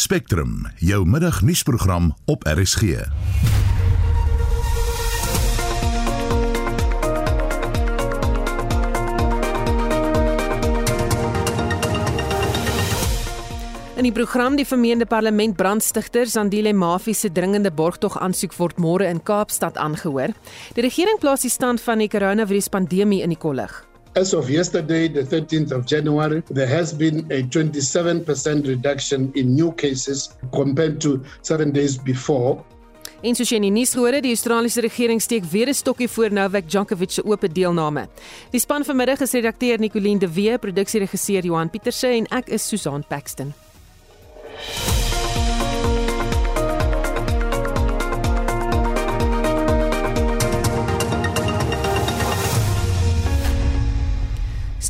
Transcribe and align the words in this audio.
Spectrum, 0.00 0.66
jou 0.76 1.06
middagnuusprogram 1.06 2.14
op 2.24 2.44
RSG. 2.48 2.82
In 2.82 2.92
die 14.02 14.12
program 14.12 14.56
die 14.56 14.64
vermeende 14.64 15.04
parlement 15.04 15.56
brandstigter 15.56 16.26
Zandile 16.26 16.72
Mafi 16.72 17.14
se 17.14 17.32
dringende 17.32 17.70
borgtog 17.70 18.16
aansoek 18.18 18.56
word 18.56 18.80
môre 18.80 19.04
in 19.04 19.20
Kaapstad 19.22 19.76
aangehoor. 19.76 20.32
Die 20.72 20.88
regering 20.88 21.20
plaas 21.20 21.44
die 21.44 21.52
stand 21.52 21.84
van 21.84 22.00
die 22.00 22.08
koronaviruspandemie 22.08 23.20
in 23.20 23.36
die 23.36 23.38
kollig. 23.38 23.89
As 24.16 24.34
of 24.34 24.50
yesterday, 24.50 25.06
the 25.06 25.22
13th 25.22 25.70
of 25.70 25.86
January, 25.86 26.42
there 26.50 26.66
has 26.66 26.92
been 26.92 27.20
a 27.30 27.44
27% 27.44 28.66
reduction 28.66 29.30
in 29.36 29.54
new 29.54 29.70
cases 29.72 30.34
compared 30.52 31.00
to 31.02 31.24
seven 31.42 31.70
days 31.70 31.96
before. 31.96 32.64
En 33.22 33.36
soos 33.36 33.52
jy 33.52 33.60
in 33.60 33.68
die 33.68 33.72
nuus 33.74 33.92
gehoor 33.94 34.16
het, 34.16 34.24
die 34.26 34.34
Australiese 34.34 34.82
regering 34.82 35.20
steek 35.22 35.44
weer 35.44 35.68
'n 35.68 35.74
stokkie 35.74 36.08
voor 36.08 36.32
Novak 36.32 36.66
Djokovic 36.68 37.10
se 37.10 37.24
oop 37.24 37.46
deelname. 37.54 38.08
Die 38.50 38.60
span 38.60 38.84
vanmiddag 38.84 39.20
is 39.20 39.32
redakteur 39.32 39.78
Nicoline 39.78 40.18
de 40.18 40.32
Wee, 40.32 40.58
produksieregisseur 40.58 41.44
Johan 41.44 41.70
Pieterse 41.70 42.06
en 42.06 42.26
ek 42.26 42.48
is 42.48 42.68
Susan 42.68 43.04
Paxton. 43.08 43.54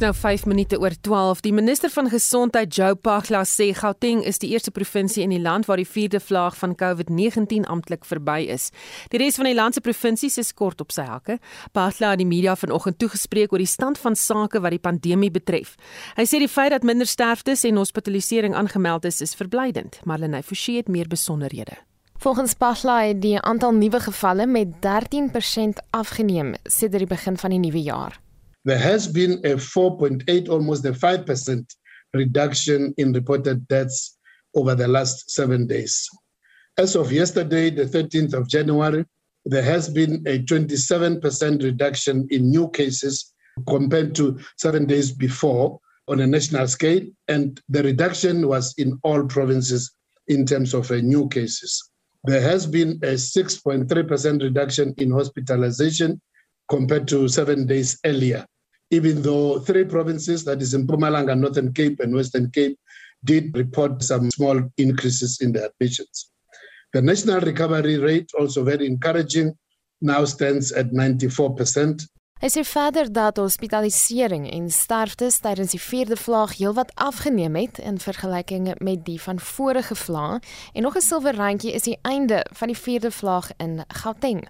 Nou 0.00 0.14
5 0.14 0.46
minute 0.46 0.78
oor 0.80 0.94
12. 1.00 1.40
Die 1.44 1.52
minister 1.52 1.90
van 1.90 2.08
Gesondheid, 2.08 2.74
Joe 2.74 2.94
Pagla, 2.94 3.42
sê 3.44 3.70
Gauteng 3.76 4.22
is 4.24 4.38
die 4.40 4.50
eerste 4.54 4.70
provinsie 4.70 5.22
in 5.22 5.32
die 5.34 5.40
land 5.40 5.66
waar 5.68 5.80
die 5.80 5.88
vierde 5.88 6.20
vlaag 6.20 6.56
van 6.56 6.74
COVID-19 6.74 7.66
amptelik 7.68 8.06
verby 8.08 8.46
is. 8.52 8.70
Die 9.12 9.20
res 9.20 9.36
van 9.36 9.48
die 9.50 9.54
land 9.54 9.76
se 9.76 9.82
provinsies 9.84 10.38
is 10.40 10.54
kort 10.56 10.80
op 10.80 10.94
sy 10.94 11.04
hakke. 11.08 11.36
Pagla 11.76 12.14
het 12.14 12.22
die 12.22 12.28
media 12.28 12.56
vanoggend 12.56 12.98
toegespreek 13.02 13.52
oor 13.52 13.60
die 13.60 13.68
stand 13.68 14.00
van 14.00 14.16
sake 14.16 14.62
wat 14.64 14.76
die 14.76 14.80
pandemie 14.80 15.30
betref. 15.30 15.76
Hy 16.16 16.24
sê 16.24 16.40
die 16.40 16.48
feit 16.48 16.72
dat 16.72 16.86
minder 16.86 17.08
sterftes 17.08 17.66
en 17.68 17.82
hospitalisering 17.82 18.56
aangemeld 18.56 19.04
is, 19.04 19.20
is 19.20 19.36
verblydend, 19.36 20.00
maar 20.04 20.22
Lenay 20.22 20.42
Forsie 20.42 20.78
het 20.80 20.88
meer 20.88 21.08
besonderhede. 21.08 21.76
Volgens 22.20 22.54
Pagla 22.54 23.02
het 23.10 23.20
die 23.20 23.36
aantal 23.40 23.76
nuwe 23.76 24.00
gevalle 24.00 24.46
met 24.46 24.80
13% 24.84 25.84
afgeneem 25.90 26.54
sedert 26.64 27.04
die 27.04 27.14
begin 27.16 27.36
van 27.36 27.56
die 27.56 27.62
nuwe 27.68 27.84
jaar. 27.84 28.20
There 28.64 28.78
has 28.78 29.06
been 29.06 29.32
a 29.44 29.56
4.8, 29.56 30.48
almost 30.48 30.84
a 30.84 30.92
5% 30.92 31.64
reduction 32.12 32.94
in 32.98 33.12
reported 33.12 33.66
deaths 33.68 34.18
over 34.54 34.74
the 34.74 34.88
last 34.88 35.30
seven 35.30 35.66
days. 35.66 36.08
As 36.76 36.96
of 36.96 37.12
yesterday, 37.12 37.70
the 37.70 37.84
13th 37.84 38.34
of 38.34 38.48
January, 38.48 39.04
there 39.44 39.62
has 39.62 39.88
been 39.88 40.22
a 40.26 40.40
27% 40.40 41.62
reduction 41.62 42.26
in 42.30 42.50
new 42.50 42.68
cases 42.70 43.32
compared 43.66 44.14
to 44.16 44.38
seven 44.56 44.86
days 44.86 45.12
before 45.12 45.78
on 46.08 46.20
a 46.20 46.26
national 46.26 46.66
scale, 46.66 47.02
and 47.28 47.60
the 47.68 47.82
reduction 47.82 48.48
was 48.48 48.74
in 48.78 48.98
all 49.02 49.24
provinces 49.26 49.92
in 50.28 50.44
terms 50.44 50.74
of 50.74 50.90
uh, 50.90 50.96
new 50.96 51.28
cases. 51.28 51.90
There 52.24 52.40
has 52.40 52.66
been 52.66 52.92
a 53.02 53.14
6.3% 53.14 54.42
reduction 54.42 54.94
in 54.98 55.10
hospitalization 55.10 56.20
compared 56.70 57.06
to 57.08 57.28
seven 57.28 57.66
days 57.66 57.98
earlier, 58.06 58.46
even 58.90 59.22
though 59.22 59.58
three 59.58 59.84
provinces, 59.84 60.44
that 60.44 60.62
is 60.62 60.72
in 60.72 60.86
Mpumalanga, 60.86 61.38
Northern 61.38 61.72
Cape, 61.72 62.00
and 62.00 62.14
Western 62.14 62.50
Cape, 62.50 62.78
did 63.24 63.54
report 63.56 64.02
some 64.02 64.30
small 64.30 64.62
increases 64.78 65.40
in 65.40 65.52
their 65.52 65.66
admissions. 65.66 66.30
The 66.92 67.02
national 67.02 67.40
recovery 67.40 67.98
rate, 67.98 68.30
also 68.38 68.64
very 68.64 68.86
encouraging, 68.86 69.52
now 70.00 70.24
stands 70.24 70.72
at 70.72 70.90
94%. 70.92 72.06
Hy 72.40 72.48
sê 72.48 72.62
verder 72.64 73.10
dat 73.12 73.36
hospitalisering 73.36 74.46
en 74.48 74.70
sterftes 74.72 75.42
tydens 75.44 75.74
die 75.74 75.80
vierde 75.84 76.16
vlaag 76.16 76.54
heelwat 76.56 76.94
afgeneem 76.96 77.58
het 77.60 77.82
in 77.84 78.00
vergelyking 78.00 78.70
met 78.80 79.02
die 79.04 79.18
van 79.20 79.42
vorige 79.44 79.94
vlae 79.94 80.40
en 80.72 80.82
nog 80.82 80.96
'n 80.96 81.04
silwer 81.04 81.36
randjie 81.36 81.74
is 81.76 81.84
die 81.84 81.98
einde 82.00 82.40
van 82.52 82.72
die 82.72 82.80
vierde 82.86 83.10
vlaag 83.10 83.52
in 83.58 83.84
Gauteng. 83.88 84.48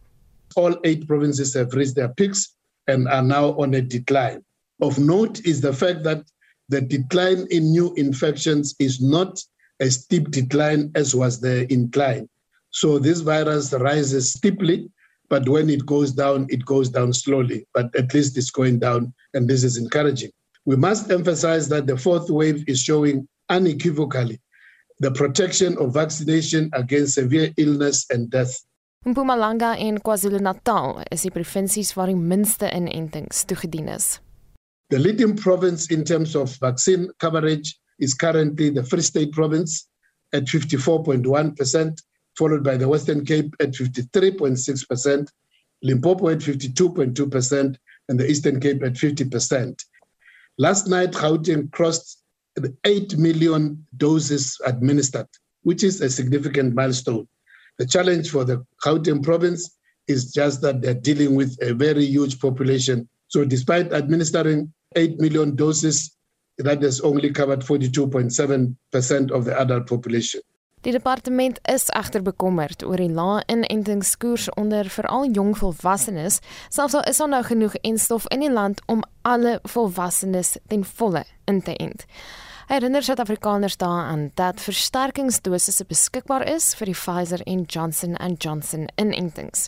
All 0.56 0.76
eight 0.84 1.06
provinces 1.06 1.54
have 1.54 1.72
reached 1.74 1.94
their 1.94 2.08
peaks 2.10 2.54
and 2.86 3.08
are 3.08 3.22
now 3.22 3.50
on 3.58 3.74
a 3.74 3.82
decline. 3.82 4.44
Of 4.80 4.98
note 4.98 5.44
is 5.46 5.60
the 5.60 5.72
fact 5.72 6.02
that 6.04 6.24
the 6.68 6.80
decline 6.80 7.46
in 7.50 7.72
new 7.72 7.92
infections 7.94 8.74
is 8.78 9.00
not 9.00 9.42
a 9.80 9.90
steep 9.90 10.30
decline 10.30 10.90
as 10.94 11.14
was 11.14 11.40
the 11.40 11.70
incline. 11.72 12.28
So 12.70 12.98
this 12.98 13.20
virus 13.20 13.72
rises 13.72 14.32
steeply, 14.32 14.90
but 15.28 15.48
when 15.48 15.68
it 15.68 15.84
goes 15.86 16.12
down, 16.12 16.46
it 16.48 16.64
goes 16.64 16.88
down 16.88 17.12
slowly, 17.12 17.66
but 17.74 17.94
at 17.96 18.14
least 18.14 18.36
it's 18.36 18.50
going 18.50 18.78
down, 18.78 19.12
and 19.34 19.48
this 19.48 19.64
is 19.64 19.76
encouraging. 19.76 20.30
We 20.64 20.76
must 20.76 21.10
emphasize 21.10 21.68
that 21.68 21.86
the 21.86 21.96
fourth 21.96 22.30
wave 22.30 22.64
is 22.68 22.80
showing 22.82 23.26
unequivocally 23.48 24.40
the 25.00 25.10
protection 25.10 25.76
of 25.78 25.94
vaccination 25.94 26.70
against 26.74 27.14
severe 27.14 27.52
illness 27.56 28.06
and 28.10 28.30
death 28.30 28.60
Mpumalanga 29.06 29.76
en 29.76 29.96
KwaZulu-Natal 30.04 30.98
is 31.08 31.22
die 31.24 31.30
provinsies 31.32 31.94
waar 31.96 32.10
die 32.12 32.18
minste 32.20 32.68
inentings 32.68 33.46
toegedien 33.48 33.86
is. 33.88 34.18
The 34.92 34.98
leading 34.98 35.32
province 35.40 35.88
in 35.94 36.04
terms 36.04 36.34
of 36.36 36.58
vaccine 36.60 37.08
coverage 37.16 37.78
is 37.98 38.12
currently 38.14 38.68
the 38.68 38.84
Free 38.84 39.00
State 39.00 39.32
province 39.32 39.88
at 40.34 40.44
54.1%, 40.44 42.02
followed 42.36 42.62
by 42.62 42.76
the 42.76 42.88
Western 42.88 43.24
Cape 43.24 43.56
at 43.60 43.72
53.6%, 43.72 45.28
Limpopo 45.82 46.28
at 46.28 46.40
52.2%, 46.40 47.76
and 48.08 48.20
the 48.20 48.30
Eastern 48.30 48.60
Cape 48.60 48.82
at 48.82 49.00
50%. 49.00 49.82
Last 50.58 50.88
night, 50.88 51.12
Gauteng 51.12 51.72
crossed 51.72 52.22
the 52.54 52.76
8 52.84 53.16
million 53.16 53.86
doses 53.96 54.60
administered, 54.66 55.28
which 55.62 55.84
is 55.84 56.02
a 56.02 56.10
significant 56.10 56.74
milestone. 56.74 57.26
The 57.80 57.86
challenge 57.86 58.28
for 58.28 58.44
the 58.44 58.62
Gauteng 58.84 59.22
province 59.22 59.70
is 60.06 60.32
just 60.32 60.60
that 60.60 60.82
they're 60.82 61.00
dealing 61.00 61.34
with 61.34 61.56
a 61.62 61.72
very 61.72 62.04
huge 62.04 62.38
population. 62.38 63.08
So 63.28 63.42
despite 63.46 63.90
administering 63.94 64.74
8 64.96 65.18
million 65.18 65.56
doses, 65.56 66.14
that 66.58 66.82
has 66.82 67.00
only 67.00 67.30
covered 67.30 67.60
42.7% 67.60 69.30
of 69.30 69.44
the 69.46 69.58
adult 69.58 69.86
population. 69.86 70.42
Die 70.82 70.92
departement 70.92 71.58
is 71.68 71.88
egter 71.92 72.22
bekommerd 72.24 72.84
oor 72.88 73.00
die 73.00 73.10
lae 73.12 73.42
inentingskoers 73.52 74.50
onder 74.60 74.88
veral 74.88 75.26
jong 75.32 75.52
volwassenes, 75.56 76.38
selfs 76.72 76.96
al 76.96 77.04
is 77.08 77.20
daar 77.20 77.32
nou 77.32 77.42
genoeg 77.44 77.76
enstof 77.84 78.28
in 78.32 78.44
die 78.44 78.52
land 78.52 78.80
om 78.88 79.02
alle 79.28 79.58
volwassenes 79.68 80.54
ten 80.72 80.84
volle 80.84 81.24
in 81.48 81.60
te 81.64 81.76
ent. 81.76 82.04
Herinner 82.70 83.02
Suid-Afrikaners 83.02 83.76
daaraan 83.76 84.30
dat 84.34 84.60
versterkingsdosisse 84.60 85.84
beskikbaar 85.90 86.44
is 86.46 86.68
vir 86.78 86.86
die 86.86 86.94
Pfizer 86.94 87.42
en 87.42 87.64
Johnson 87.66 88.14
& 88.26 88.44
Johnson 88.44 88.84
inentings. 88.94 89.64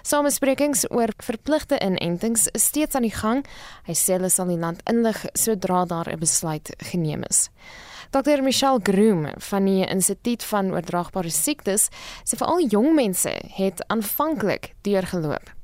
Samesprekings 0.00 0.86
oor 0.88 1.12
verpligte 1.20 1.76
inentings 1.84 2.46
is 2.56 2.64
steeds 2.70 2.96
aan 2.96 3.04
die 3.04 3.12
gang. 3.12 3.42
Hy 3.84 3.92
sê 3.92 4.16
hulle 4.16 4.32
sal 4.32 4.48
die 4.48 4.56
land 4.56 4.80
inlig 4.88 5.20
sodra 5.36 5.84
daar 5.84 6.08
'n 6.08 6.18
besluit 6.24 6.72
geneem 6.88 7.28
is. 7.28 7.50
Dr. 8.16 8.40
Michelle 8.40 8.80
Groom 8.82 9.28
van 9.36 9.64
die 9.64 9.84
Instituut 9.84 10.42
van 10.44 10.72
Oordraagbare 10.72 11.30
Siektes 11.30 11.90
sê 12.24 12.40
veral 12.40 12.64
jong 12.64 12.94
mense 12.94 13.36
het 13.60 13.84
aanvanklik 13.88 14.72
deurgeloop. 14.80 15.57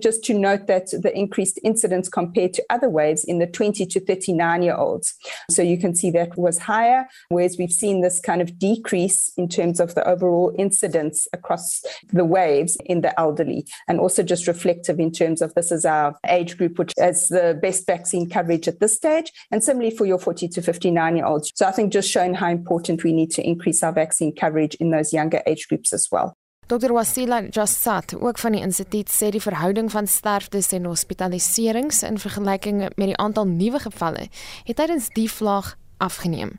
Just 0.00 0.24
to 0.24 0.34
note 0.34 0.66
that 0.66 0.90
the 0.90 1.16
increased 1.16 1.58
incidence 1.62 2.08
compared 2.08 2.54
to 2.54 2.64
other 2.70 2.88
waves 2.88 3.24
in 3.24 3.38
the 3.38 3.46
20 3.46 3.86
to 3.86 4.00
39 4.00 4.62
year 4.62 4.76
olds. 4.76 5.14
So 5.50 5.62
you 5.62 5.78
can 5.78 5.94
see 5.94 6.10
that 6.12 6.36
was 6.36 6.58
higher, 6.58 7.06
whereas 7.28 7.56
we've 7.58 7.72
seen 7.72 8.00
this 8.00 8.20
kind 8.20 8.40
of 8.40 8.58
decrease 8.58 9.30
in 9.36 9.48
terms 9.48 9.80
of 9.80 9.94
the 9.94 10.06
overall 10.06 10.54
incidence 10.58 11.28
across 11.32 11.82
the 12.12 12.24
waves 12.24 12.76
in 12.84 13.00
the 13.00 13.18
elderly, 13.18 13.66
and 13.88 14.00
also 14.00 14.22
just 14.22 14.46
reflective 14.46 14.98
in 14.98 15.12
terms 15.12 15.42
of 15.42 15.54
this 15.54 15.72
is 15.72 15.84
our 15.84 16.16
age 16.28 16.56
group, 16.56 16.78
which 16.78 16.92
has 16.98 17.28
the 17.28 17.58
best 17.62 17.86
vaccine 17.86 18.28
coverage 18.28 18.68
at 18.68 18.80
this 18.80 18.94
stage, 18.94 19.32
and 19.50 19.62
similarly 19.62 19.94
for 19.94 20.06
your 20.06 20.18
40 20.18 20.48
to 20.48 20.62
59 20.62 21.16
year 21.16 21.26
olds. 21.26 21.50
So 21.54 21.66
I 21.66 21.72
think 21.72 21.92
just 21.92 22.10
showing 22.10 22.34
how 22.34 22.50
important 22.50 23.04
we 23.04 23.12
need 23.12 23.30
to 23.32 23.46
increase 23.46 23.82
our 23.82 23.92
vaccine 23.92 24.34
coverage 24.34 24.74
in 24.76 24.90
those 24.90 25.12
younger 25.12 25.42
age 25.46 25.68
groups 25.68 25.92
as 25.92 26.08
well. 26.10 26.36
Dr 26.70 26.92
Wasila 26.92 27.42
Jassat, 27.50 28.14
ook 28.14 28.38
van 28.38 28.54
die 28.54 28.60
instituut, 28.62 29.08
sê 29.10 29.32
die 29.34 29.42
verhouding 29.42 29.88
van 29.90 30.06
sterftes 30.06 30.68
en 30.76 30.84
hospitaliserings 30.86 32.04
in 32.06 32.20
vergelyking 32.22 32.84
met 32.84 33.08
die 33.10 33.16
aantal 33.18 33.48
nuwe 33.50 33.80
gevalle 33.82 34.28
het 34.68 34.78
tydens 34.78 35.08
die 35.16 35.26
vlaag 35.26 35.72
afgeneem. 35.98 36.52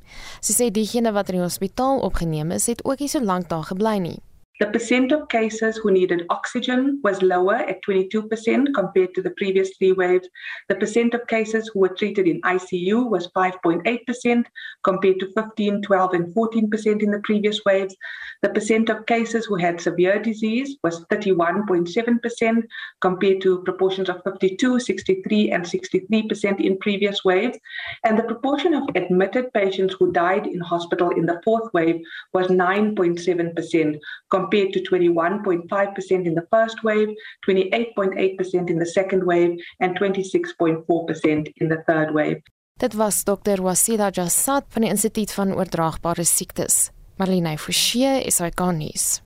Sy 0.43 0.57
sê 0.57 0.67
diegene 0.75 1.13
wat 1.15 1.31
in 1.31 1.39
die 1.39 1.45
hospitaal 1.45 2.03
opgeneem 2.03 2.51
is, 2.51 2.67
het 2.67 2.83
ook 2.83 2.99
nie 2.99 3.07
so 3.07 3.23
lank 3.23 3.47
daar 3.53 3.63
gebly 3.71 3.95
nie. 4.03 4.17
The 4.61 4.67
percent 4.67 5.11
of 5.11 5.27
cases 5.27 5.77
who 5.77 5.89
needed 5.89 6.27
oxygen 6.29 6.99
was 7.03 7.23
lower 7.23 7.55
at 7.55 7.81
22% 7.81 8.67
compared 8.75 9.15
to 9.15 9.23
the 9.23 9.31
previous 9.31 9.75
three 9.75 9.93
waves. 9.93 10.29
The 10.69 10.75
percent 10.75 11.15
of 11.15 11.25
cases 11.25 11.71
who 11.73 11.79
were 11.79 11.95
treated 11.95 12.27
in 12.27 12.39
ICU 12.41 13.09
was 13.09 13.27
5.8% 13.29 14.45
compared 14.83 15.19
to 15.19 15.31
15, 15.33 15.81
12, 15.81 16.13
and 16.13 16.35
14% 16.35 17.01
in 17.01 17.09
the 17.09 17.21
previous 17.23 17.59
waves. 17.65 17.95
The 18.43 18.49
percent 18.49 18.89
of 18.89 19.07
cases 19.07 19.47
who 19.47 19.55
had 19.55 19.81
severe 19.81 20.21
disease 20.21 20.77
was 20.83 21.05
31.7% 21.05 22.63
compared 22.99 23.41
to 23.41 23.63
proportions 23.63 24.09
of 24.09 24.21
52, 24.23 24.79
63, 24.79 25.49
and 25.49 25.65
63% 25.65 26.63
in 26.63 26.77
previous 26.77 27.25
waves. 27.25 27.57
And 28.03 28.15
the 28.15 28.29
proportion 28.29 28.75
of 28.75 28.87
admitted 28.93 29.51
patients 29.53 29.95
who 29.97 30.11
died 30.11 30.45
in 30.45 30.59
hospital 30.59 31.09
in 31.09 31.25
the 31.25 31.41
fourth 31.43 31.73
wave 31.73 31.99
was 32.31 32.45
9.7% 32.49 33.99
compared 34.29 34.50
to 34.51 34.79
21.5% 34.79 36.25
in 36.25 36.33
the 36.35 36.47
first 36.49 36.83
wave, 36.83 37.09
28.8% 37.47 38.69
in 38.69 38.77
the 38.79 38.85
second 38.85 39.23
wave, 39.25 39.59
and 39.79 39.97
26.4% 39.99 41.53
in 41.57 41.67
the 41.69 41.83
third 41.87 42.13
wave. 42.13 42.41
Dit 42.81 42.93
was 42.93 43.23
Dr. 43.23 43.61
Wasila 43.61 44.09
Jassat 44.09 44.65
van 44.67 44.81
die 44.81 44.89
Instituut 44.89 45.31
van 45.31 45.53
Oordraagbare 45.53 46.23
Siektes. 46.23 46.89
Marlene 47.17 47.57
Forsie, 47.57 48.31
SAK 48.31 48.59
nuus. 48.73 49.21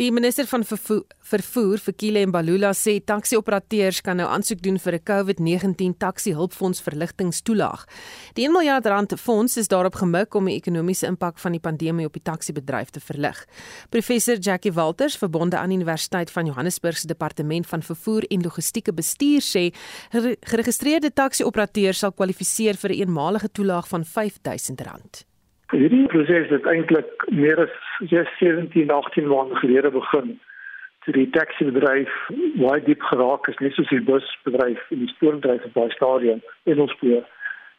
Die 0.00 0.08
minister 0.08 0.46
van 0.48 0.62
vervoer, 0.64 1.02
vervoer 1.20 1.80
Fikile 1.84 2.22
Mbalula 2.24 2.70
sê 2.72 2.94
taxi-operateurs 3.04 3.98
kan 4.00 4.16
nou 4.16 4.28
aansoek 4.32 4.62
doen 4.64 4.78
vir 4.80 4.94
'n 4.94 5.04
COVID-19 5.04 5.98
taxi-hulpfonds 5.98 6.80
verligtingstoelaag. 6.80 7.84
Die 8.34 8.46
1 8.46 8.52
miljard 8.52 8.86
rand 8.86 9.12
fonds 9.20 9.56
is 9.56 9.68
daarop 9.68 9.94
gemik 9.94 10.34
om 10.34 10.46
die 10.46 10.56
ekonomiese 10.56 11.06
impak 11.06 11.38
van 11.38 11.52
die 11.52 11.60
pandemie 11.60 12.06
op 12.06 12.12
die 12.12 12.22
taxi-bedryf 12.22 12.90
te 12.90 13.00
verlig. 13.00 13.44
Professor 13.90 14.38
Jackie 14.38 14.72
Walters, 14.72 15.16
verbonde 15.16 15.58
aan 15.58 15.70
Universiteit 15.70 16.30
van 16.30 16.46
Johannesburg 16.46 16.96
se 16.96 17.06
departement 17.06 17.66
van 17.66 17.82
vervoer 17.82 18.24
en 18.30 18.42
logistieke 18.42 18.92
bestuur 18.92 19.40
sê 19.40 19.74
geregistreerde 20.40 21.12
taxi-operateurs 21.12 21.98
sal 21.98 22.12
kwalifiseer 22.12 22.76
vir 22.76 22.90
'n 22.90 23.00
eenmalige 23.00 23.50
toelaag 23.52 23.88
van 23.88 24.04
R5000. 24.04 25.31
Hierdie 25.72 26.06
proses 26.12 26.50
het 26.52 26.66
eintlik 26.68 27.22
meer 27.32 27.56
as 27.62 27.76
17, 28.10 28.90
18 28.90 29.28
maande 29.28 29.56
gelede 29.56 29.90
begin. 29.90 30.34
Toe 31.04 31.12
die 31.16 31.30
taxi-bedryf 31.32 32.16
baie 32.60 32.82
diep 32.84 33.00
geraak 33.08 33.48
is, 33.48 33.56
net 33.64 33.72
soos 33.72 33.88
die 33.88 34.02
busbedryf 34.04 34.82
en 34.92 35.00
die 35.00 35.08
spoorwegdryf 35.14 35.64
op 35.70 35.78
baie 35.78 35.94
stadium 35.94 36.42
in 36.68 36.82
ons 36.84 36.92
spoor. 36.92 37.24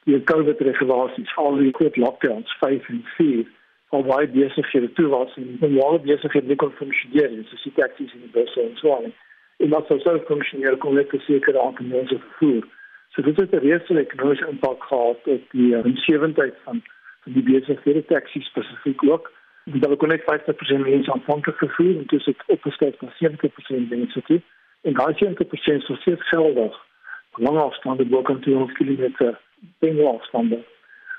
Die 0.09 0.17
COVID-regulasies, 0.31 1.35
al 1.43 1.59
die 1.59 1.75
groot 1.77 1.99
lockdowns 2.01 2.55
5 2.63 2.89
en 2.95 3.03
4, 3.19 3.45
al 3.93 4.07
baie 4.09 4.31
besighede 4.39 4.89
toe 4.97 5.11
was 5.13 5.37
en 5.37 5.53
normale 5.61 6.01
besighede 6.07 6.49
nie 6.49 6.57
kon 6.65 6.73
funksioneer 6.79 7.29
nie, 7.35 7.45
soos 7.51 7.67
die 7.67 7.75
taxis 7.77 8.17
en 8.17 8.25
die 8.25 8.33
busse 8.39 8.63
en 8.63 8.73
so 8.81 8.95
aan. 8.97 9.13
En 9.61 9.69
wat 9.75 9.85
sou 9.91 9.99
sou 10.01 10.17
funksioneer 10.31 10.79
kon 10.81 10.97
net 10.97 11.13
seker 11.27 11.61
aantal 11.61 11.93
mense 11.93 12.17
vervoer. 12.25 12.65
So 13.13 13.21
dit 13.21 13.37
het 13.37 13.53
'n 13.53 13.63
reuse 13.67 14.01
ekonomiese 14.01 14.49
impak 14.49 14.83
gehad 14.89 15.31
op 15.37 15.45
die 15.53 15.71
insewendheid 15.77 16.57
van 16.65 16.81
van 17.23 17.33
die 17.33 17.43
besighede 17.43 18.05
taxi 18.05 18.41
spesifiek 18.41 19.03
ook. 19.03 19.31
Dit 19.63 19.81
het 19.83 19.91
ook 19.91 20.07
net 20.07 20.21
50% 20.21 20.87
mense 20.87 21.11
aanvanklik 21.11 21.57
vervoer 21.57 21.97
en 21.97 22.03
dis 22.07 22.29
opgestel 22.45 22.93
van 22.97 23.11
70% 23.23 23.89
mense 23.89 24.21
toe. 24.21 24.41
En 24.81 24.93
daai 24.93 25.13
70% 25.13 25.85
sou 25.85 25.97
steeds 25.97 26.27
geldig. 26.29 26.79
Lange 27.31 27.61
afstande 27.61 28.05
bo 28.05 28.21
kan 28.21 28.39
200 28.39 28.77
km 28.77 29.35
binne 29.79 30.07
afstande. 30.07 30.63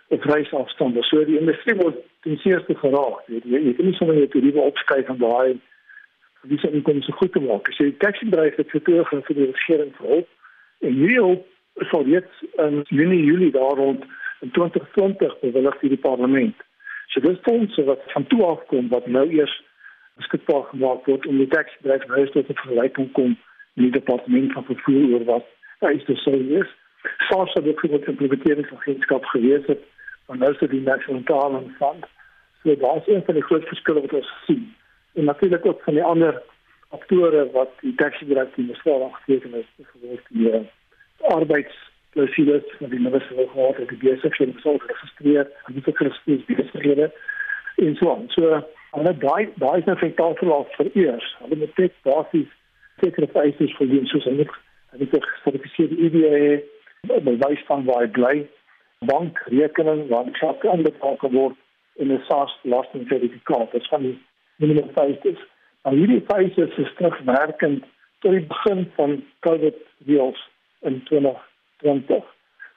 Dit 0.08 0.24
reis 0.24 0.52
afstande. 0.52 1.02
So 1.02 1.24
die 1.24 1.38
industrie 1.38 1.76
word 1.76 1.96
ten 2.20 2.40
eerste 2.42 2.74
geraak. 2.74 3.22
Jy, 3.26 3.40
jy, 3.44 3.60
jy 3.68 3.72
kan 3.78 3.88
nie 3.88 3.96
sommer 3.96 4.18
net 4.18 4.32
hierdie 4.32 4.60
opskuif 4.60 5.08
en 5.08 5.18
daai 5.18 5.60
wie 6.44 6.58
se 6.60 6.70
inkomste 6.70 7.12
goed 7.12 7.32
te 7.32 7.40
maak. 7.40 7.68
As 7.68 7.80
jy 7.80 7.94
taxi 8.04 8.28
bedryf 8.28 8.60
het 8.60 8.70
vertoog 8.70 9.12
en 9.12 9.24
vir 9.24 9.40
die 9.40 9.48
regering 9.50 9.94
verhoop 9.96 10.28
en 10.84 10.92
hierdie 11.00 11.20
hulp 11.22 11.88
sal 11.90 12.06
jetzt 12.06 12.44
in 12.62 12.84
Junie 12.88 13.24
Julie 13.24 13.50
daar 13.50 13.80
rond 13.80 14.04
in 14.44 14.50
2020 14.50 15.38
bewillig 15.40 15.78
deur 15.80 15.94
die 15.96 16.04
parlement. 16.08 16.56
So 17.12 17.20
dis 17.24 17.40
fondse 17.48 17.84
wat 17.88 18.04
van 18.12 18.26
toe 18.26 18.42
af 18.44 18.64
kom 18.72 18.88
wat 18.92 19.06
nou 19.06 19.24
eers 19.32 19.54
beskikbaar 20.20 20.64
gemaak 20.70 21.06
word 21.10 21.26
om 21.26 21.40
die 21.40 21.50
taxbedryf 21.54 22.06
nou 22.10 22.24
tot 22.36 22.48
'n 22.48 22.60
vergelyking 22.62 23.12
kom 23.18 23.36
met 23.74 23.84
die 23.86 23.96
departement 23.98 24.52
van 24.52 24.64
vervoer 24.64 25.12
oor 25.12 25.24
wat 25.24 25.46
eis 25.90 26.04
te 26.04 26.16
sê 26.24 26.34
is. 26.60 26.70
SARS 27.28 27.54
het 27.54 27.66
ook 27.68 27.80
vir 27.80 27.90
die 27.90 28.06
implementeringsagentskap 28.12 29.24
gewees 29.24 29.66
het 29.66 29.82
van 30.26 30.38
nou 30.38 30.54
so 30.54 30.66
die 30.66 30.80
National 30.80 31.22
Talent 31.22 31.76
Fund. 31.78 32.04
So 32.62 32.76
daar's 32.76 33.08
een 33.08 33.24
van 33.24 33.34
die 33.34 33.46
groot 33.48 33.66
verskille 33.68 34.00
wat 34.00 34.12
ons 34.12 34.32
sien. 34.46 34.74
En 35.14 35.24
natuurlik 35.24 35.66
ook 35.66 35.82
van 35.82 35.94
die 35.94 36.04
ander 36.04 36.42
aktore 36.88 37.50
wat 37.50 37.72
die 37.80 37.94
taxibedryf 37.94 38.56
in 38.56 38.66
die 38.66 38.76
swaar 38.76 39.10
geteken 39.12 39.54
is, 39.54 39.68
byvoorbeeld 39.76 40.26
die 40.28 40.70
arbeids 41.20 41.76
klausules 42.14 42.66
van 42.78 42.90
die 42.90 43.00
minister 43.00 43.48
gehad 43.52 43.76
het 43.76 43.88
die 43.92 44.00
besighede 44.02 44.60
sou 44.62 44.76
geregistreer 44.78 45.48
en 45.66 45.78
dit 45.78 45.96
geregistreer 45.96 46.42
besighede 46.48 47.10
en 47.76 47.96
so 48.00 48.10
aan. 48.14 48.28
So 48.36 48.60
hulle 48.96 49.14
daai 49.24 49.48
daai 49.62 49.78
is 49.80 49.88
nou 49.88 49.96
vir 50.02 50.14
tafel 50.20 50.66
vir 50.76 50.90
eers. 50.94 51.30
Hulle 51.42 51.58
moet 51.62 51.80
net 51.82 51.96
basies 52.06 52.50
sekere 53.02 53.30
vereistes 53.32 53.74
voldoen 53.78 54.06
soos 54.10 54.28
hulle 54.30 54.46
hulle 54.94 55.08
het 55.10 55.26
gesertifiseerde 55.30 55.96
EBA 56.06 57.20
bewys 57.26 57.64
van 57.68 57.82
waar 57.88 58.04
hy 58.04 58.10
bly, 58.18 58.36
bankrekening 59.10 60.06
waar 60.12 60.28
hy 60.28 60.36
sake 60.38 60.70
aanbetaal 60.70 61.18
word 61.32 61.58
en 61.98 62.12
'n 62.12 62.22
SARS 62.28 62.54
belastingsertifikaat. 62.62 63.72
Dit 63.72 63.88
van 63.88 64.02
die 64.02 64.18
minimum 64.62 64.90
vereistes. 64.92 65.40
Maar 65.82 65.92
hierdie 65.92 66.22
vereistes 66.28 66.78
is 66.84 66.94
terugwerkend 66.98 67.84
tot 68.20 68.32
die 68.32 68.46
begin 68.54 68.86
van 68.96 69.24
COVID 69.40 69.76
reëls 70.06 70.40
in 70.80 71.02
20 71.10 71.42
20. 71.82 72.22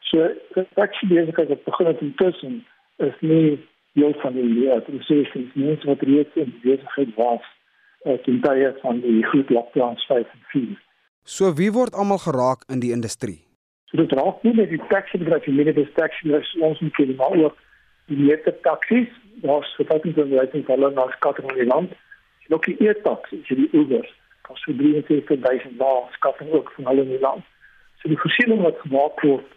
So 0.10 0.30
actually 0.76 1.16
besigheid 1.16 1.48
wat 1.48 1.64
begin 1.64 1.86
het 1.86 2.02
intussen 2.02 2.66
is 2.98 3.14
nie 3.20 3.68
deel 3.94 4.14
van 4.22 4.34
die 4.34 4.44
leer 4.44 4.82
proses 4.82 5.34
nie, 5.34 5.50
net 5.56 5.84
wat 5.84 6.02
reeds 6.02 6.36
in 6.36 6.54
besigheid 6.64 7.14
was 7.16 7.44
uh, 8.06 8.18
ten 8.26 8.42
tye 8.42 8.72
van 8.82 9.02
die 9.02 9.24
groot 9.32 9.50
lockdowns 9.50 10.06
5 10.06 10.26
en 10.34 10.44
4. 10.54 10.76
So 11.24 11.54
wie 11.60 11.72
word 11.76 11.96
almal 11.96 12.22
geraak 12.24 12.64
in 12.72 12.80
die 12.80 12.94
industrie? 12.96 13.42
So 13.92 13.98
dit 13.98 14.12
raak 14.20 14.44
nie 14.44 14.54
net 14.56 14.72
die 14.72 14.82
taxi 14.92 15.20
bedryf 15.22 15.48
nie, 15.48 15.66
dit 15.68 15.80
is 15.84 15.96
taxi 15.96 16.28
bedryf 16.28 16.54
ons 16.70 16.80
moet 16.84 16.96
kyk 17.00 17.16
maar 17.20 17.36
ook 17.44 17.58
die 18.08 18.20
meeste 18.20 18.54
taksies, 18.64 19.10
daar's 19.44 19.74
verwagting 19.76 20.16
van 20.16 20.30
die 20.32 20.64
van 20.64 20.76
hulle 20.76 20.92
na 20.96 21.08
skatting 21.18 21.52
in 21.52 21.60
die 21.62 21.68
land. 21.68 21.92
En 22.48 22.56
ook 22.56 22.66
die 22.66 22.78
e-taksies, 22.80 23.48
die 23.48 23.70
Ubers, 23.76 24.12
kos 24.48 24.64
vir 24.64 24.78
33000 24.80 25.76
daar 25.80 26.08
skatting 26.16 26.52
ook 26.56 26.72
van 26.76 26.88
hulle 26.88 27.04
in 27.04 27.16
die 27.16 27.24
land. 27.24 27.44
So 28.02 28.10
die 28.10 28.20
voorsiening 28.22 28.62
wat 28.62 28.80
gemaak 28.86 29.22
word 29.26 29.54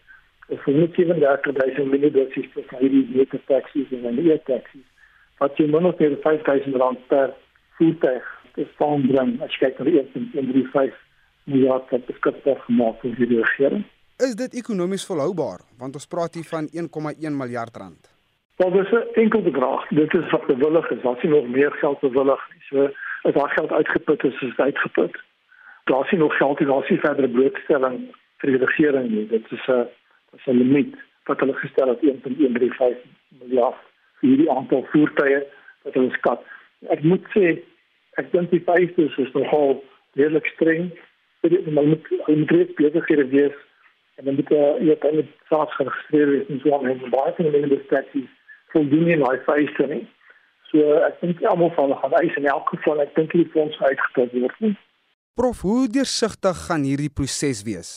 is 0.50 0.60
vir 0.64 0.74
net 0.74 0.96
37000 0.96 1.90
minibusses 1.92 2.48
vir 2.56 2.78
hierdie 2.80 3.04
meter 3.14 3.42
taxis 3.50 3.92
en 3.94 4.16
die 4.16 4.30
air 4.32 4.42
taxis. 4.48 4.86
Wat 5.40 5.58
jy 5.60 5.68
moet 5.70 6.00
net 6.00 6.22
5000 6.24 6.78
rand 6.82 7.02
per 7.12 7.34
voertuig 7.78 8.26
te 8.56 8.66
staan 8.74 9.06
bring 9.06 9.36
as 9.44 9.54
jy 9.54 9.68
kyk 9.68 9.80
na 9.80 9.88
die 9.88 10.00
1.35 10.02 10.96
miljard 11.50 11.92
wat 11.94 12.06
beskikbaar 12.08 12.62
gemaak 12.66 13.04
word 13.04 13.18
deur 13.18 13.32
die 13.34 13.42
regering. 13.42 13.84
Is 14.20 14.34
dit 14.36 14.56
ekonomies 14.62 15.06
volhoubaar 15.08 15.62
want 15.80 16.00
ons 16.00 16.10
praat 16.10 16.34
hier 16.36 16.48
van 16.48 16.68
1,1 16.68 17.36
miljard 17.42 17.76
rand. 17.82 18.10
Wel 18.60 18.72
dis 18.76 18.92
'n 18.92 19.06
enkel 19.22 19.42
bedrag. 19.42 19.88
Dit 19.88 20.14
is 20.14 20.30
wat 20.30 20.46
bewillig 20.46 20.90
is. 20.90 21.02
Daar's 21.02 21.22
nie 21.22 21.32
nog 21.32 21.48
meer 21.48 21.72
geld 21.72 22.00
bewillig 22.00 22.42
nie. 22.52 22.62
So 22.68 22.90
as 23.28 23.34
daai 23.34 23.52
geld 23.54 23.70
uitgeput 23.70 24.24
is, 24.24 24.34
is 24.34 24.40
dit 24.40 24.60
uitgeput. 24.60 25.14
Daar's 25.84 26.10
nie 26.10 26.20
nog 26.20 26.36
geld, 26.36 26.58
daar's 26.58 26.88
nie 26.88 27.00
verdere 27.00 27.28
blootstelling 27.28 28.14
vir 28.40 28.52
die 28.52 28.60
regering 28.64 29.08
nie. 29.10 29.26
Dit 29.28 29.46
is 29.52 29.66
'n 29.68 29.86
is 30.36 30.46
'n 30.46 30.58
limiet 30.58 30.94
wat 31.26 31.40
hulle 31.40 31.54
gestel 31.54 31.88
het 31.88 32.02
1.135 32.02 32.96
miljard 33.40 33.78
vir 34.20 34.28
hierdie 34.28 34.50
aantal 34.50 34.86
voertuie 34.92 35.42
wat 35.84 35.94
hulle 35.94 36.10
skat. 36.18 36.44
Ek 36.88 37.02
moet 37.02 37.24
sê 37.36 37.62
ek 38.20 38.32
dink 38.32 38.50
die 38.50 38.60
pryse 38.60 39.08
is 39.24 39.32
nogal 39.32 39.82
redelik 40.18 40.46
streng. 40.54 40.90
Dit 41.40 41.52
is 41.52 41.72
maar 41.72 41.86
met 41.86 42.06
omtrent 42.26 42.74
besighede 42.74 43.26
wees 43.28 43.56
en 44.16 44.24
dan 44.24 44.34
moet 44.34 44.48
jy 44.48 44.64
jy 44.88 44.96
kan 45.00 45.16
dit 45.16 45.30
self 45.48 45.72
geregistreer 45.78 46.30
wees 46.34 46.48
en 46.48 46.60
so 46.60 46.74
aan 46.76 46.88
en 46.90 47.10
baie 47.10 47.32
van 47.36 47.52
die 47.52 47.76
instansies 47.78 48.30
voldoen 48.72 49.04
nie 49.08 49.18
daai 49.22 49.38
vereistes 49.46 49.92
nie. 49.94 50.04
So 50.70 51.00
ek 51.06 51.20
dink 51.20 51.42
almal 51.42 51.72
van 51.74 51.88
hulle 51.88 52.00
gaan 52.02 52.16
eis 52.20 52.36
in 52.38 52.46
elk 52.52 52.68
geval 52.74 53.02
ek 53.06 53.14
dink 53.16 53.32
die 53.34 53.48
fonds 53.54 53.80
uitgestel 53.80 54.30
word. 54.36 54.78
Prof, 55.38 55.62
hoe 55.64 55.88
deursigtig 55.88 56.66
gaan 56.66 56.84
hierdie 56.84 57.10
proses 57.10 57.62
wees? 57.64 57.90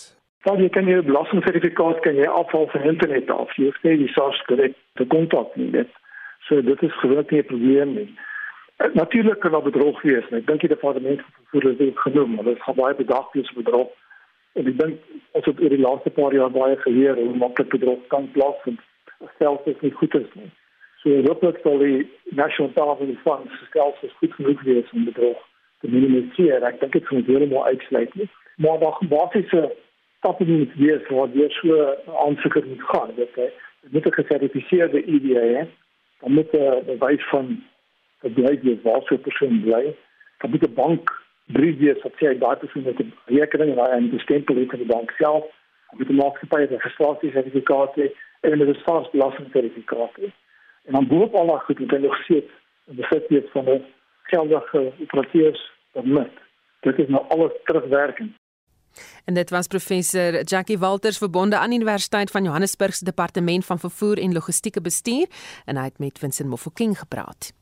Dan 0.43 0.59
jy 0.59 0.69
kan 0.69 0.85
jou 0.85 1.01
belastingsertifikaat 1.07 1.99
kan 2.03 2.15
jy 2.19 2.27
afhaal 2.27 2.67
van 2.67 2.87
internet 2.89 3.29
af. 3.31 3.51
Jy 3.55 3.69
hoef 3.69 3.83
nie 3.83 3.97
die 3.97 4.11
SARS 4.11 4.41
direk 4.49 4.75
te 4.99 5.05
kontak 5.07 5.55
nie. 5.55 5.69
Dit 5.71 5.91
so 6.47 6.61
dit 6.61 6.81
is 6.83 6.99
gewoonlik 6.99 7.31
nie 7.31 7.39
'n 7.39 7.51
probleem 7.51 7.93
nie. 7.95 8.09
Eh, 8.77 8.93
natuurlik 8.93 9.39
kan 9.39 9.51
daar 9.51 9.61
bedrog 9.61 10.01
wees. 10.01 10.29
Ek 10.31 10.47
dink 10.47 10.59
die 10.59 10.69
departement 10.69 11.21
vervoer 11.21 11.69
het 11.69 11.77
dit 11.77 11.99
genoem, 11.99 12.35
maar 12.35 12.43
dit 12.43 12.61
gaan 12.61 12.75
baie 12.75 12.95
bedag 12.95 13.31
wees 13.31 13.53
bedrog. 13.53 13.89
En 14.53 14.67
ek 14.67 14.77
dink 14.79 14.99
ons 15.31 15.45
het 15.45 15.61
oor 15.61 15.69
die 15.69 15.79
laaste 15.79 16.09
paar 16.09 16.33
jaar 16.33 16.51
baie 16.51 16.75
geleer 16.77 17.15
hoe 17.15 17.35
maklik 17.35 17.69
bedrog 17.69 17.99
kan 18.07 18.31
plaasvind. 18.31 18.79
Selfs 19.39 19.67
as 19.67 19.79
dit 19.79 19.93
goed 19.93 20.15
is 20.15 20.33
nie. 20.33 20.51
So 21.01 21.09
hooplik 21.09 21.57
sal 21.63 21.77
die 21.77 22.09
National 22.23 22.71
Savings 22.75 23.19
Fund 23.23 23.51
stelsels 23.69 24.13
goed 24.19 24.33
genoeg 24.33 24.61
wees 24.61 24.91
om 24.91 25.05
bedrog 25.05 25.39
te 25.79 25.87
minimaliseer. 25.87 26.63
Ek 26.63 26.79
dink 26.79 26.91
dit 26.91 27.07
gaan 27.07 27.23
heeltemal 27.27 27.65
uitsluit 27.65 28.15
nie. 28.15 28.29
Maar 28.55 28.79
daar 28.79 28.99
basiese 29.09 29.75
stappe 30.23 30.45
moet 30.45 30.73
wees 30.79 31.07
waar 31.11 31.31
jy 31.35 31.49
so 31.59 31.95
aansoeker 32.23 32.63
moet 32.67 32.83
gaan. 32.91 33.09
Dit 33.15 33.35
moet 33.91 34.05
'n 34.05 34.19
gesertifiseerde 34.19 35.03
ID 35.15 35.27
hê. 35.35 35.67
Dan 36.21 36.31
moet 36.31 36.53
'n 36.53 36.85
bewys 36.85 37.25
van 37.29 37.63
dat 38.21 38.31
jy 38.35 38.59
die 38.61 38.79
waarse 38.83 39.17
persoon 39.17 39.61
bly. 39.61 39.95
Dan 40.37 40.49
moet 40.49 40.63
'n 40.67 40.73
bank 40.73 41.03
brief 41.45 41.77
wees 41.77 42.01
wat 42.03 42.15
sê 42.15 42.37
daai 42.37 42.55
persoon 42.55 42.83
het 42.83 42.99
'n 42.99 43.13
rekening 43.25 43.69
en 43.71 43.77
hy 43.77 44.01
het 44.01 44.13
'n 44.13 44.19
stempel 44.19 44.55
in 44.55 44.67
die 44.67 44.93
bank 44.95 45.11
self. 45.11 45.45
Moet 45.97 46.09
'n 46.09 46.15
maatskappy 46.15 46.61
'n 46.61 46.75
registrasiesertifikaat 46.77 47.97
en 48.41 48.61
'n 48.61 48.75
staatsbelastingsertifikaat 48.81 50.13
hê. 50.21 50.27
En 50.85 50.93
dan 50.93 51.07
boop 51.07 51.35
al 51.35 51.47
daai 51.47 51.59
goed 51.59 51.79
moet 51.79 51.91
hy 51.91 51.97
nog 51.97 52.15
sit 52.15 52.49
en 52.87 52.95
besit 52.95 53.27
weet 53.27 53.49
van 53.51 53.65
'n 53.69 53.85
geldige 54.23 54.91
operateurs 55.01 55.71
permit. 55.91 56.31
Dit 56.79 56.99
is 56.99 57.07
nou 57.07 57.23
alles 57.27 57.51
terugwerkend. 57.63 58.42
En 59.25 59.33
dit 59.33 59.49
was 59.49 59.67
professor 59.67 60.43
Jackie 60.43 60.77
Walters 60.77 61.17
verbonde 61.17 61.57
aan 61.57 61.71
Universiteit 61.71 62.31
van 62.31 62.43
Johannesburg 62.43 62.95
se 62.95 63.03
departement 63.03 63.65
van 63.65 63.79
vervoer 63.79 64.17
en 64.17 64.33
logistieke 64.33 64.81
bestuur 64.81 65.27
en 65.65 65.77
hy 65.77 65.83
het 65.83 65.99
met 65.99 66.19
Vincent 66.19 66.49
Mofokeng 66.49 66.99
gepraat. 66.99 67.53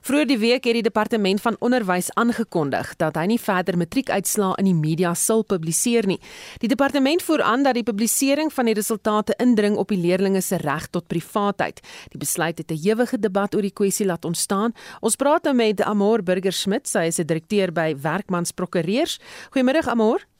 Vroeger 0.00 0.26
die 0.26 0.38
week 0.38 0.64
het 0.66 0.74
die 0.78 0.82
departement 0.82 1.40
van 1.40 1.56
onderwys 1.62 2.10
aangekondig 2.18 2.94
dat 3.00 3.16
hy 3.18 3.26
nie 3.30 3.40
verder 3.40 3.78
matriekuitslae 3.78 4.58
in 4.60 4.68
die 4.70 4.76
media 4.76 5.14
sal 5.18 5.44
publiseer 5.46 6.06
nie. 6.10 6.18
Die 6.62 6.70
departement 6.70 7.22
voer 7.22 7.44
aan 7.46 7.66
dat 7.66 7.78
die 7.78 7.86
publisering 7.86 8.52
van 8.52 8.70
die 8.70 8.76
resultate 8.78 9.36
indring 9.42 9.76
op 9.76 9.92
die 9.92 10.00
leerders 10.00 10.50
se 10.52 10.58
reg 10.62 10.88
tot 10.90 11.08
privaatheid. 11.10 11.80
Die 12.10 12.18
besluit 12.18 12.58
het 12.58 12.70
'n 12.70 12.80
ewige 12.82 13.18
debat 13.18 13.54
oor 13.54 13.62
die 13.62 13.72
kwessie 13.72 14.06
laat 14.06 14.24
ontstaan. 14.24 14.72
Ons 15.00 15.16
praat 15.16 15.44
nou 15.44 15.54
met 15.54 15.82
Amor 15.82 16.22
Burger 16.22 16.52
Smit, 16.52 16.88
sy 16.88 17.06
is 17.06 17.18
'n 17.18 17.26
direkteur 17.26 17.72
by 17.72 17.96
Werkmans 17.96 18.52
Prokureurs. 18.52 19.18
Goeiemôre 19.50 19.86
Amor. 19.86 20.31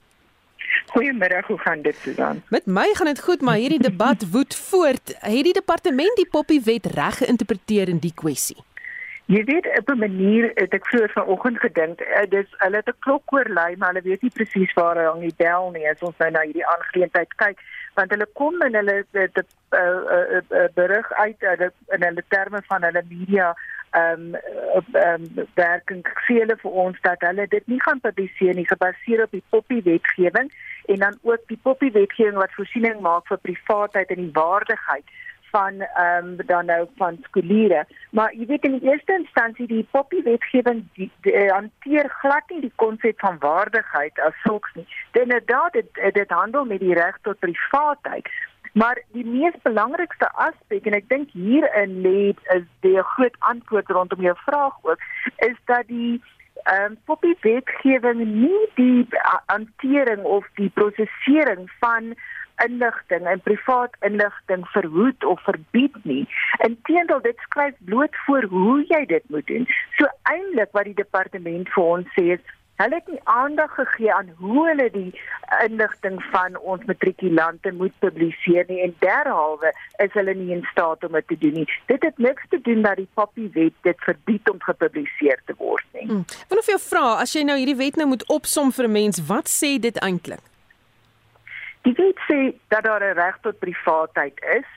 Goeiemôre, 0.93 1.43
hoe 1.47 1.57
gaan 1.57 1.81
dit 1.81 1.95
Susan? 1.95 2.43
Met 2.49 2.65
my 2.65 2.89
gaan 2.93 3.05
dit 3.05 3.21
goed, 3.21 3.41
maar 3.41 3.55
hierdie 3.55 3.81
debat 3.81 4.25
woed 4.33 4.55
voort. 4.55 5.15
Het 5.19 5.43
die 5.43 5.53
departement 5.53 6.15
die 6.15 6.27
poppiewet 6.29 6.85
reg 6.85 7.17
geïnterpreteer 7.17 7.89
in 7.89 7.97
die 7.97 8.13
kwessie? 8.13 8.61
Jy 9.25 9.43
weet 9.43 9.67
op 9.79 9.89
'n 9.89 9.97
manier 9.97 10.51
het 10.55 10.73
ek 10.73 10.85
vroeër 10.87 11.09
vanoggend 11.09 11.59
gedink, 11.59 12.01
uh, 12.01 12.25
dis 12.29 12.49
hulle 12.57 12.75
het 12.75 12.87
'n 12.87 12.99
klok 12.99 13.33
oorlei, 13.33 13.75
maar 13.77 13.93
hulle 13.93 14.05
weet 14.09 14.21
nie 14.21 14.35
presies 14.37 14.73
waar 14.73 14.97
hy 14.97 15.05
hang 15.05 15.21
die 15.21 15.37
bel 15.37 15.71
nie 15.71 15.89
as 15.89 16.01
ons 16.01 16.17
nou 16.17 16.29
na 16.31 16.41
hierdie 16.41 16.67
aangeleentheid 16.67 17.33
kyk, 17.35 17.57
want 17.95 18.11
hulle 18.11 18.27
kom 18.33 18.61
en 18.61 18.75
hulle 18.75 19.05
het 19.11 19.37
'n 19.37 19.45
uh, 19.71 19.79
uh, 19.79 20.41
uh, 20.49 20.67
berig 20.73 21.11
uit 21.11 21.41
uh, 21.41 21.69
in 21.95 22.03
hulle 22.03 22.23
terme 22.27 22.61
van 22.67 22.83
hulle 22.83 23.03
media 23.09 23.55
ehm 23.93 24.35
um, 24.35 24.35
ehm 24.93 25.25
um, 25.37 25.47
werking 25.55 26.05
sê 26.27 26.39
hulle 26.41 26.57
vir 26.61 26.77
ons 26.85 27.01
dat 27.01 27.25
hulle 27.27 27.47
dit 27.47 27.67
nie 27.67 27.81
gaan 27.81 27.99
publiseer 28.05 28.55
nie 28.55 28.67
gebaseer 28.67 29.23
op 29.23 29.31
die 29.31 29.43
poppy 29.49 29.81
wetgewing 29.85 30.49
en 30.85 31.03
dan 31.05 31.19
ook 31.21 31.43
die 31.47 31.59
poppy 31.67 31.91
wetgewing 31.91 32.39
wat 32.41 32.55
voorsiening 32.57 33.01
maak 33.01 33.27
vir 33.27 33.41
privaatheid 33.49 34.15
en 34.15 34.23
die 34.25 34.35
waardigheid 34.39 35.19
van 35.53 35.73
ehm 35.81 36.27
um, 36.27 36.37
dan 36.45 36.65
nou 36.65 36.87
van 36.97 37.17
skooliere. 37.21 37.85
Maar 38.09 38.33
jy 38.33 38.45
weet 38.45 38.65
in 38.65 38.79
die 38.79 38.89
eerste 38.89 39.13
instansie 39.13 39.67
die 39.67 39.87
poppy 39.91 40.23
wetgewing 40.23 40.81
eh, 40.97 41.51
hanteer 41.51 42.09
glad 42.21 42.49
nie 42.49 42.61
die 42.61 42.73
konsep 42.75 43.19
van 43.19 43.37
waardigheid 43.39 44.19
as 44.29 44.41
sulks 44.45 44.73
nie. 44.73 44.87
Dit 45.11 45.21
inderdaad 45.21 45.73
dit, 45.73 46.01
dit 46.13 46.29
handel 46.29 46.65
met 46.65 46.79
die 46.79 46.97
reg 46.97 47.17
tot 47.21 47.39
privaatheid. 47.39 48.33
Maar 48.73 49.01
die 49.13 49.25
mees 49.25 49.53
belangrikste 49.61 50.29
aspek 50.33 50.87
en 50.89 50.95
ek 50.97 51.09
dink 51.11 51.33
hierin 51.37 51.99
lê 52.05 52.33
is 52.55 52.63
die 52.85 52.97
groot 53.15 53.35
antwoord 53.51 53.91
rondom 53.93 54.23
jou 54.25 54.33
vraag 54.45 54.79
ook 54.81 55.03
is 55.45 55.57
dat 55.69 55.85
die 55.87 56.21
ehm 56.63 56.93
um, 56.93 56.97
poppy 57.05 57.33
wetgewing 57.41 58.21
nie 58.23 58.63
die 58.75 59.07
hantering 59.51 60.23
of 60.23 60.47
die 60.55 60.69
prosesering 60.79 61.67
van 61.83 62.13
inligting 62.65 63.27
en 63.27 63.41
privaat 63.41 63.95
inligting 63.99 64.65
verhoed 64.75 65.25
of 65.25 65.41
verbied 65.43 65.95
nie. 66.01 66.27
Inteendeel 66.65 67.21
dit 67.21 67.37
skryf 67.37 67.75
bloot 67.89 68.15
voor 68.25 68.43
hoe 68.43 68.85
jy 68.87 69.05
dit 69.05 69.23
moet 69.29 69.47
doen. 69.47 69.67
So 69.97 70.07
eintlik 70.29 70.71
wat 70.71 70.89
die 70.89 70.99
departement 71.01 71.69
vir 71.75 71.83
ons 71.83 72.13
sê 72.17 72.29
is 72.37 72.53
Hulle 72.81 72.95
het 72.95 73.07
nie 73.07 73.19
aandag 73.23 73.73
gegee 73.75 74.13
aan 74.13 74.29
hoe 74.37 74.67
hulle 74.67 74.89
die 74.91 75.21
inligting 75.61 76.23
van 76.31 76.57
ons 76.57 76.85
matrikulante 76.89 77.71
moet 77.71 77.93
publiseer 77.99 78.65
nie 78.67 78.79
en 78.81 78.95
derhalwe 78.99 79.69
is 80.01 80.13
hulle 80.17 80.33
nie 80.33 80.49
in 80.55 80.65
staat 80.71 81.03
om 81.05 81.13
dit 81.19 81.27
te 81.27 81.37
doen 81.37 81.53
nie. 81.61 81.67
Dit 81.91 82.03
het 82.03 82.17
niks 82.17 82.49
te 82.49 82.61
doen 82.61 82.81
dat 82.81 82.97
die 82.97 83.07
Poppy 83.13 83.49
wet 83.53 83.77
dit 83.81 84.07
verbied 84.07 84.49
om 84.49 84.61
gepubliseer 84.61 85.41
te 85.45 85.53
word 85.57 85.85
nie. 85.93 86.07
Hmm. 86.09 86.25
Wil 86.49 86.63
of 86.63 86.71
jy 86.71 86.79
vra 86.87 87.05
as 87.21 87.35
jy 87.37 87.45
nou 87.45 87.59
hierdie 87.61 87.77
wet 87.77 88.01
nou 88.01 88.09
moet 88.15 88.25
opsom 88.33 88.73
vir 88.73 88.89
'n 88.89 88.91
mens, 88.91 89.21
wat 89.27 89.47
sê 89.47 89.77
dit 89.79 89.97
eintlik? 90.01 90.41
Die 91.83 91.93
wet 91.93 92.17
sê 92.29 92.55
dat 92.73 92.83
daar 92.83 93.03
'n 93.03 93.13
reg 93.13 93.37
tot 93.41 93.59
privaatheid 93.59 94.39
is, 94.57 94.69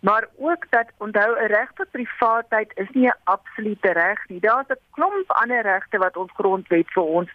maar 0.00 0.28
ook 0.36 0.66
dat 0.70 0.86
onthou 0.98 1.30
'n 1.38 1.46
reg 1.46 1.70
tot 1.74 1.90
privaatheid 1.90 2.72
is 2.74 2.88
nie 2.90 3.06
'n 3.06 3.20
absolute 3.24 3.92
reg 3.92 4.28
nie. 4.28 4.40
Daar's 4.40 4.68
'n 4.68 4.80
klomp 4.90 5.30
ander 5.30 5.62
regte 5.62 5.98
wat 5.98 6.16
ons 6.16 6.32
grondwet 6.32 6.92
vir 6.92 7.02
ons 7.02 7.30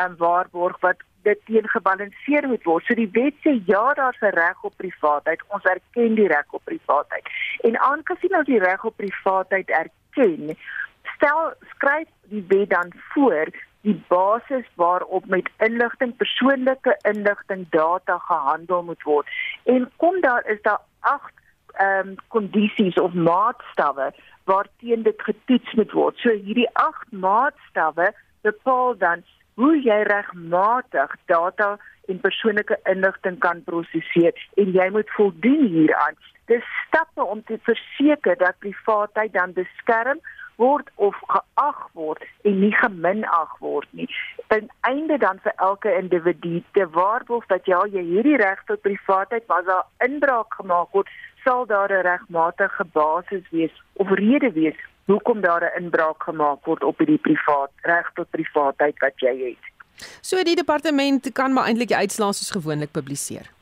um, 0.00 0.16
waarborg 0.16 0.80
wat 0.80 0.96
dit 1.22 1.38
teen 1.44 1.68
gebalanseer 1.68 2.48
moet 2.48 2.62
word. 2.62 2.84
So 2.84 2.94
die 2.94 3.10
wet 3.12 3.34
sê 3.44 3.62
ja, 3.64 3.94
daar's 3.94 4.20
'n 4.20 4.36
reg 4.42 4.62
op 4.62 4.76
privaatheid. 4.76 5.42
Ons 5.48 5.64
erken 5.64 6.14
die 6.14 6.28
reg 6.28 6.46
op 6.50 6.64
privaatheid. 6.64 7.24
En 7.60 7.80
aangesien 7.80 8.36
ons 8.36 8.46
die 8.46 8.62
reg 8.68 8.84
op 8.84 8.96
privaatheid 8.96 9.68
erken, 9.68 10.56
stel 11.14 11.52
skryf 11.74 12.08
die 12.22 12.44
wet 12.48 12.70
dan 12.70 12.92
voor 13.12 13.46
die 13.80 14.04
basis 14.08 14.66
waarop 14.74 15.26
met 15.26 15.50
inligting 15.58 16.16
persoonlike 16.16 16.98
inligting 17.02 17.66
data 17.70 18.18
gehandel 18.18 18.82
moet 18.82 19.02
word. 19.02 19.26
En 19.64 19.90
kom 19.96 20.20
daar 20.20 20.46
is 20.46 20.62
daar 20.62 20.80
agt 21.00 21.34
ehm 21.76 22.08
um, 22.08 22.14
kondisies 22.28 22.98
of 23.00 23.12
maatstawwe 23.12 24.12
waarteen 24.44 25.02
dit 25.02 25.22
getoets 25.22 25.72
moet 25.74 25.92
word. 25.92 26.18
So 26.18 26.30
hierdie 26.30 26.70
agt 26.72 27.10
maatstawwe 27.10 28.12
bepaal 28.40 28.96
dan 28.98 29.24
hoe 29.54 29.74
jy 29.82 30.02
regmatig 30.06 31.16
data 31.26 31.76
en 32.06 32.20
persoonlike 32.20 32.78
inligting 32.84 33.38
kan 33.38 33.62
prosesseer 33.66 34.34
en 34.54 34.72
jy 34.72 34.88
moet 34.94 35.10
voldoen 35.18 35.66
hieraan. 35.66 36.18
Dis 36.46 36.66
stappe 36.86 37.24
om 37.24 37.42
te 37.44 37.58
verseker 37.66 38.38
dat 38.38 38.58
privaatheid 38.62 39.32
dan 39.32 39.52
beskerm 39.56 40.20
word 40.56 40.90
of 40.94 41.14
geag 41.28 41.80
word 41.92 42.24
en 42.44 42.60
nie 42.60 42.72
geminag 42.72 43.58
word 43.60 43.88
nie. 43.90 44.08
Ten 44.48 44.68
einde 44.80 45.18
dan 45.18 45.38
vir 45.44 45.52
elke 45.56 45.92
individu 45.98 46.62
te 46.72 46.88
waarborg 46.96 47.46
dat 47.52 47.66
ja, 47.66 47.82
jy 47.92 48.02
hierdie 48.02 48.36
reg 48.40 48.62
tot 48.66 48.82
privaatheid 48.86 49.46
was 49.52 49.64
daar 49.68 49.86
inbraak 50.08 50.54
gemaak 50.60 50.92
word, 50.92 51.08
sal 51.44 51.66
daar 51.66 51.92
'n 51.92 52.06
regmatige 52.06 52.84
basis 52.92 53.44
wees 53.50 53.74
of 53.92 54.10
rede 54.10 54.52
wees 54.52 54.78
hoekom 55.06 55.40
daar 55.40 55.62
'n 55.62 55.82
inbraak 55.82 56.22
gemaak 56.22 56.64
word 56.64 56.82
op 56.84 56.98
hierdie 56.98 57.22
privaat 57.28 57.70
reg 57.82 58.10
tot 58.14 58.30
privaatheid 58.30 58.98
wat 58.98 59.20
jy 59.20 59.36
het. 59.48 59.64
So 60.20 60.42
die 60.42 60.56
departement 60.56 61.32
kan 61.32 61.52
maar 61.52 61.64
eintlik 61.64 61.88
die 61.88 61.96
uitslae 61.96 62.32
soos 62.32 62.50
gewoonlik 62.50 62.90
publiseer. 62.90 63.55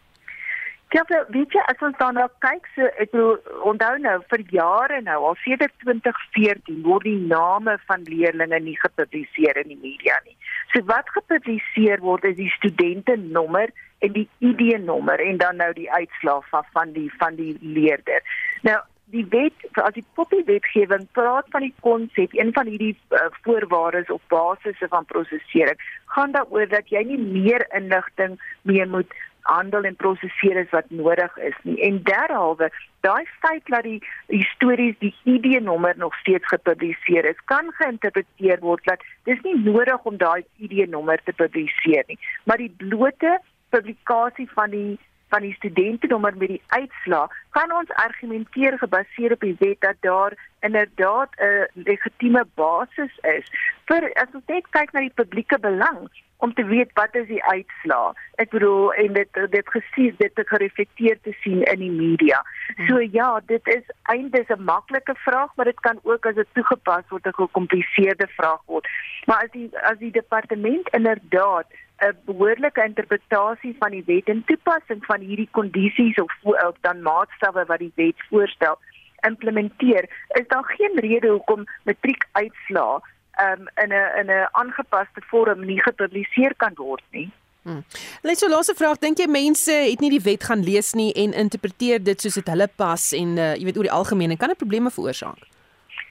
Ja, 0.94 1.02
weet 1.34 1.50
jy, 1.50 1.62
as 1.66 1.80
ons 1.82 1.96
dan 1.98 2.14
nou 2.14 2.28
kyk, 2.44 2.68
so 2.76 2.86
ek 3.02 3.10
bedoel, 3.10 3.40
onthou 3.66 3.96
nou 3.98 4.12
vir 4.30 4.44
jare 4.54 5.00
nou, 5.02 5.16
al 5.30 5.34
sedert 5.42 5.74
2014 5.82 6.84
word 6.84 7.08
die 7.08 7.18
name 7.32 7.74
van 7.88 8.04
leerders 8.06 8.62
nie 8.62 8.76
gepubliseer 8.78 9.58
in 9.64 9.72
die 9.72 9.80
media 9.80 10.20
nie. 10.22 10.36
So 10.70 10.86
wat 10.86 11.10
gepubliseer 11.16 11.98
word 12.04 12.28
is 12.30 12.38
die 12.38 12.52
studentenommer 12.54 13.74
en 14.06 14.14
die 14.14 14.28
ID-nommer 14.38 15.18
en 15.18 15.42
dan 15.42 15.58
nou 15.64 15.72
die 15.74 15.90
uitslaag 15.90 16.46
van 16.78 16.94
die 16.94 17.10
van 17.18 17.42
die 17.42 17.56
leerder. 17.58 18.22
Nou 18.62 18.78
die 19.12 19.26
wet 19.34 19.66
as 19.82 19.98
die 19.98 20.06
poppy 20.14 20.44
wetgewing 20.46 21.08
praat 21.18 21.50
van 21.52 21.66
die 21.66 21.74
konsep 21.84 22.32
een 22.38 22.54
van 22.54 22.70
hierdie 22.70 22.94
uh, 23.10 23.26
voorwaardes 23.42 24.14
of 24.14 24.22
basisse 24.32 24.88
van 24.94 25.04
prosesering 25.10 25.78
gaan 26.14 26.32
daaroor 26.34 26.70
dat 26.70 26.88
jy 26.88 27.02
nie 27.10 27.20
meer 27.20 27.66
inligting 27.76 28.38
meer 28.62 28.88
moet 28.88 29.12
handel 29.44 29.84
en 29.84 29.96
prosesseer 29.96 30.56
is 30.62 30.70
wat 30.72 30.90
nodig 30.90 31.36
is 31.36 31.56
nie. 31.62 31.76
En 31.84 32.00
derhalwe, 32.08 32.70
daai 33.06 33.24
feit 33.40 33.66
dat 33.72 33.84
die 33.84 34.00
histories 34.32 34.96
die 34.98 35.14
ID-nommer 35.28 35.94
nog 36.00 36.16
steeds 36.20 36.48
gepubliseer 36.48 37.28
is, 37.28 37.40
kan 37.52 37.72
geïnterpreteer 37.80 38.62
word 38.64 38.84
dat 38.88 39.04
dis 39.28 39.40
nie 39.44 39.56
nodig 39.64 40.04
om 40.08 40.16
daai 40.20 40.44
ID-nommer 40.64 41.20
te 41.24 41.36
publiseer 41.36 42.08
nie, 42.08 42.18
maar 42.44 42.62
die 42.62 42.72
blote 42.78 43.38
publikasie 43.74 44.48
van 44.54 44.70
die 44.70 44.94
van 45.34 45.42
die 45.42 45.54
studentenommer 45.54 46.36
met 46.36 46.48
die 46.52 46.62
uitslaa 46.66 47.26
kan 47.56 47.72
ons 47.74 47.90
argumenteer 48.06 48.76
gebaseer 48.78 49.32
op 49.34 49.40
die 49.40 49.56
wet 49.58 49.80
dat 49.80 49.96
daar 50.06 50.36
inderdaad 50.68 51.30
'n 51.38 51.66
legitieme 51.88 52.44
basis 52.54 53.12
is 53.36 53.46
vir 53.88 54.02
as 54.22 54.34
ons 54.34 54.46
net 54.46 54.70
kyk 54.76 54.92
na 54.92 55.00
die 55.00 55.18
publieke 55.20 55.58
belang 55.58 56.08
om 56.44 56.54
te 56.54 56.64
weet 56.64 56.90
wat 56.92 57.14
is 57.14 57.26
die 57.26 57.42
uitslaa. 57.44 58.12
Ek 58.42 58.50
bedoel 58.50 58.92
en 59.02 59.12
dit 59.18 59.38
dit 59.50 59.68
gesien 59.76 60.14
dit 60.18 60.34
te 60.34 60.44
gereflekteer 60.46 61.20
te 61.22 61.32
sien 61.40 61.62
in 61.72 61.80
die 61.84 61.92
media. 61.92 62.40
So 62.88 63.00
ja, 63.00 63.40
dit 63.52 63.70
is 63.76 63.84
eintlik 64.14 64.50
'n 64.56 64.64
maklike 64.64 65.14
vraag, 65.26 65.50
maar 65.56 65.70
dit 65.72 65.80
kan 65.80 65.98
ook 66.02 66.26
as 66.26 66.34
dit 66.34 66.50
toegepas 66.52 67.08
word 67.08 67.26
'n 67.26 67.40
gekompliseerde 67.40 68.28
vraag 68.36 68.62
word. 68.66 68.88
Maar 69.26 69.42
as 69.44 69.50
die 69.50 69.68
as 69.92 69.98
die 69.98 70.12
departement 70.20 70.88
inderdaad 70.88 71.66
'n 72.02 72.16
behoorlike 72.24 72.84
interpretasie 72.84 73.76
van 73.78 73.90
die 73.90 74.04
wet 74.06 74.28
en 74.28 74.44
toepassing 74.44 75.04
van 75.04 75.20
hierdie 75.20 75.48
kondisies 75.50 76.18
of, 76.18 76.32
of 76.42 76.76
dan 76.80 77.02
maatstawwe 77.02 77.64
wat 77.64 77.78
die 77.78 77.92
wet 77.94 78.18
voorstel 78.28 78.78
implementeer, 79.26 80.08
is 80.28 80.46
daar 80.48 80.64
geen 80.64 80.98
rede 81.00 81.28
hoekom 81.28 81.64
matriekuitslae 81.82 83.00
um, 83.40 83.68
in 83.74 83.88
'n 83.92 84.18
in 84.20 84.26
'n 84.26 84.48
aangepaste 84.52 85.20
vorm 85.30 85.64
nie 85.64 85.82
gepubliseer 85.82 86.54
kan 86.56 86.72
word 86.74 87.02
nie. 87.10 87.30
Hmm. 87.62 87.84
Net 88.22 88.38
so 88.38 88.48
laaste 88.48 88.74
vraag, 88.76 88.98
dink 88.98 89.18
jy 89.18 89.26
mense 89.26 89.72
het 89.72 90.00
nie 90.00 90.10
die 90.10 90.24
wet 90.24 90.44
gaan 90.44 90.64
lees 90.64 90.92
nie 90.92 91.12
en 91.12 91.32
interpreteer 91.32 92.02
dit 92.04 92.20
soos 92.20 92.34
dit 92.34 92.48
hulle 92.48 92.68
pas 92.76 93.12
en 93.12 93.38
uh, 93.38 93.54
jy 93.54 93.64
weet 93.64 93.76
oor 93.76 93.88
die 93.88 93.98
algemeen 93.98 94.30
en 94.30 94.36
kan 94.36 94.48
dit 94.48 94.60
probleme 94.60 94.90
veroorsaak? 94.90 95.46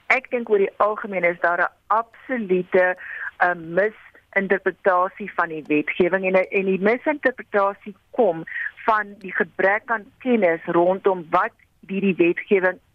Ek 0.08 0.30
dink 0.32 0.50
oor 0.50 0.58
die 0.58 0.74
algemeen 0.78 1.24
is 1.24 1.40
daar 1.40 1.62
'n 1.62 1.74
absolute 1.88 2.98
uh, 3.44 3.54
misinterpretasie 3.54 5.32
van 5.36 5.50
die 5.50 5.64
wetgewing 5.68 6.26
en 6.26 6.36
en 6.36 6.66
die 6.66 6.80
misinterpretasie 6.80 7.96
kom 8.12 8.44
van 8.86 9.16
die 9.20 9.34
gebrek 9.34 9.84
aan 9.86 10.06
kennis 10.20 10.66
rondom 10.66 11.28
wat 11.30 11.54
hierdie 11.88 12.16
wetgewing 12.16 12.80
ehm 12.80 12.93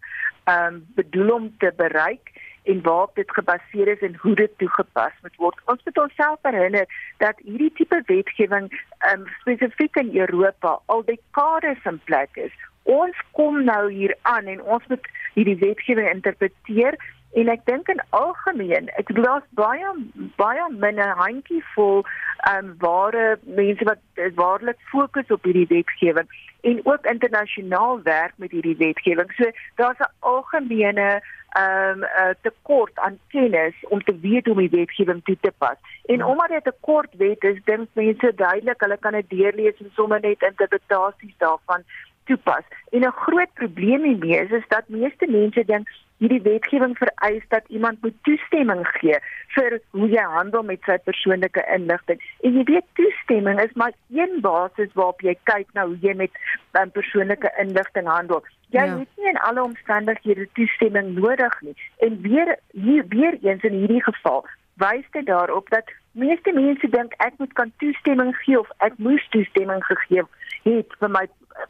um, 0.48 0.84
bedoel 0.96 1.32
om 1.34 1.50
te 1.58 1.72
bereik 1.76 2.32
en 2.68 2.82
waarop 2.82 3.14
dit 3.14 3.30
gebaseer 3.30 3.88
is 3.88 4.00
en 4.00 4.16
hoe 4.20 4.34
dit 4.34 4.50
toegepas 4.56 5.12
moet 5.22 5.36
word. 5.36 5.60
Ons 5.64 5.84
moet 5.84 5.98
onsself 5.98 6.38
herinner 6.42 6.86
dat 7.16 7.40
hierdie 7.44 7.72
tipe 7.80 8.02
wetgewing 8.06 8.68
um, 9.12 9.24
spesifiek 9.40 9.96
in 9.96 10.16
Europa 10.16 10.78
al 10.86 11.04
dekades 11.04 11.84
in 11.84 12.00
plek 12.04 12.36
is. 12.36 12.52
Ons 12.82 13.16
kom 13.36 13.64
nou 13.64 13.92
hier 13.92 14.16
aan 14.22 14.46
en 14.46 14.62
ons 14.62 14.84
moet 14.88 15.08
hierdie 15.34 15.56
wetgewing 15.60 16.10
interpreteer 16.12 16.96
en 17.32 17.49
ek 17.49 17.64
dink 17.64 17.88
in 17.88 18.00
algemeen, 18.16 18.88
ek 18.97 19.11
bedoel 19.11 19.25
daar's 19.25 19.49
baie 19.61 19.92
baie 20.40 20.68
minne 20.85 21.08
handjievol 21.20 22.04
ehm 22.49 22.68
um, 22.70 22.75
ware 22.82 23.38
mense 23.44 23.85
wat 23.85 23.99
waarlik 24.35 24.78
fokus 24.92 25.35
op 25.35 25.44
hierdie 25.44 25.66
wetgewing 25.68 26.28
en 26.61 26.80
ook 26.85 27.06
internasionaal 27.06 28.02
werk 28.02 28.32
met 28.37 28.50
hierdie 28.50 28.76
wetgewing. 28.76 29.32
So 29.37 29.50
daar's 29.76 29.99
'n 29.99 30.12
algemene 30.18 31.20
ehm 31.49 32.02
um, 32.02 32.02
uh, 32.02 32.35
tekort 32.42 32.99
aan 32.99 33.18
kennis 33.28 33.75
om 33.88 34.02
te 34.02 34.18
weet 34.20 34.44
hoe 34.47 34.54
om 34.54 34.61
die 34.61 34.78
wetgewing 34.78 35.25
toe 35.25 35.37
te 35.40 35.52
pas. 35.58 35.78
En 36.04 36.25
omdat 36.25 36.49
dit 36.49 36.66
'n 36.66 36.80
kort 36.80 37.14
wet 37.16 37.44
is, 37.44 37.64
dink 37.64 37.88
mense 37.92 38.32
duidelik 38.35 38.80
hulle 38.80 38.99
kan 38.99 39.12
dit 39.12 39.30
deurlees 39.30 39.80
en 39.80 39.90
sommer 39.94 40.20
net 40.20 40.42
interpretasies 40.42 41.35
daarvan 41.38 41.82
toepas. 42.25 42.64
En 42.90 43.00
'n 43.00 43.20
groot 43.25 43.52
probleem 43.54 44.02
hiermee 44.02 44.38
is, 44.38 44.50
is 44.50 44.68
dat 44.68 44.88
meeste 44.88 45.26
mense 45.30 45.64
dink 45.64 45.88
hierdie 46.18 46.42
wetgewing 46.42 46.96
vereis 46.98 47.44
dat 47.48 47.64
iemand 47.68 48.02
moet 48.02 48.16
toestemming 48.26 48.84
gee 48.98 49.18
vir 49.54 49.78
hoe 49.96 50.08
jy 50.10 50.25
handel 50.34 50.62
met 50.66 50.82
sy 50.87 50.98
persoonlike 51.06 51.64
inligting. 51.75 52.22
En 52.46 52.58
jy 52.58 52.64
weet 52.70 52.87
toestemming 53.00 53.60
is 53.62 53.75
maar 53.75 53.94
een 54.10 54.40
basis 54.44 54.92
waarop 54.98 55.22
jy 55.26 55.37
kyk 55.50 55.70
na 55.78 55.87
hoe 55.87 55.98
jy 56.02 56.14
met 56.18 56.42
um, 56.80 56.90
persoonlike 56.90 57.52
inligting 57.62 58.10
handel. 58.10 58.44
Jy 58.75 58.84
ja. 58.84 58.98
het 58.98 59.08
nie 59.16 59.30
in 59.30 59.42
alle 59.48 59.62
omstandighede 59.62 60.48
toestemming 60.58 61.14
nodig 61.16 61.60
nie. 61.60 61.76
En 62.04 62.20
weer 62.22 62.58
hier 62.72 63.06
weer 63.08 63.38
eens 63.42 63.62
in 63.62 63.78
hierdie 63.82 64.02
geval 64.04 64.44
wys 64.78 65.06
dit 65.10 65.26
daarop 65.26 65.70
dat 65.70 65.90
meeste 66.18 66.52
mense 66.52 66.88
dink 66.94 67.14
ek 67.25 67.38
moet 67.42 67.52
kan 67.60 67.72
toestemming 67.82 68.34
gee 68.44 68.58
of 68.60 68.70
ek 68.87 68.98
moes 68.98 69.25
toestemming 69.34 69.84
gegee 69.87 70.25
het 70.68 70.96
vir 71.00 71.12
my 71.16 71.25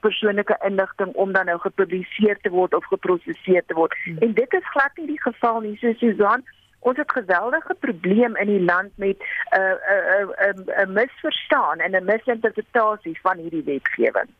persoonlike 0.04 0.56
inligting 0.66 1.12
om 1.14 1.32
dan 1.32 1.46
nou 1.50 1.58
gepubliseer 1.62 2.38
te 2.42 2.52
word 2.52 2.74
of 2.74 2.86
geproseseer 2.92 3.64
te 3.66 3.74
word. 3.74 3.94
Hmm. 4.04 4.18
En 4.26 4.34
dit 4.34 4.56
is 4.60 4.70
glad 4.72 4.96
nie 4.96 5.06
die 5.14 5.22
geval 5.22 5.60
nie, 5.60 5.76
so 5.80 5.92
Susan. 6.00 6.44
Ons 6.86 7.00
het 7.00 7.12
geweldige 7.12 7.74
probleem 7.82 8.36
in 8.36 8.52
die 8.52 8.64
land 8.64 8.92
met 8.96 9.18
'n 9.18 9.60
uh, 9.60 9.74
'n 9.74 10.28
uh, 10.28 10.52
'n 10.52 10.68
uh, 10.68 10.82
'n 10.84 10.92
misverstaan 10.92 11.78
en 11.78 11.96
'n 11.96 12.04
misinterpretasie 12.04 13.18
van 13.22 13.38
hierdie 13.38 13.64
wetgewing. 13.64 14.30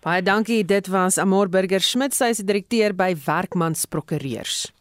Baie 0.00 0.22
dankie. 0.22 0.64
Dit 0.64 0.86
was 0.86 1.18
Amor 1.18 1.48
Burger 1.48 1.80
Schmidt, 1.80 2.14
sy 2.14 2.24
is 2.24 2.38
direkteur 2.38 2.94
by 2.94 3.14
Werkmans 3.24 3.84
Prokureurs. 3.84 4.75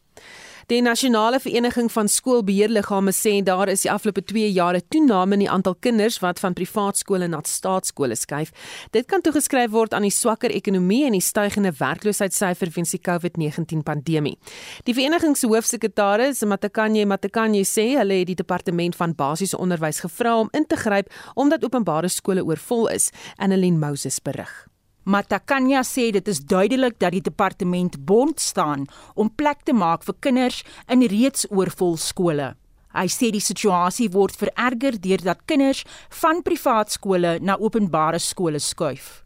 Die 0.65 0.81
nasionale 0.81 1.37
vereniging 1.39 1.91
van 1.93 2.07
skoolbeheerliggame 2.09 3.11
sê 3.13 3.35
daar 3.45 3.69
is 3.69 3.83
die 3.85 3.91
afgelope 3.91 4.23
2 4.25 4.47
jare 4.49 4.81
toename 4.89 5.37
in 5.37 5.43
die 5.43 5.49
aantal 5.49 5.75
kinders 5.77 6.17
wat 6.23 6.41
van 6.41 6.57
privaat 6.57 6.97
skole 6.97 7.27
na 7.29 7.43
staatskole 7.45 8.17
skuif. 8.17 8.49
Dit 8.89 9.05
kan 9.05 9.21
toegeskryf 9.21 9.69
word 9.69 9.93
aan 9.93 10.07
die 10.07 10.13
swakker 10.13 10.49
ekonomie 10.49 11.03
en 11.05 11.13
die 11.13 11.21
stygende 11.21 11.69
werkloosheidssyfer 11.77 12.73
weens 12.73 12.97
die 12.97 13.01
COVID-19 13.05 13.85
pandemie. 13.85 14.39
Die 14.89 14.97
vereniging 14.97 15.37
se 15.37 15.53
hoofsekretaris, 15.53 16.41
Matakanye 16.49 17.05
Matakanye 17.05 17.61
sê 17.61 17.91
hulle 17.99 18.23
het 18.23 18.33
die 18.33 18.41
departement 18.41 18.97
van 18.97 19.13
basiese 19.13 19.61
onderwys 19.61 20.01
gevra 20.01 20.39
om 20.41 20.49
in 20.57 20.65
te 20.65 20.81
gryp 20.81 21.13
omdat 21.35 21.61
openbare 21.63 22.09
skole 22.09 22.41
oorvol 22.41 22.89
is. 22.89 23.11
Annelien 23.37 23.77
Moses 23.77 24.17
berig. 24.17 24.65
Matakanya 25.05 25.83
sê 25.85 26.09
dit 26.11 26.27
is 26.27 26.39
duidelik 26.41 26.97
dat 26.97 27.13
die 27.13 27.21
departement 27.21 27.93
bond 28.09 28.39
staan 28.41 28.87
om 29.13 29.29
plek 29.29 29.61
te 29.61 29.73
maak 29.73 30.01
vir 30.07 30.15
kinders 30.19 30.63
in 30.89 31.05
reeds 31.05 31.45
oorvol 31.53 31.93
skole. 32.01 32.55
Hy 32.95 33.05
sê 33.11 33.29
die 33.29 33.43
situasie 33.43 34.07
word 34.09 34.33
vererger 34.39 34.97
deurdat 34.97 35.43
kinders 35.45 35.83
van 36.21 36.41
privaat 36.41 36.95
skole 36.95 37.35
na 37.37 37.57
openbare 37.61 38.17
skole 38.17 38.57
skuif. 38.57 39.21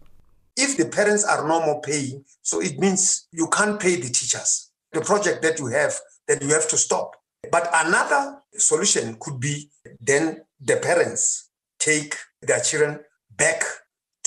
If 0.59 0.75
the 0.75 0.89
parents 0.91 1.23
are 1.23 1.47
no 1.47 1.61
more 1.63 1.79
paying, 1.79 2.25
so 2.41 2.59
it 2.59 2.75
means 2.79 3.29
you 3.31 3.47
can't 3.47 3.79
pay 3.79 3.95
the 3.95 4.09
teachers. 4.09 4.71
The 4.91 4.99
project 4.99 5.41
that 5.43 5.59
you 5.59 5.67
have, 5.67 5.95
then 6.27 6.39
you 6.41 6.49
have 6.49 6.67
to 6.69 6.77
stop. 6.77 7.15
But 7.51 7.69
another 7.71 8.43
solution 8.57 9.15
could 9.19 9.39
be 9.39 9.69
then 10.01 10.43
the 10.59 10.75
parents 10.75 11.49
take 11.79 12.17
their 12.41 12.59
children 12.59 12.99
back 13.31 13.63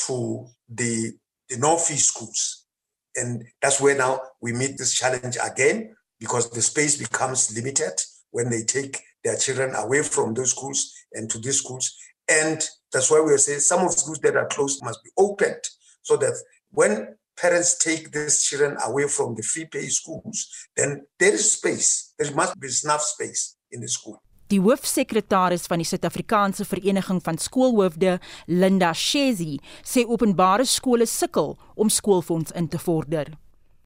to 0.07 0.47
the 0.69 1.13
the 1.53 1.59
no 1.59 1.77
fee 1.77 1.97
schools. 1.97 2.67
And 3.15 3.45
that's 3.61 3.81
where 3.81 3.97
now 3.97 4.21
we 4.41 4.53
meet 4.53 4.79
this 4.79 4.95
challenge 4.95 5.37
again 5.43 5.95
because 6.19 6.51
the 6.51 6.63
space 6.63 6.97
becomes 6.97 7.55
limited 7.55 7.93
when 8.31 8.49
they 8.49 8.63
take 8.63 9.03
their 9.23 9.37
children 9.37 9.75
away 9.75 10.03
from 10.03 10.33
those 10.35 10.51
schools 10.51 10.93
and 11.13 11.29
to 11.31 11.39
these 11.39 11.59
schools. 11.59 11.95
And 12.31 12.67
that's 12.93 13.11
why 13.11 13.21
we 13.21 13.33
are 13.33 13.39
saying 13.39 13.61
some 13.61 13.85
of 13.85 13.93
the 13.93 13.99
schools 13.99 14.21
that 14.21 14.37
are 14.37 14.47
closed 14.47 14.83
must 14.83 15.05
be 15.05 15.11
opened 15.19 15.63
so 16.03 16.17
that 16.17 16.35
when 16.71 17.17
parents 17.37 17.77
take 17.79 18.11
these 18.13 18.43
children 18.43 18.79
away 18.85 19.09
from 19.09 19.35
the 19.35 19.43
fee 19.43 19.67
pay 19.67 19.87
schools, 19.89 20.49
then 20.77 21.05
there 21.19 21.35
is 21.35 21.53
space. 21.53 22.15
There 22.19 22.33
must 22.35 22.59
be 22.59 22.69
enough 22.85 23.03
space 23.03 23.57
in 23.71 23.81
the 23.83 23.89
school. 23.89 24.23
Die 24.53 24.61
hoofsekretaris 24.61 25.63
van 25.65 25.81
die 25.81 25.87
Suid-Afrikaanse 25.89 26.67
Vereniging 26.69 27.23
van 27.25 27.39
Skoolhoofde, 27.41 28.19
Linda 28.47 28.91
Shezi, 28.93 29.55
sê 29.81 30.05
openbare 30.05 30.67
skole 30.69 31.07
sukkel 31.09 31.55
om 31.81 31.89
skoolfonds 31.89 32.53
in 32.53 32.69
te 32.69 32.77
vorder. 32.79 33.31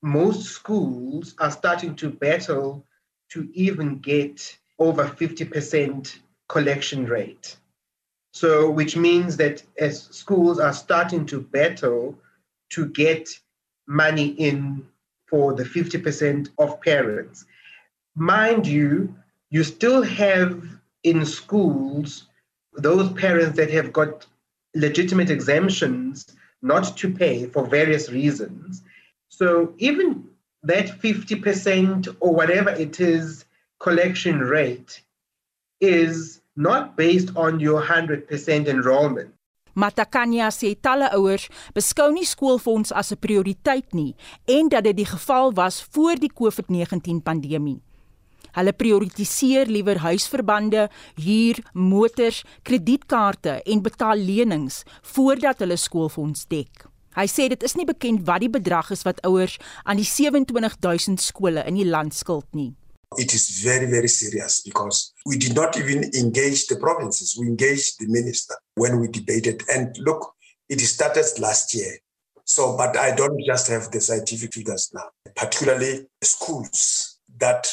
Most 0.02 0.50
schools 0.50 1.34
are 1.38 1.52
starting 1.54 1.94
to 1.94 2.10
battle 2.10 2.82
to 3.30 3.46
even 3.54 4.00
get 4.02 4.58
over 4.78 5.06
50% 5.06 6.18
collection 6.48 7.06
rate. 7.06 7.56
So 8.34 8.68
which 8.68 8.96
means 8.96 9.36
that 9.36 9.62
as 9.78 10.08
schools 10.10 10.58
are 10.58 10.74
starting 10.74 11.26
to 11.26 11.40
battle 11.40 12.18
to 12.70 12.86
get 12.86 13.38
money 13.86 14.34
in 14.36 14.84
for 15.30 15.54
the 15.54 15.64
50% 15.64 16.50
of 16.58 16.80
parents. 16.80 17.46
Mind 18.16 18.66
you, 18.66 19.14
you 19.50 19.64
still 19.64 20.02
have 20.02 20.62
in 21.02 21.24
schools 21.24 22.26
those 22.76 23.10
parents 23.12 23.56
that 23.56 23.70
have 23.70 23.92
got 23.92 24.26
legitimate 24.74 25.30
exemptions 25.30 26.26
not 26.62 26.96
to 26.96 27.12
pay 27.12 27.46
for 27.46 27.66
various 27.66 28.10
reasons. 28.10 28.82
So 29.28 29.74
even 29.78 30.28
that 30.62 30.86
50% 31.00 32.16
or 32.20 32.34
whatever 32.34 32.70
it 32.70 33.00
is 33.00 33.44
collection 33.78 34.40
rate 34.40 35.00
is 35.80 36.40
not 36.56 36.96
based 36.96 37.30
on 37.36 37.60
your 37.60 37.82
100% 37.82 38.68
enrollment. 38.68 39.32
Matakanya 39.76 40.48
sê 40.48 40.72
talle 40.72 41.10
ouers 41.12 41.50
beskou 41.76 42.08
nie 42.08 42.24
skoolfonds 42.24 42.88
as 42.96 43.12
'n 43.12 43.20
prioriteit 43.20 43.92
nie 43.92 44.16
en 44.48 44.72
dat 44.72 44.88
dit 44.88 44.96
die 44.96 45.04
geval 45.04 45.52
was 45.52 45.84
voor 45.92 46.16
die 46.16 46.32
COVID-19 46.32 47.20
pandemie. 47.20 47.82
Hulle 48.56 48.72
prioritiseer 48.72 49.68
liewer 49.68 50.00
huisverbande, 50.00 50.86
huur, 51.20 51.60
motors, 51.72 52.42
kredietkaarte 52.64 53.60
en 53.62 53.82
betaal 53.84 54.22
lenings 54.24 54.82
voordat 55.14 55.60
hulle 55.64 55.76
skoolfonds 55.76 56.46
dek. 56.48 56.86
Hy 57.16 57.24
sê 57.32 57.46
dit 57.48 57.62
is 57.64 57.76
nie 57.76 57.86
bekend 57.88 58.26
wat 58.28 58.42
die 58.44 58.52
bedrag 58.52 58.90
is 58.92 59.04
wat 59.06 59.22
ouers 59.24 59.56
aan 59.84 60.00
die 60.00 60.08
27000 60.08 61.20
skole 61.20 61.64
in 61.64 61.78
die 61.78 61.88
land 61.88 62.16
skuld 62.16 62.48
nie. 62.52 62.74
It 63.16 63.32
is 63.32 63.62
very, 63.62 63.86
very 63.86 64.08
serious 64.08 64.60
because 64.60 65.12
we 65.24 65.38
did 65.38 65.54
not 65.54 65.78
even 65.78 66.04
engage 66.12 66.66
the 66.66 66.76
provinces. 66.76 67.36
We 67.38 67.46
engaged 67.46 68.00
the 68.00 68.08
minister 68.08 68.54
when 68.74 69.00
we 69.00 69.08
debated. 69.08 69.62
And 69.72 69.96
look, 69.98 70.34
it 70.68 70.80
started 70.80 71.24
last 71.38 71.72
year. 71.72 72.00
So, 72.44 72.76
but 72.76 72.96
I 72.96 73.14
don't 73.14 73.40
just 73.46 73.68
have 73.68 73.90
the 73.90 74.00
scientific 74.00 74.52
figures 74.52 74.90
now, 74.92 75.08
particularly 75.34 76.06
schools 76.22 77.18
that 77.38 77.66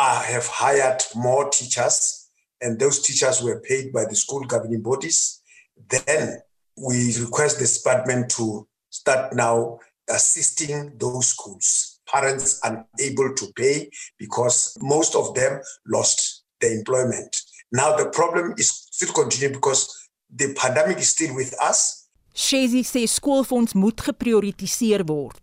are, 0.00 0.22
have 0.22 0.46
hired 0.46 1.02
more 1.14 1.50
teachers, 1.50 2.28
and 2.60 2.78
those 2.78 3.02
teachers 3.02 3.42
were 3.42 3.60
paid 3.60 3.92
by 3.92 4.04
the 4.08 4.16
school 4.16 4.44
governing 4.44 4.80
bodies. 4.80 5.42
Then 5.88 6.40
we 6.76 7.14
request 7.18 7.58
the 7.58 7.66
department 7.66 8.30
to 8.36 8.66
start 8.88 9.34
now 9.34 9.78
assisting 10.08 10.92
those 10.98 11.28
schools. 11.28 12.00
Parents 12.10 12.60
unable 12.64 13.34
to 13.34 13.52
pay 13.54 13.90
because 14.18 14.76
most 14.80 15.14
of 15.14 15.34
them 15.34 15.60
lost 15.86 16.44
their 16.60 16.76
employment. 16.76 17.42
Now 17.70 17.96
the 17.96 18.06
problem 18.06 18.54
is 18.56 18.70
still 18.90 19.12
continuing 19.12 19.54
because 19.54 20.08
the 20.34 20.54
pandemic 20.54 20.98
is 20.98 21.10
still 21.10 21.34
with 21.34 21.54
us 21.62 22.00
Shezi 22.32 22.82
sê 22.82 23.06
skoolfonds 23.06 23.72
moet 23.72 24.00
geprioritiseer 24.04 25.04
word. 25.04 25.40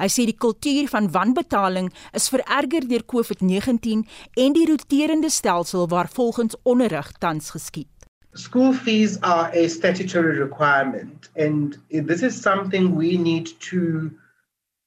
Hy 0.00 0.08
sê 0.08 0.24
die 0.24 0.36
kultuur 0.46 0.86
van 0.88 1.10
wanbetaling 1.12 1.90
is 2.16 2.30
vererger 2.32 2.86
deur 2.88 3.04
COVID-19 3.12 4.06
en 4.44 4.54
die 4.56 4.66
roterende 4.70 5.28
stelsel 5.28 5.88
waar 5.92 6.08
volgens 6.08 6.56
onderrig 6.62 7.12
tans 7.20 7.50
geskied. 7.52 7.88
School 8.32 8.72
fees 8.72 9.18
are 9.20 9.50
a 9.52 9.68
statutory 9.68 10.38
requirement 10.38 11.28
and 11.36 11.76
this 11.90 12.22
is 12.22 12.40
something 12.40 12.94
we 12.96 13.16
need 13.16 13.52
to 13.70 14.10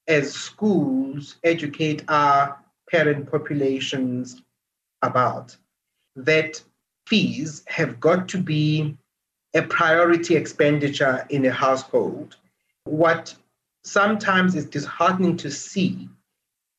as 0.08 0.32
schools 0.32 1.36
educate 1.42 2.02
our 2.08 2.56
parent 2.90 3.30
populations 3.30 4.42
about 5.02 5.56
that 6.16 6.62
fees 7.06 7.62
have 7.66 8.00
got 8.00 8.28
to 8.28 8.38
be 8.38 8.96
a 9.54 9.62
priority 9.62 10.34
expenditure 10.34 11.24
in 11.30 11.44
a 11.46 11.52
household. 11.52 12.36
What 12.84 13.34
sometimes 13.84 14.54
is 14.54 14.64
disheartening 14.64 15.36
to 15.36 15.50
see 15.50 16.08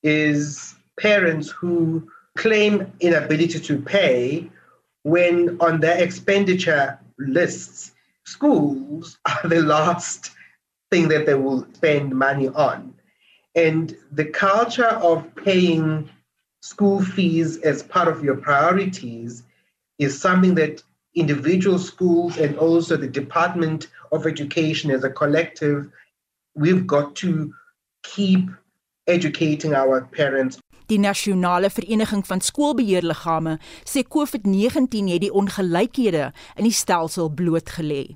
is 0.04 0.76
parents 1.00 1.50
who 1.50 2.08
claim 2.36 2.91
inability 3.00 3.60
to 3.60 3.80
pay 3.82 4.50
when 5.04 5.58
on 5.60 5.80
their 5.80 6.04
expenditure 6.04 7.00
lists, 7.20 7.91
schools 8.26 9.18
are 9.26 9.48
the 9.48 9.62
last 9.62 10.32
thing 10.91 11.08
that 11.08 11.26
they 11.26 11.36
will 11.36 11.65
spend 11.74 12.15
money 12.15 12.48
on. 12.50 12.94
And 13.56 13.96
the 14.12 14.26
culture 14.26 14.86
of 14.86 15.34
paying 15.36 16.10
school 16.62 17.02
fees 17.02 17.58
as 17.60 17.84
part 17.84 18.08
of 18.08 18.24
your 18.24 18.36
priorities 18.36 19.44
is 20.00 20.20
something 20.20 20.56
that 20.56 20.84
individual 21.13 21.80
schools 21.80 22.38
and 22.38 22.58
also 22.58 22.98
the 22.98 23.08
Department 23.08 23.88
of 24.12 24.28
Education 24.28 24.91
as 24.91 25.04
a 25.04 25.10
collective, 25.10 25.89
we've 26.56 26.86
got 26.88 27.15
to 27.15 27.54
keep 28.02 28.50
educating 29.08 29.74
our 29.76 30.08
parents. 30.12 30.58
Die 30.86 31.00
nasionale 31.00 31.70
vereniging 31.70 32.26
van 32.28 32.41
skoolbeheerliggame 32.41 33.58
sê 33.84 34.04
COVID-19 34.06 35.10
het 35.10 35.24
die 35.24 35.34
ongelykhede 35.34 36.30
in 36.56 36.68
die 36.68 36.74
stelsel 36.74 37.32
blootgelê. 37.34 38.15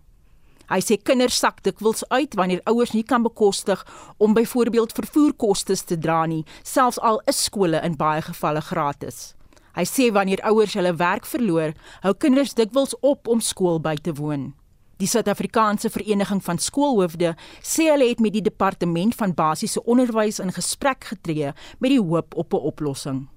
Hy 0.69 0.77
sê 0.85 0.99
kinders 1.01 1.39
sak 1.41 1.63
dikwels 1.65 2.03
uit 2.13 2.35
wanneer 2.37 2.61
ouers 2.69 2.93
nie 2.93 3.03
kan 3.03 3.25
bekostig 3.25 3.81
om 4.21 4.37
byvoorbeeld 4.37 4.93
vervoerkoste 4.93 5.73
te 5.81 5.97
dra 5.97 6.25
nie, 6.29 6.43
selfs 6.61 7.01
al 7.01 7.17
is 7.25 7.41
skole 7.49 7.81
in 7.81 7.97
baie 7.97 8.21
gevalle 8.21 8.61
gratis. 8.61 9.33
Hy 9.73 9.85
sê 9.89 10.11
wanneer 10.13 10.43
ouers 10.45 10.77
hulle 10.77 10.93
werk 11.01 11.25
verloor, 11.25 11.73
hou 12.05 12.13
kinders 12.13 12.53
dikwels 12.53 12.93
op 13.01 13.27
om 13.27 13.41
skool 13.41 13.81
by 13.81 13.97
te 13.97 14.13
woon. 14.13 14.51
Die 14.99 15.07
Suid-Afrikaanse 15.07 15.87
Vereniging 15.89 16.41
van 16.43 16.57
Skoolhoofde 16.59 17.29
sê 17.63 17.85
hulle 17.87 18.09
het 18.09 18.19
met 18.19 18.33
die 18.35 18.43
departement 18.43 19.15
van 19.15 19.31
basiese 19.31 19.79
onderwys 19.87 20.41
in 20.43 20.51
gesprek 20.51 21.07
getree 21.13 21.53
met 21.79 21.93
die 21.93 22.01
hoop 22.01 22.35
op 22.35 22.53
'n 22.53 22.65
oplossing. 22.71 23.27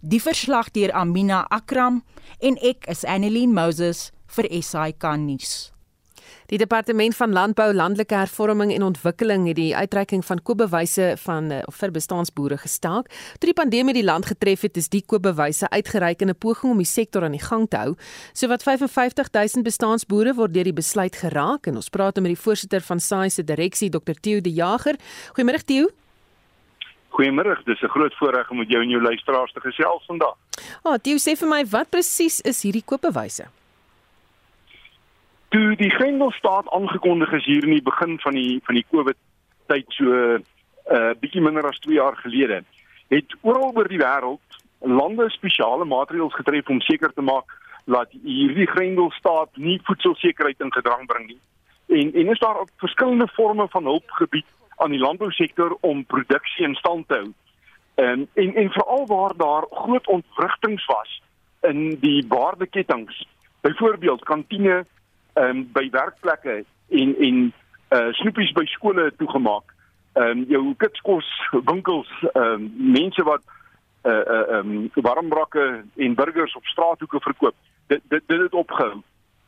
Die 0.00 0.22
verslag 0.22 0.70
deur 0.70 0.92
Amina 0.92 1.46
Akram 1.48 2.02
en 2.40 2.56
ek 2.56 2.86
is 2.86 3.04
Annelien 3.04 3.52
Moses 3.54 4.10
vir 4.26 4.46
SAK 4.62 5.16
nuus. 5.16 5.72
Die 6.48 6.56
departement 6.56 7.12
van 7.12 7.32
landbou, 7.36 7.74
landelike 7.76 8.14
hervorming 8.16 8.70
en 8.72 8.82
ontwikkeling 8.86 9.42
het 9.50 9.58
die 9.58 9.76
uitreiking 9.76 10.22
van 10.24 10.38
koopbewyse 10.40 11.10
van 11.20 11.50
eh, 11.52 11.58
vir 11.80 11.92
bestaansboere 11.92 12.56
gestaak. 12.62 13.10
Toe 13.36 13.50
die 13.50 13.56
pandemie 13.58 13.92
die 13.92 14.04
land 14.04 14.30
getref 14.30 14.64
het, 14.64 14.80
is 14.80 14.88
die 14.88 15.02
koopbewyse 15.04 15.68
uitgereik 15.68 16.24
in 16.24 16.32
'n 16.32 16.38
poging 16.38 16.72
om 16.72 16.80
die 16.80 16.88
sektor 16.88 17.24
aan 17.24 17.36
die 17.36 17.44
gang 17.44 17.68
te 17.68 17.76
hou. 17.76 17.94
Sowat 18.32 18.62
55000 18.62 19.62
bestaansboere 19.62 20.34
word 20.34 20.54
deur 20.54 20.64
die 20.64 20.72
besluit 20.72 21.16
geraak 21.16 21.66
en 21.66 21.76
ons 21.76 21.90
praat 21.90 22.16
met 22.16 22.32
die 22.32 22.42
voorsitter 22.44 22.80
van 22.80 23.00
SAI 23.00 23.28
se 23.28 23.44
direksie, 23.44 23.90
Dr. 23.90 24.16
Theo 24.20 24.40
De 24.40 24.52
Jager. 24.52 24.96
Goeiemôre 25.36 25.64
Theo. 25.64 25.88
Goeiemôre, 27.10 27.62
dis 27.64 27.82
'n 27.82 27.88
groot 27.88 28.14
voorreg 28.14 28.50
om 28.50 28.56
met 28.56 28.68
jou 28.68 28.82
en 28.82 28.88
jou 28.88 29.02
luisteraars 29.02 29.52
te 29.52 29.60
gesels 29.60 30.04
vandag. 30.06 30.36
Ah, 30.82 30.92
oh, 30.92 30.96
Theo 30.96 31.16
sê 31.16 31.36
vir 31.36 31.48
my, 31.48 31.66
wat 31.66 31.90
presies 31.90 32.40
is 32.40 32.62
hierdie 32.62 32.84
koopbewyse? 32.84 33.57
Toe 35.48 35.76
die 35.76 35.90
Grendelstaat 35.90 36.68
aangekondig 36.70 37.32
is 37.32 37.44
hier 37.44 37.64
in 37.64 37.76
die 37.76 37.82
begin 37.82 38.18
van 38.20 38.32
die 38.32 38.60
van 38.64 38.74
die 38.74 38.86
Covid 38.90 39.16
tyd 39.66 39.86
so 39.88 40.04
'n 40.04 40.44
uh, 40.92 41.12
bietjie 41.20 41.40
minder 41.40 41.66
as 41.68 41.78
2 41.78 41.94
jaar 41.94 42.16
gelede 42.16 42.64
het 43.08 43.36
oral 43.40 43.72
oor 43.74 43.88
die 43.88 44.00
wêreld 44.00 44.60
lande 44.80 45.30
spesiale 45.30 45.84
maatreëls 45.84 46.34
getref 46.34 46.68
om 46.68 46.80
seker 46.80 47.12
te 47.12 47.22
maak 47.22 47.56
dat 47.84 48.12
hierdie 48.22 48.68
Grendelstaat 48.68 49.56
nie 49.56 49.80
voedselsekerheid 49.82 50.60
in 50.60 50.72
gedrang 50.72 51.06
bring 51.06 51.26
nie. 51.26 51.40
En 51.88 52.12
en 52.14 52.28
is 52.28 52.38
daar 52.38 52.60
ook 52.60 52.70
verskillende 52.76 53.28
forme 53.28 53.68
van 53.68 53.84
hulp 53.84 54.10
gebied 54.10 54.46
aan 54.76 54.90
die 54.90 55.00
landbousektor 55.00 55.76
om 55.80 56.04
produksie 56.04 56.66
in 56.66 56.74
stand 56.74 57.08
te 57.08 57.14
hou? 57.14 57.32
En 57.94 58.28
en, 58.34 58.54
en 58.54 58.70
veral 58.70 59.06
waar 59.06 59.36
daar 59.36 59.66
groot 59.70 60.06
ontwrigtinge 60.06 60.84
was 60.86 61.22
in 61.60 61.96
die 62.00 62.24
waardeketTINGS 62.28 63.26
byvoorbeeld 63.60 64.24
kantine 64.24 64.86
ehm 65.38 65.56
um, 65.56 65.68
by 65.72 65.88
werkplekke 65.90 66.64
en 66.88 67.14
en 67.18 67.52
uh 67.96 68.12
snoepies 68.20 68.52
by 68.52 68.64
skole 68.64 69.12
toegemaak. 69.16 69.74
Ehm 70.12 70.38
um, 70.38 70.44
jou 70.48 70.74
kitskos 70.76 71.28
winkels 71.50 72.10
ehm 72.32 72.44
um, 72.44 72.72
mense 72.76 73.22
wat 73.22 73.42
uh 74.04 74.12
uh 74.12 74.44
ehm 74.56 74.72
um, 74.76 74.90
warmbrakke 74.94 75.84
en 75.96 76.14
burgers 76.14 76.56
op 76.56 76.64
straathoeke 76.64 77.20
verkoop. 77.20 77.54
Dit 77.86 78.00
dit 78.08 78.22
dit 78.26 78.40
het 78.40 78.54
opgehou. 78.54 79.02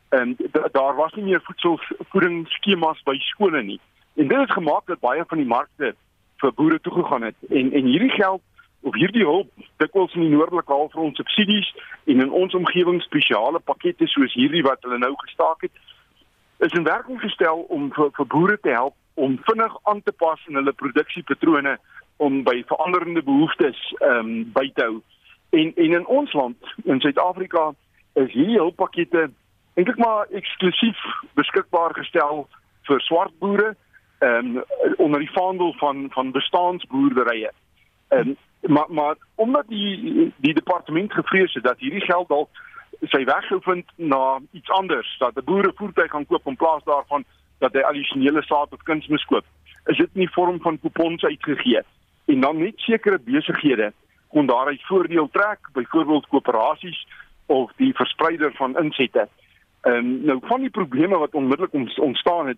En 0.09 0.37
daar 0.71 0.95
was 0.95 1.13
nie 1.13 1.23
meer 1.23 1.41
voedselvoedingsskemas 1.43 3.03
by 3.03 3.17
skole 3.19 3.63
nie. 3.63 3.79
En 4.15 4.27
dit 4.27 4.37
het 4.37 4.51
gemaak 4.51 4.85
dat 4.85 4.99
baie 4.99 5.23
van 5.27 5.37
die 5.37 5.47
markte 5.47 5.95
vir 6.37 6.53
boere 6.53 6.79
toegegaan 6.79 7.21
het 7.21 7.35
en 7.49 7.71
en 7.71 7.85
hierdie 7.85 8.15
geld 8.15 8.41
of 8.81 8.95
hierdie 8.95 9.25
hulp 9.25 9.49
dikwels 9.77 10.13
in 10.17 10.25
die 10.25 10.33
noordelike 10.33 10.73
halfrond 10.73 11.19
subsidies 11.19 11.69
en 12.05 12.21
in 12.21 12.31
ons 12.31 12.53
omgewing 12.57 13.01
spesiale 13.01 13.59
pakkette 13.59 14.07
soos 14.07 14.33
hierdie 14.33 14.63
wat 14.65 14.81
hulle 14.85 14.97
nou 15.01 15.13
gestaak 15.25 15.67
het 15.67 15.71
is 16.61 16.73
in 16.77 16.83
werking 16.83 17.21
gestel 17.21 17.65
om 17.69 17.89
vir, 17.93 18.09
vir 18.17 18.27
boere 18.33 18.57
te 18.61 18.69
help 18.69 18.95
om 19.13 19.39
vinnig 19.45 19.77
aan 19.89 20.01
te 20.01 20.11
pas 20.11 20.41
in 20.47 20.55
hulle 20.59 20.73
produksiepatrone 20.73 21.77
om 22.21 22.43
by 22.43 22.61
veranderende 22.69 23.23
behoeftes 23.25 23.79
ehm 23.99 24.19
um, 24.19 24.51
by 24.53 24.67
te 24.75 24.85
hou. 24.85 24.99
En 25.49 25.71
en 25.75 25.93
in 25.99 26.05
ons 26.05 26.33
land 26.33 26.73
in 26.83 27.01
Suid-Afrika 27.01 27.71
is 28.13 28.29
hierdie 28.33 28.59
hulppakkette 28.59 29.29
eintlik 29.73 29.97
maar 29.97 30.29
eksklusief 30.29 31.01
beskikbaar 31.39 31.95
gestel 31.97 32.45
vir 32.89 33.01
swart 33.07 33.33
boere 33.39 33.73
ehm 34.19 34.57
um, 34.57 34.63
onder 34.97 35.19
die 35.25 35.33
vaandel 35.33 35.73
van 35.81 36.07
van 36.13 36.31
bestaansboerderye. 36.31 37.51
En 38.09 38.37
maar 38.61 38.85
maar 38.89 39.15
omdat 39.35 39.67
die 39.67 40.33
die 40.37 40.53
departement 40.53 41.13
gevrees 41.13 41.53
het 41.53 41.63
dat 41.63 41.79
hierdie 41.79 42.05
geld 42.05 42.27
dalk 42.27 42.49
sy 43.09 43.23
weg 43.23 43.45
sou 43.47 43.61
vind 43.61 43.85
na 43.95 44.39
iets 44.51 44.69
anders 44.69 45.15
dat 45.17 45.35
'n 45.35 45.43
boere 45.45 45.71
voertuig 45.75 46.11
gaan 46.11 46.25
koop 46.25 46.47
in 46.47 46.55
plaas 46.55 46.83
daarvan 46.83 47.23
dat 47.59 47.73
hy 47.73 47.79
addisionele 47.79 48.43
saad 48.43 48.73
of 48.73 48.83
kunsmis 48.83 49.25
koop 49.25 49.45
is 49.85 49.97
dit 49.97 50.13
nie 50.13 50.29
vorm 50.29 50.61
van 50.61 50.79
kupons 50.79 51.23
uitgegee 51.23 51.81
en 52.25 52.41
dan 52.41 52.57
net 52.57 52.79
sekere 52.79 53.19
besighede 53.19 53.93
kon 54.27 54.45
daaruit 54.45 54.85
voordeel 54.85 55.29
trek 55.29 55.59
byvoorbeeld 55.73 56.27
koöperasies 56.27 57.07
of 57.45 57.71
die 57.75 57.93
verspreider 57.93 58.51
van 58.55 58.77
insette. 58.77 59.27
Ehm 59.81 59.95
um, 59.95 60.11
nou 60.25 60.39
van 60.41 60.61
die 60.61 60.69
probleme 60.69 61.17
wat 61.17 61.33
onmiddellik 61.33 61.97
ontstaan 61.97 62.47
het 62.47 62.57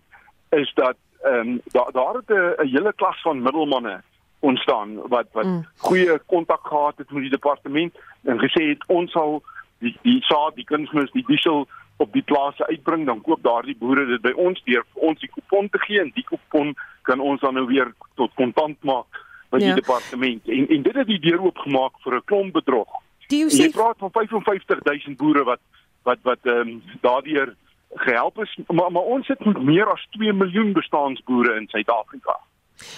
is 0.50 0.72
dat 0.74 0.96
ehm 1.22 1.48
um, 1.48 1.60
daar 1.64 1.92
daar 1.92 2.14
het 2.14 2.28
'n 2.28 2.68
hele 2.68 2.92
klas 2.96 3.20
van 3.22 3.42
middelmanne 3.42 4.02
ontstaan 4.44 4.96
wat 5.12 5.28
wat 5.32 5.46
mm. 5.48 5.62
goeie 5.88 6.18
kontak 6.32 6.66
gehad 6.66 7.00
het 7.00 7.10
met 7.10 7.26
die 7.26 7.34
departement 7.36 7.94
en 8.22 8.40
gesê 8.42 8.68
het 8.72 8.84
ons 8.92 9.12
sal 9.12 9.42
die 9.84 9.96
die 10.02 10.20
saad, 10.28 10.54
die 10.56 10.68
kunsmis, 10.68 11.12
die 11.12 11.24
diesel 11.26 11.66
op 12.02 12.12
die 12.12 12.22
plase 12.22 12.66
uitbring, 12.66 13.06
dan 13.06 13.22
koop 13.22 13.42
daardie 13.42 13.76
boere 13.78 14.06
dit 14.06 14.22
by 14.22 14.32
ons 14.46 14.60
deur 14.68 14.84
vir 14.94 15.08
ons 15.10 15.20
die 15.20 15.30
kupon 15.30 15.68
te 15.70 15.80
gee 15.86 16.00
en 16.02 16.10
die 16.16 16.26
kupon 16.28 16.74
kan 17.08 17.20
ons 17.20 17.40
dan 17.44 17.56
nou 17.58 17.66
weer 17.70 17.92
tot 18.20 18.34
kontant 18.40 18.78
maak 18.82 19.20
by 19.52 19.60
ja. 19.60 19.70
die 19.70 19.82
departement. 19.82 20.48
En 20.48 20.68
en 20.76 20.86
dit 20.88 21.00
het 21.00 21.10
die 21.10 21.20
deur 21.26 21.44
oopgemaak 21.48 22.00
vir 22.04 22.16
'n 22.16 22.24
klomp 22.30 22.52
bedrog. 22.60 23.00
Jy 23.28 23.70
praat 23.72 23.98
van 23.98 24.10
55000 24.10 25.16
boere 25.16 25.44
wat 25.44 25.62
wat 26.02 26.18
wat 26.22 26.42
ehm 26.42 26.68
um, 26.68 26.82
daardeur 27.00 27.54
gehelp 27.94 28.38
is, 28.42 28.58
maar 28.66 28.90
maar 28.92 29.08
ons 29.16 29.28
het 29.28 29.44
met 29.44 29.62
meer 29.62 29.86
as 29.92 30.06
2 30.10 30.32
miljoen 30.32 30.72
bestaansboere 30.72 31.56
in 31.56 31.68
Suid-Afrika. 31.68 32.40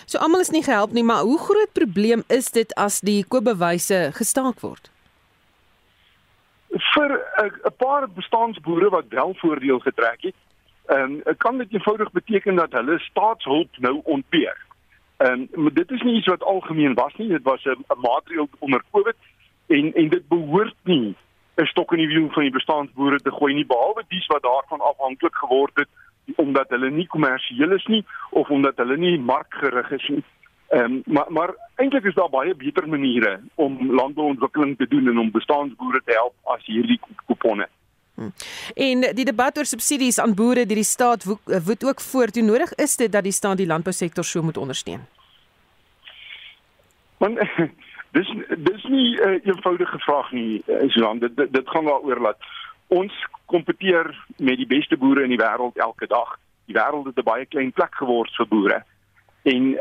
So 0.06 0.18
almal 0.18 0.40
is 0.40 0.50
nie 0.50 0.62
gehelp 0.62 0.92
nie, 0.92 1.04
maar 1.04 1.22
hoe 1.22 1.38
groot 1.38 1.72
probleem 1.72 2.24
is 2.28 2.50
dit 2.50 2.74
as 2.74 3.00
die 3.00 3.24
koopbewyse 3.24 4.10
gestaak 4.14 4.60
word? 4.60 4.90
vir 6.96 7.10
'n 7.40 7.76
paar 7.76 8.08
bestaansboere 8.08 8.88
wat 8.90 9.08
wel 9.08 9.34
voordeel 9.34 9.78
getrek 9.78 10.20
het, 10.20 10.34
ehm 10.86 11.20
um, 11.26 11.36
kan 11.36 11.58
dit 11.58 11.72
eenvoudig 11.72 12.10
beteken 12.10 12.54
dat 12.54 12.72
hulle 12.72 12.98
staatshulp 12.98 13.68
nou 13.78 14.00
ontbeer. 14.04 14.56
Ehm 15.16 15.46
um, 15.52 15.74
dit 15.74 15.90
is 15.90 16.02
nie 16.02 16.16
iets 16.16 16.26
wat 16.26 16.42
algemeen 16.42 16.94
was 16.94 17.14
nie, 17.16 17.28
dit 17.28 17.42
was 17.42 17.64
'n 17.64 17.84
maatreël 18.00 18.48
onder 18.58 18.82
Covid 18.92 19.16
en 19.66 19.94
en 19.94 20.08
dit 20.08 20.28
behoort 20.28 20.76
nie 20.82 21.14
'n 21.56 21.66
stok 21.66 21.92
in 21.92 21.98
die 21.98 22.14
wiel 22.14 22.28
van 22.30 22.42
die 22.42 22.56
bestaansboere 22.58 23.20
te 23.20 23.30
gooi 23.30 23.54
nie 23.54 23.66
behalwe 23.66 24.04
dies 24.08 24.26
wat 24.26 24.42
daarvan 24.42 24.80
afhanklik 24.80 25.34
geword 25.34 25.72
het 25.74 25.88
omdat 26.46 26.72
hulle 26.74 26.90
nie 26.90 27.06
kommersieel 27.12 27.76
is 27.76 27.87
nie 27.92 28.02
of 28.30 28.50
omdat 28.50 28.78
hulle 28.82 28.96
nie 28.96 29.18
markgerig 29.18 29.90
is 29.98 30.09
nie. 30.14 30.24
Ehm 30.68 30.85
um, 30.85 31.02
maar 31.04 31.26
maar 31.28 31.54
eintlik 31.76 32.04
is 32.04 32.14
daar 32.14 32.30
baie 32.30 32.54
beter 32.54 32.88
maniere 32.88 33.40
om 33.54 33.94
landbouontwikkeling 33.94 34.76
te 34.76 34.88
doen 34.88 35.09
en 35.09 35.18
om 35.18 35.30
bestaansboere 35.30 36.00
te 36.04 36.12
help 36.12 36.35
as 36.54 36.64
hierdie 36.66 37.00
kuponne. 37.26 37.68
Hmm. 38.16 38.32
En 38.74 39.00
die 39.14 39.24
debat 39.24 39.59
oor 39.59 39.68
subsidies 39.68 40.18
aan 40.18 40.35
boere 40.35 40.66
deur 40.66 40.80
die 40.80 40.88
staat 40.88 41.24
woed 41.68 41.85
ook 41.85 42.00
voort. 42.00 42.35
Hoe 42.35 42.44
nodig 42.44 42.72
is 42.74 42.96
dit 42.96 43.12
dat 43.12 43.22
die 43.22 43.32
staat 43.32 43.56
die 43.56 43.66
landbousektor 43.66 44.24
so 44.24 44.42
moet 44.42 44.56
ondersteun? 44.56 45.06
Want 47.18 47.38
dis 48.16 48.32
dis 48.56 48.85
nie 48.85 49.20
'n 49.20 49.28
uh, 49.28 49.40
eenvoudige 49.44 49.98
vraag 49.98 50.32
nie, 50.32 50.62
Susan. 50.66 51.18
Dit, 51.18 51.37
dit 51.37 51.52
dit 51.52 51.68
gaan 51.68 51.85
daaroor 51.85 52.22
dat 52.22 52.38
ons 52.88 53.12
kompeteer 53.46 54.11
met 54.38 54.57
die 54.57 54.66
beste 54.66 54.96
boere 54.96 55.22
in 55.22 55.33
die 55.35 55.40
wêreld 55.40 55.77
elke 55.77 56.07
dag. 56.07 56.38
Die 56.66 56.75
wêreld 56.75 57.07
het 57.07 57.18
'n 57.18 57.31
baie 57.31 57.46
klein 57.46 57.72
plek 57.72 57.94
geword 57.94 58.31
vir 58.37 58.46
boere. 58.46 58.85
En 59.42 59.62
uh, 59.62 59.81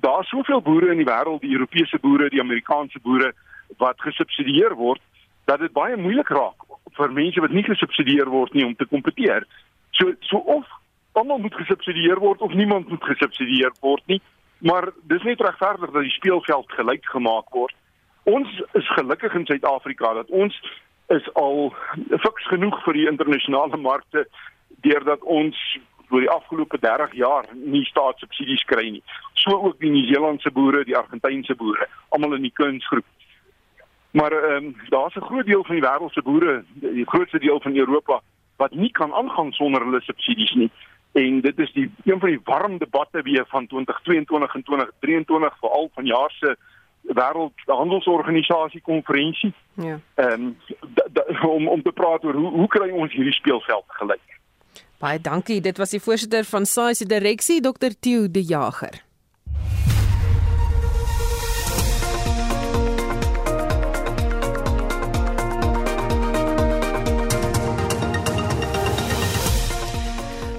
daar's 0.00 0.28
soveel 0.28 0.62
boere 0.62 0.90
in 0.90 0.96
die 0.96 1.12
wêreld, 1.12 1.40
die 1.40 1.52
Europese 1.52 1.98
boere, 1.98 2.28
die 2.28 2.40
Amerikaanse 2.40 3.00
boere 3.00 3.32
wat 3.76 4.00
gesubsidieer 4.00 4.74
word 4.74 5.00
dat 5.44 5.60
dit 5.60 5.72
baie 5.72 5.96
moeilik 5.96 6.28
raak 6.28 6.66
vir 6.96 7.12
mense 7.12 7.40
wat 7.40 7.50
nie 7.50 7.64
gesubsidieer 7.64 8.28
word 8.28 8.52
nie 8.52 8.64
om 8.66 8.76
te 8.76 8.86
kompeteer. 8.86 9.46
So 9.90 10.12
so 10.20 10.36
of 10.36 10.66
almal 11.12 11.38
moet 11.38 11.54
gesubsidieer 11.54 12.20
word 12.20 12.40
of 12.40 12.52
niemand 12.54 12.88
moet 12.88 13.04
gesubsidieer 13.04 13.72
word 13.80 14.02
nie, 14.06 14.20
maar 14.58 14.90
dis 15.02 15.22
net 15.22 15.40
regverdig 15.40 15.90
dat 15.90 16.02
die 16.02 16.16
speelveld 16.18 16.72
gelyk 16.76 17.04
gemaak 17.14 17.48
word. 17.56 17.74
Ons 18.22 18.62
is 18.78 18.88
gelukkig 18.94 19.34
in 19.34 19.46
Suid-Afrika 19.46 20.12
dat 20.14 20.30
ons 20.30 20.56
is 21.16 21.26
al 21.34 21.72
fiks 22.24 22.46
genoeg 22.48 22.76
vir 22.84 22.98
die 22.98 23.06
internasionale 23.10 23.76
markte 23.76 24.26
deurdat 24.86 25.22
ons 25.22 25.58
oor 26.10 26.24
die 26.24 26.30
afgelope 26.30 26.78
30 26.82 27.14
jaar 27.18 27.46
nie 27.54 27.84
staatssubsidies 27.86 28.64
kry 28.70 28.88
nie. 28.90 29.02
So 29.38 29.56
ook 29.56 29.78
die 29.82 29.90
Nieu-Seelandse 29.90 30.50
boere, 30.50 30.84
die 30.84 30.96
Argentynse 30.98 31.54
boere, 31.54 31.86
almal 32.10 32.34
in 32.38 32.46
die 32.48 32.54
kunsgroep. 32.54 33.06
Maar 34.18 34.32
ehm 34.32 34.64
um, 34.64 34.76
daar's 34.88 35.14
'n 35.14 35.28
groot 35.30 35.46
deel 35.46 35.64
van 35.64 35.74
die 35.74 35.86
wêreld 35.88 36.12
se 36.12 36.22
boere, 36.22 36.64
die 36.74 37.06
grootste 37.06 37.38
deel 37.38 37.60
van 37.60 37.76
Europa 37.76 38.20
wat 38.56 38.74
nie 38.74 38.90
kan 38.90 39.12
aangaan 39.14 39.52
sonder 39.52 39.84
hulle 39.84 40.00
subsidies 40.00 40.54
nie. 40.54 40.70
En 41.12 41.40
dit 41.40 41.58
is 41.58 41.72
die 41.72 41.90
een 42.04 42.20
van 42.20 42.28
die 42.28 42.40
warm 42.44 42.78
debatte 42.78 43.22
weer 43.22 43.44
van 43.48 43.66
2022 43.66 44.54
en 44.54 44.62
2023 44.62 45.58
veral 45.58 45.90
van 45.94 46.06
jaar 46.06 46.30
se 46.30 46.56
wêreld 47.02 47.52
handelsorganisasie 47.66 48.80
konferensie. 48.80 49.54
Ja. 49.74 50.00
Ehm 50.14 50.32
um, 50.32 50.56
om 51.56 51.68
om 51.68 51.82
te 51.82 51.92
praat 51.92 52.24
oor 52.24 52.34
hoe 52.34 52.50
hoe 52.50 52.68
kry 52.68 52.90
ons 52.90 53.12
hierdie 53.12 53.34
speelveld 53.34 53.84
gelyk? 53.86 54.26
Baie 55.00 55.20
dankie. 55.20 55.60
Dit 55.60 55.78
was 55.78 55.90
die 55.90 56.00
voorsitter 56.00 56.44
van 56.44 56.66
SAIS 56.66 56.98
se 56.98 57.06
direksie, 57.06 57.60
Dr. 57.60 57.94
Theo 58.00 58.30
De 58.30 58.42
Jager. 58.42 59.00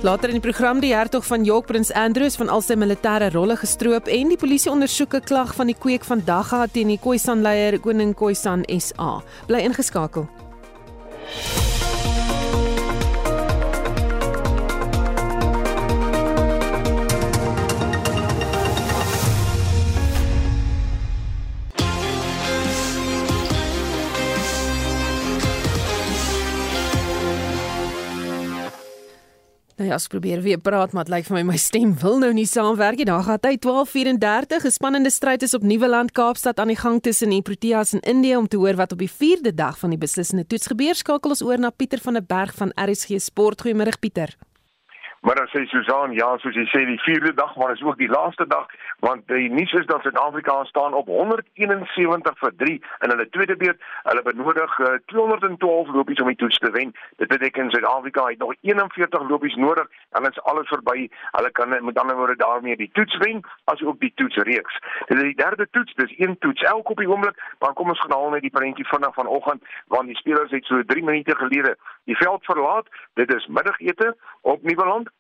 Later 0.02 0.32
in 0.34 0.40
die 0.40 0.42
program 0.42 0.80
die 0.82 0.96
hertog 0.96 1.26
van 1.26 1.44
York 1.46 1.68
Prins 1.70 1.92
Andrews 1.94 2.34
van 2.40 2.50
al 2.50 2.64
sy 2.66 2.74
militêre 2.74 3.28
rolle 3.36 3.54
gestroop 3.62 4.10
en 4.10 4.32
die 4.34 4.38
polisie 4.44 4.72
ondersoek 4.74 5.14
'n 5.14 5.28
klag 5.30 5.54
van 5.54 5.70
die 5.70 5.78
kweek 5.78 6.04
van 6.10 6.26
Dagga 6.26 6.66
teen 6.66 6.88
die 6.88 6.98
Khoisan 6.98 7.46
leier 7.46 7.80
koning 7.80 8.16
Khoisan 8.16 8.66
SA. 8.80 9.22
Bly 9.46 9.62
ingeskakel. 9.62 10.26
Ja, 29.92 29.98
ek 30.00 30.08
probeer 30.08 30.40
weer 30.40 30.60
praat, 30.64 30.94
maar 30.96 31.04
dit 31.04 31.12
lyk 31.12 31.26
vir 31.28 31.36
my 31.36 31.42
my 31.50 31.58
stem 31.60 31.90
wil 32.00 32.22
nou 32.22 32.30
nie 32.32 32.46
saamwerk 32.48 33.02
nie. 33.02 33.06
Daar 33.10 33.26
gaan 33.28 33.42
hy 33.44 33.58
12:34 33.60 34.62
gespannende 34.64 35.10
stryd 35.12 35.44
is 35.44 35.54
op 35.54 35.66
Nuweland 35.68 36.14
Kaapstad 36.16 36.60
aan 36.64 36.72
die 36.72 36.80
gang 36.80 37.02
tussen 37.04 37.30
die 37.30 37.42
Proteas 37.42 37.92
en 37.94 38.00
Indië 38.00 38.38
om 38.38 38.48
te 38.48 38.58
hoor 38.58 38.80
wat 38.80 38.92
op 38.96 39.00
die 39.04 39.12
4de 39.12 39.52
dag 39.54 39.76
van 39.80 39.90
die 39.90 40.00
beslissende 40.00 40.48
toets 40.48 40.68
gebeur. 40.72 40.96
Skakel 40.96 41.36
ons 41.36 41.44
oor 41.44 41.60
na 41.60 41.70
Pieter 41.76 42.00
van 42.00 42.14
der 42.14 42.24
Berg 42.24 42.56
van 42.56 42.72
RSG 42.76 43.20
Sport. 43.20 43.68
Goeiemôre 43.68 44.00
Pieter. 44.00 44.38
Maar 45.22 45.36
dan 45.36 45.48
sê 45.48 45.66
Susan, 45.66 46.12
ja, 46.12 46.38
soos 46.38 46.56
jy 46.58 46.66
sê, 46.72 46.82
die 46.90 47.02
4de 47.06 47.34
dag, 47.38 47.56
maar 47.56 47.72
is 47.72 47.84
ook 47.86 47.98
die 47.98 48.10
laaste 48.10 48.48
dag 48.48 48.68
want 49.02 49.28
die 49.28 49.50
nuus 49.50 49.72
is 49.74 49.86
dat 49.86 50.02
Suid-Afrika 50.02 50.64
staan 50.64 50.94
op 50.94 51.08
171 51.08 52.38
vir 52.38 52.52
3 52.58 52.74
in 53.00 53.10
hulle 53.10 53.30
tweede 53.30 53.56
beurt. 53.58 53.82
Hulle 54.04 54.22
benodig 54.22 54.80
uh, 54.80 54.92
212 55.06 55.88
lopies 55.96 56.22
om 56.22 56.28
die 56.30 56.38
toets 56.38 56.58
te 56.58 56.72
wen. 56.72 56.94
Dit 57.18 57.28
beteken 57.28 57.72
Suid-Afrika 57.72 58.26
het 58.26 58.38
nog 58.38 58.54
41 58.62 59.30
lopies 59.30 59.56
nodig 59.56 59.88
en 60.10 60.22
dan 60.22 60.32
is 60.32 60.42
alles 60.42 60.68
verby. 60.68 61.08
Hulle 61.32 61.52
kan 61.52 61.70
met 61.86 62.00
ander 62.00 62.16
woorde 62.16 62.36
daarmee 62.36 62.78
die 62.78 62.90
toets 62.94 63.18
wen 63.18 63.42
as 63.74 63.82
ook 63.82 64.00
die 64.00 64.12
toetsreeks. 64.16 64.80
Dit 65.08 65.18
is 65.18 65.24
die 65.24 65.36
derde 65.36 65.68
toets, 65.72 65.94
dis 65.94 66.14
een 66.18 66.38
toets 66.40 66.62
elke 66.62 66.92
op 66.92 66.98
die 66.98 67.10
oomblik, 67.10 67.42
maar 67.60 67.74
kom 67.74 67.90
ons 67.90 68.00
gaan 68.00 68.18
haal 68.18 68.30
net 68.30 68.46
die 68.46 68.54
prentjie 68.54 68.88
vinnig 68.88 69.14
van 69.14 69.26
vanoggend 69.26 69.66
want 69.88 70.08
die 70.08 70.18
spelers 70.18 70.52
het 70.52 70.66
so 70.66 70.84
3 70.86 71.04
minute 71.04 71.36
gelede 71.36 71.78
die 72.04 72.18
veld 72.18 72.46
verlaat. 72.46 72.88
Dit 73.14 73.34
is 73.34 73.48
middagete 73.48 74.16
op 74.42 74.62
Nieuweland 74.64 75.11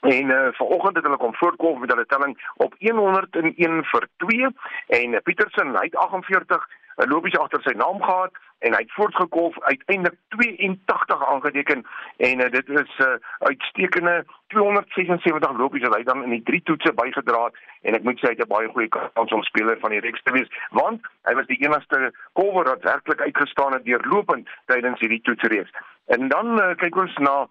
En 0.00 0.24
uh, 0.30 0.48
vanoggend 0.52 0.96
het 0.96 1.04
hulle 1.04 1.16
kom 1.16 1.34
voorkom 1.34 1.80
met 1.80 1.90
hulle 1.90 2.06
telling 2.06 2.52
op 2.56 2.74
101 2.78 3.84
vir 3.84 4.08
2 4.16 4.48
en 4.86 5.12
uh, 5.12 5.18
Petersen 5.22 5.74
hy 5.76 5.84
het 5.84 5.96
48 5.96 6.68
'n 6.96 7.08
lopies 7.08 7.38
agter 7.38 7.62
sy 7.62 7.72
naam 7.76 8.02
gehad 8.02 8.32
en 8.58 8.74
hy 8.74 8.80
het 8.80 8.92
voortgekolf 8.92 9.60
uiteindelik 9.60 10.18
82 10.28 11.26
aangeteken. 11.26 11.84
En 12.16 12.40
uh, 12.40 12.50
dit 12.50 12.68
is 12.68 12.96
'n 12.98 13.02
uh, 13.02 13.14
uitstekende 13.38 14.24
276 14.46 15.56
lopies 15.56 15.82
wat 15.82 15.96
hy 15.96 16.02
dan 16.02 16.22
in 16.22 16.30
die 16.30 16.42
drie 16.42 16.62
toetse 16.62 16.92
bygedra 16.92 17.44
het. 17.44 17.56
En 17.82 17.94
ek 17.94 18.02
moet 18.02 18.18
sê 18.18 18.26
hy 18.28 18.34
het 18.36 18.44
'n 18.44 18.54
baie 18.54 18.68
goeie 18.68 18.88
kans 18.88 19.32
om 19.32 19.42
speler 19.42 19.78
van 19.80 19.90
die 19.90 20.00
Rex 20.00 20.22
te 20.22 20.32
wees 20.32 20.50
want 20.70 21.00
hy 21.22 21.34
was 21.34 21.46
die 21.46 21.62
enigste 21.64 22.12
kolwer 22.32 22.64
wat 22.64 22.82
werklik 22.82 23.20
uitgestaan 23.20 23.72
het 23.72 23.84
deurlopend 23.84 24.48
tydens 24.66 25.00
hierdie 25.00 25.22
toetsreeks. 25.22 25.70
En 26.06 26.28
dan 26.28 26.60
uh, 26.60 26.74
kyk 26.76 26.96
ons 26.96 27.16
na 27.16 27.48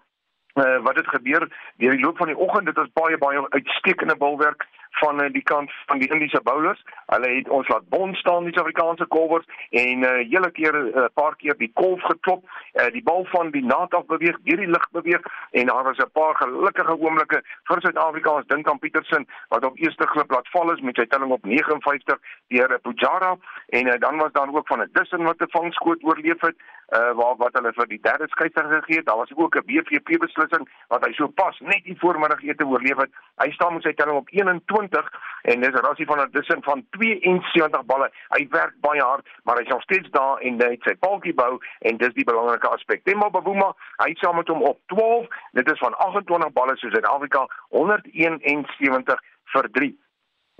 uh, 0.54 0.82
wat 0.82 0.96
het 0.96 1.08
gebeur? 1.08 1.48
Deur 1.76 1.90
die 1.90 2.00
loop 2.00 2.16
van 2.16 2.26
die 2.26 2.36
oggend 2.36 2.66
dit 2.66 2.76
was 2.76 2.92
baie 2.92 3.18
baie 3.18 3.50
uitstekende 3.50 4.16
bulwerk 4.16 4.66
van 4.90 5.22
uh, 5.22 5.32
die 5.32 5.42
kant 5.42 5.70
van 5.86 5.98
die 5.98 6.08
Indiese 6.12 6.40
bowlers. 6.42 6.82
Hulle 7.06 7.28
het 7.28 7.48
ons 7.48 7.68
laat 7.68 7.88
bond 7.88 8.16
staan 8.16 8.44
die 8.44 8.52
Suid-Afrikaanse 8.52 9.06
kolwers 9.06 9.46
en 9.70 9.98
'n 9.98 10.04
uh, 10.04 10.28
hele 10.30 10.50
keer 10.50 10.74
'n 10.76 10.98
uh, 10.98 11.04
paar 11.14 11.36
keer 11.36 11.56
die 11.58 11.70
kolf 11.74 12.02
geklop. 12.02 12.44
Uh, 12.74 12.86
die 12.92 13.02
bal 13.02 13.24
van 13.24 13.50
die 13.50 13.64
naad 13.64 13.94
af 13.94 14.06
beweeg, 14.06 14.38
deur 14.42 14.56
die 14.56 14.74
lug 14.74 14.90
beweeg 14.90 15.22
en 15.50 15.66
daar 15.66 15.84
was 15.84 15.98
'n 15.98 16.10
paar 16.12 16.34
gelukkige 16.36 17.00
oomblikke 17.00 17.42
vir 17.64 17.80
Suid-Afrikaans 17.80 18.46
dink 18.46 18.68
aan 18.68 18.78
Petersen 18.78 19.26
wat 19.48 19.64
op 19.64 19.78
eerste 19.78 20.06
glip 20.06 20.30
laat 20.30 20.48
val 20.48 20.72
is 20.72 20.80
met 20.80 20.96
sy 20.96 21.06
telling 21.06 21.30
op 21.30 21.44
59 21.44 22.18
deur 22.48 22.78
Pujara 22.80 23.36
en 23.68 23.86
uh, 23.86 23.98
dan 23.98 24.16
was 24.16 24.32
daar 24.32 24.54
ook 24.54 24.66
van 24.66 24.80
'n 24.80 24.90
Dussen 24.92 25.22
wat 25.22 25.40
'n 25.40 25.50
vangskoot 25.50 26.04
oorleef 26.04 26.40
het 26.40 26.56
uh, 26.90 27.12
waar 27.14 27.36
wat 27.36 27.54
hulle 27.58 27.72
vir 27.76 27.88
die 27.90 28.00
derde 28.02 28.26
skeieter 28.28 28.66
gegee 28.74 28.96
het. 29.00 29.06
Daar 29.06 29.16
was 29.22 29.32
ook 29.34 29.56
'n 29.56 29.66
BVP 29.66 30.18
beslissing 30.18 30.68
wat 30.88 31.04
hy 31.04 31.12
so 31.12 31.28
pas 31.28 31.58
net 31.60 31.84
die 31.84 31.98
voormiddagete 31.98 32.66
oorleef 32.66 32.96
het. 32.96 33.10
Hy 33.36 33.50
staan 33.50 33.74
met 33.74 33.82
sy 33.82 33.92
telling 33.92 34.16
op 34.16 34.28
21 34.30 34.79
22 34.88 35.10
en 35.42 35.60
dis 35.60 35.80
Rassie 35.80 36.06
van 36.06 36.16
der 36.16 36.30
Dussen 36.30 36.62
van 36.62 36.84
72 36.90 37.84
balle. 37.84 38.10
Hy 38.28 38.46
werk 38.50 38.74
baie 38.80 39.02
hard, 39.02 39.28
maar 39.44 39.56
hy's 39.56 39.68
nog 39.68 39.82
steeds 39.82 40.10
daar 40.10 40.40
en 40.40 40.60
hy 40.60 40.70
het 40.74 40.88
sy 40.88 40.94
paaltjie 41.04 41.34
bou 41.34 41.58
en 41.88 41.96
dis 42.00 42.14
die 42.16 42.26
belangrike 42.28 42.68
aspek. 42.68 43.04
Temba 43.04 43.30
Bavuma, 43.30 43.72
hy 44.04 44.12
saam 44.20 44.36
met 44.40 44.48
hom 44.52 44.62
op 44.62 44.78
12. 44.92 45.26
Dit 45.58 45.72
is 45.72 45.82
van 45.84 45.96
28 46.06 46.52
balle 46.56 46.76
soos 46.76 46.92
Suid-Afrika 46.96 47.46
171 47.76 49.26
vir 49.54 49.70
3. 49.80 49.92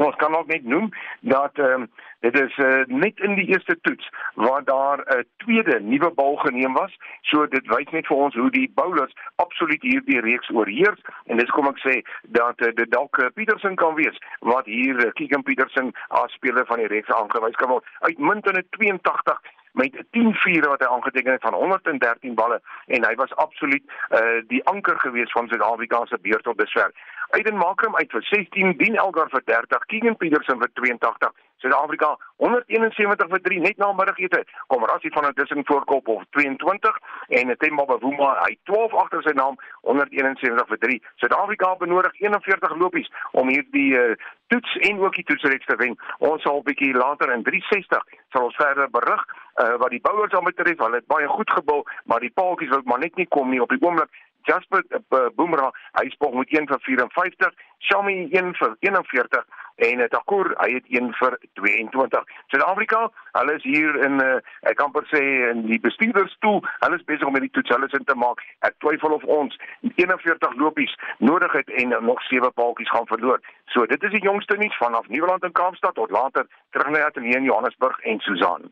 Ons 0.01 0.17
kan 0.17 0.37
ook 0.37 0.47
net 0.47 0.65
noem 0.65 0.89
dat 1.21 1.59
ehm 1.59 1.83
um, 1.83 1.91
dit 2.21 2.41
is 2.41 2.57
uh, 2.57 2.85
net 2.87 3.21
in 3.21 3.35
die 3.35 3.47
eerste 3.53 3.77
toets 3.81 4.09
waar 4.35 4.65
daar 4.65 4.99
'n 4.99 5.17
uh, 5.17 5.23
tweede 5.37 5.81
nuwe 5.81 6.11
bal 6.11 6.37
geneem 6.37 6.73
was. 6.73 6.97
So 7.21 7.47
dit 7.47 7.67
wys 7.67 7.91
net 7.91 8.07
vir 8.07 8.17
ons 8.17 8.35
hoe 8.35 8.51
die 8.51 8.73
bowlers 8.75 9.13
absoluut 9.37 9.83
hierdie 9.83 10.21
reeks 10.21 10.51
oorheers 10.51 11.01
en 11.25 11.37
dis 11.37 11.51
kom 11.51 11.67
ek 11.67 11.79
sê 11.79 11.95
dat 12.23 12.61
uh, 12.61 12.73
dit 12.75 12.91
dalk 12.91 13.19
uh, 13.19 13.27
Petersen 13.35 13.75
kan 13.75 13.95
wees 13.95 14.19
wat 14.39 14.65
hier 14.65 15.07
uh, 15.07 15.13
Keegan 15.13 15.43
Petersen 15.43 15.93
as 16.09 16.33
speler 16.33 16.67
van 16.67 16.79
die 16.79 16.87
reeks 16.87 17.13
aangewys 17.13 17.57
kan 17.57 17.69
word. 17.69 17.85
Uitmuntende 18.01 18.65
82 18.71 19.41
met 19.73 20.05
10 20.11 20.35
vure 20.35 20.69
wat 20.69 20.81
hy 20.81 20.87
aangeteken 20.87 21.33
het 21.33 21.43
van 21.43 21.55
113 21.55 22.35
balle 22.35 22.61
en 22.87 23.05
hy 23.05 23.15
was 23.15 23.35
absoluut 23.35 23.83
uh, 24.11 24.41
die 24.47 24.65
anker 24.65 24.99
gewees 24.99 25.33
van 25.33 25.49
Suid-Afrika 25.49 26.05
se 26.07 26.19
beurt 26.23 26.47
op 26.47 26.59
dusver. 26.59 26.93
Aiden 27.31 27.57
Makram 27.57 27.97
uit 27.97 28.11
vir 28.11 28.23
16, 28.23 28.77
Dien 28.77 28.97
Elgar 28.97 29.29
vir 29.31 29.43
30, 29.45 29.87
Keegan 29.87 30.17
Petersen 30.17 30.59
vir 30.59 30.71
82, 30.73 31.33
Suid-Afrika 31.61 32.17
171 32.41 33.29
vir 33.29 33.43
3 33.47 33.61
net 33.61 33.79
na 33.79 33.93
middagete. 33.93 34.45
Kom 34.73 34.85
Rassie 34.85 35.13
van 35.13 35.29
der 35.29 35.35
Dussen 35.35 35.65
voorkop 35.69 36.09
op 36.09 36.25
22 36.31 36.99
en 37.41 37.57
Themba 37.59 37.85
Bavuma 37.85 38.31
hy 38.45 38.57
12 38.65 38.95
agter 39.03 39.23
sy 39.27 39.35
naam 39.37 39.59
171 39.83 40.69
vir 40.73 40.81
3. 40.87 41.01
Suid-Afrika 41.21 41.75
benodig 41.83 42.17
41 42.21 42.77
lopies 42.81 43.13
om 43.33 43.53
hierdie 43.53 43.93
uh, 43.99 44.17
toets 44.49 44.77
en 44.89 45.05
ook 45.05 45.21
die 45.21 45.27
toetsreeks 45.29 45.69
te 45.69 45.77
wen. 45.77 45.99
Ons 46.19 46.43
sal 46.43 46.63
'n 46.63 46.69
bietjie 46.71 46.95
later 46.97 47.33
in 47.33 47.45
360 47.45 48.09
sal 48.33 48.49
ons 48.49 48.57
verder 48.57 48.91
berig 48.91 49.23
uh, 49.61 49.77
wat 49.77 49.91
die 49.91 50.01
bouers 50.01 50.33
aan 50.33 50.49
betref. 50.49 50.79
Hulle 50.79 51.03
het 51.03 51.13
baie 51.13 51.29
goed 51.29 51.51
gebou, 51.51 51.83
maar 52.05 52.21
die 52.21 52.33
paaltjies 52.35 52.73
wil 52.73 52.83
maar 52.85 53.05
net 53.05 53.17
nie 53.17 53.29
kom 53.29 53.51
nie 53.51 53.63
op 53.63 53.69
die 53.69 53.83
oomblik 53.85 54.09
Jasper 54.49 54.83
uh, 54.89 55.29
Boomerang, 55.37 55.75
hy 55.99 56.09
spog 56.15 56.35
met 56.39 56.53
1 56.55 56.69
vir 56.71 56.81
54, 56.87 57.53
Shami 57.89 58.17
1 58.33 58.55
vir 58.57 58.77
41 58.87 59.45
en 59.89 60.03
Takur, 60.13 60.53
hy 60.61 60.69
het 60.77 60.87
1 60.93 61.13
vir 61.19 61.37
22. 61.61 62.25
Suid-Afrika, 62.53 63.07
hulle 63.39 63.57
is 63.59 63.65
hier 63.65 63.97
in 64.05 64.21
uh, 64.23 64.39
ek 64.69 64.79
kan 64.81 64.93
per 64.95 65.07
sê 65.13 65.23
in 65.51 65.65
die 65.69 65.81
bestuurderstoel. 65.83 66.61
Hulle 66.85 67.01
is 67.01 67.07
besig 67.09 67.27
om 67.29 67.37
met 67.37 67.47
die 67.47 67.53
toets 67.57 67.73
hulle 67.75 67.89
in 67.99 68.07
te 68.09 68.17
maak. 68.19 68.43
Ek 68.67 68.77
twyfel 68.85 69.17
of 69.17 69.25
ons 69.25 69.57
41 69.97 70.59
lopies 70.61 70.97
nodig 71.19 71.53
het 71.57 71.73
en 71.83 71.97
nog 72.05 72.23
7 72.29 72.53
paaltjies 72.55 72.93
gaan 72.93 73.09
verloor. 73.11 73.41
So, 73.75 73.87
dit 73.87 74.03
is 74.03 74.17
die 74.17 74.25
jongste 74.25 74.57
nuus 74.61 74.77
vanaf 74.83 75.09
Nieuweland 75.09 75.45
en 75.47 75.53
Kaapstad 75.53 75.95
tot 75.95 76.11
later 76.11 76.47
terug 76.71 76.91
na 76.91 77.07
Ateljee 77.07 77.37
in 77.37 77.49
Johannesburg 77.49 77.99
en 78.01 78.21
Susan. 78.21 78.71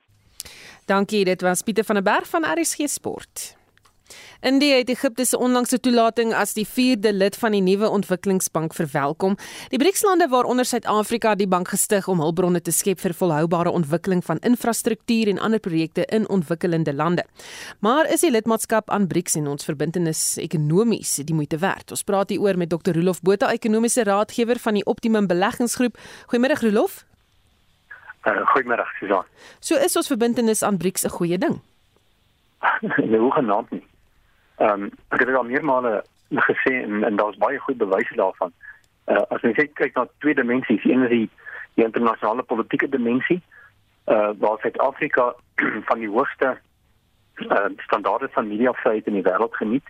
Dankie, 0.88 1.24
dit 1.24 1.40
was 1.42 1.62
Pieter 1.62 1.84
van 1.84 1.94
der 1.94 2.04
Berg 2.04 2.28
van 2.28 2.44
RSG 2.44 2.88
Sport. 2.88 3.57
India 4.40 4.76
het 4.76 4.88
Egipte 4.88 5.24
se 5.24 5.38
onlangse 5.38 5.80
toelating 5.80 6.34
as 6.34 6.54
die 6.54 6.66
4de 6.66 7.12
lid 7.12 7.36
van 7.36 7.52
die 7.52 7.62
nuwe 7.62 7.88
ontwikkelingsbank 7.88 8.74
verwelkom. 8.74 9.36
Die 9.72 9.78
BRICS-lande 9.78 10.28
waaronder 10.28 10.64
Suid-Afrika 10.64 11.34
die 11.34 11.48
bank 11.48 11.68
gestig 11.68 12.08
om 12.08 12.20
hulpbronne 12.22 12.60
te 12.62 12.72
skep 12.72 13.00
vir 13.00 13.14
volhoubare 13.14 13.70
ontwikkeling 13.70 14.24
van 14.24 14.38
infrastruktuur 14.46 15.28
en 15.32 15.38
ander 15.38 15.60
projekte 15.60 16.04
in 16.14 16.28
ontwikkelende 16.28 16.94
lande. 16.94 17.24
Maar 17.80 18.10
is 18.12 18.20
die 18.20 18.30
lidmaatskap 18.30 18.90
aan 18.90 19.06
BRICS 19.06 19.34
en 19.42 19.46
ons 19.46 19.64
verbintenis 19.64 20.36
ekonomies 20.38 21.18
die 21.24 21.34
moeite 21.34 21.58
werd? 21.58 21.90
Ons 21.90 22.02
praat 22.02 22.30
hier 22.30 22.40
oor 22.40 22.56
met 22.56 22.70
Dr. 22.70 22.94
Rolof 22.94 23.20
Botha, 23.22 23.52
ekonomiese 23.52 24.04
raadgewer 24.04 24.58
van 24.58 24.78
die 24.78 24.84
Optimum 24.86 25.26
Beleggingsgroep. 25.26 25.98
Goeiemôre 26.32 26.60
Rolof. 26.62 27.04
Uh, 28.26 28.46
Goeiemôre 28.54 28.84
Susan. 28.98 29.24
So 29.60 29.76
is 29.76 29.96
ons 29.96 30.10
verbintenis 30.10 30.62
aan 30.62 30.76
BRICS 30.76 31.04
'n 31.04 31.16
goeie 31.18 31.38
ding? 31.38 31.60
Nee, 32.96 33.18
hoe 33.18 33.32
genaamd 33.32 33.70
nie. 33.70 33.77
Ehm 34.58 34.82
um, 34.82 34.90
ek 35.14 35.20
het 35.22 35.34
al 35.34 35.46
meermale 35.46 36.02
gesê 36.34 36.82
en, 36.82 37.04
en 37.04 37.16
daar's 37.16 37.36
baie 37.36 37.58
goed 37.58 37.76
bewyse 37.78 38.14
daarvan. 38.14 38.52
Uh 39.06 39.22
as 39.34 39.44
jy 39.46 39.52
kyk 39.54 39.94
na 39.94 40.06
twee 40.18 40.34
dimensies, 40.34 40.84
een 40.84 41.04
is 41.06 41.12
die, 41.12 41.28
die 41.78 41.84
internasionale 41.84 42.42
politieke 42.42 42.88
dimensie, 42.88 43.38
uh 44.06 44.32
waar 44.38 44.58
Suid-Afrika 44.58 45.34
van 45.90 46.02
die 46.02 46.10
hoogste 46.10 46.56
uh 47.46 47.68
standaarde 47.86 48.28
van 48.34 48.48
mediavryheid 48.48 49.06
in 49.06 49.20
die 49.20 49.22
wêreld 49.22 49.54
geniet. 49.56 49.86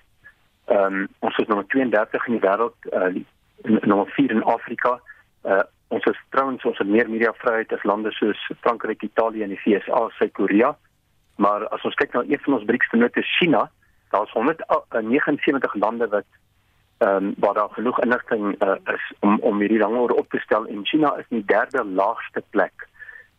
Ehm 0.67 1.01
um, 1.01 1.09
ons 1.19 1.39
is 1.39 1.49
nommer 1.49 1.67
32 1.67 2.27
in 2.27 2.37
die 2.37 2.45
wêreld, 2.45 2.77
uh 2.93 3.81
nommer 3.89 4.13
4 4.19 4.37
in 4.37 4.45
Afrika. 4.45 5.01
Uh 5.45 5.65
ons 5.89 6.05
is 6.05 6.21
trouens 6.29 6.65
ons 6.69 6.79
het 6.79 6.89
meer 6.89 7.09
mediavryheid 7.11 7.73
as 7.73 7.89
lande 7.89 8.13
soos 8.13 8.51
Frankryk, 8.61 9.03
Italië 9.03 9.43
en 9.43 9.57
die 9.57 9.61
VSA, 9.65 10.09
Suid-Korea. 10.19 10.75
Maar 11.41 11.65
as 11.73 11.83
ons 11.89 11.95
kyk 11.95 12.13
na 12.13 12.27
een 12.29 12.41
van 12.45 12.59
ons 12.59 12.65
BRICS-vennote, 12.69 13.23
China, 13.23 13.71
daar's 14.11 14.33
179 14.33 15.75
lande 15.75 16.09
wat 16.09 16.25
ehm 16.99 17.25
um, 17.25 17.35
waar 17.39 17.55
daar 17.55 17.71
genoeg 17.71 18.01
inligting 18.01 18.63
uh, 18.63 18.75
is 18.95 19.13
om 19.21 19.39
om 19.41 19.59
hierdie 19.59 19.79
rangorde 19.79 20.17
op 20.17 20.31
te 20.31 20.39
stel 20.39 20.67
en 20.67 20.87
China 20.87 21.17
is 21.17 21.29
die 21.29 21.45
derde 21.45 21.85
laagste 21.85 22.43
plek. 22.51 22.89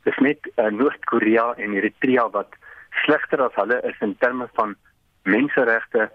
Dis 0.04 0.18
net 0.18 0.52
uh, 0.56 0.66
Noord-Korea 0.66 1.54
en 1.58 1.74
Eritrea 1.74 2.30
wat 2.30 2.56
slegter 2.90 3.42
as 3.42 3.56
hulle 3.56 3.82
is 3.82 4.00
in 4.00 4.16
terme 4.18 4.48
van 4.54 4.76
menseregte 5.24 6.10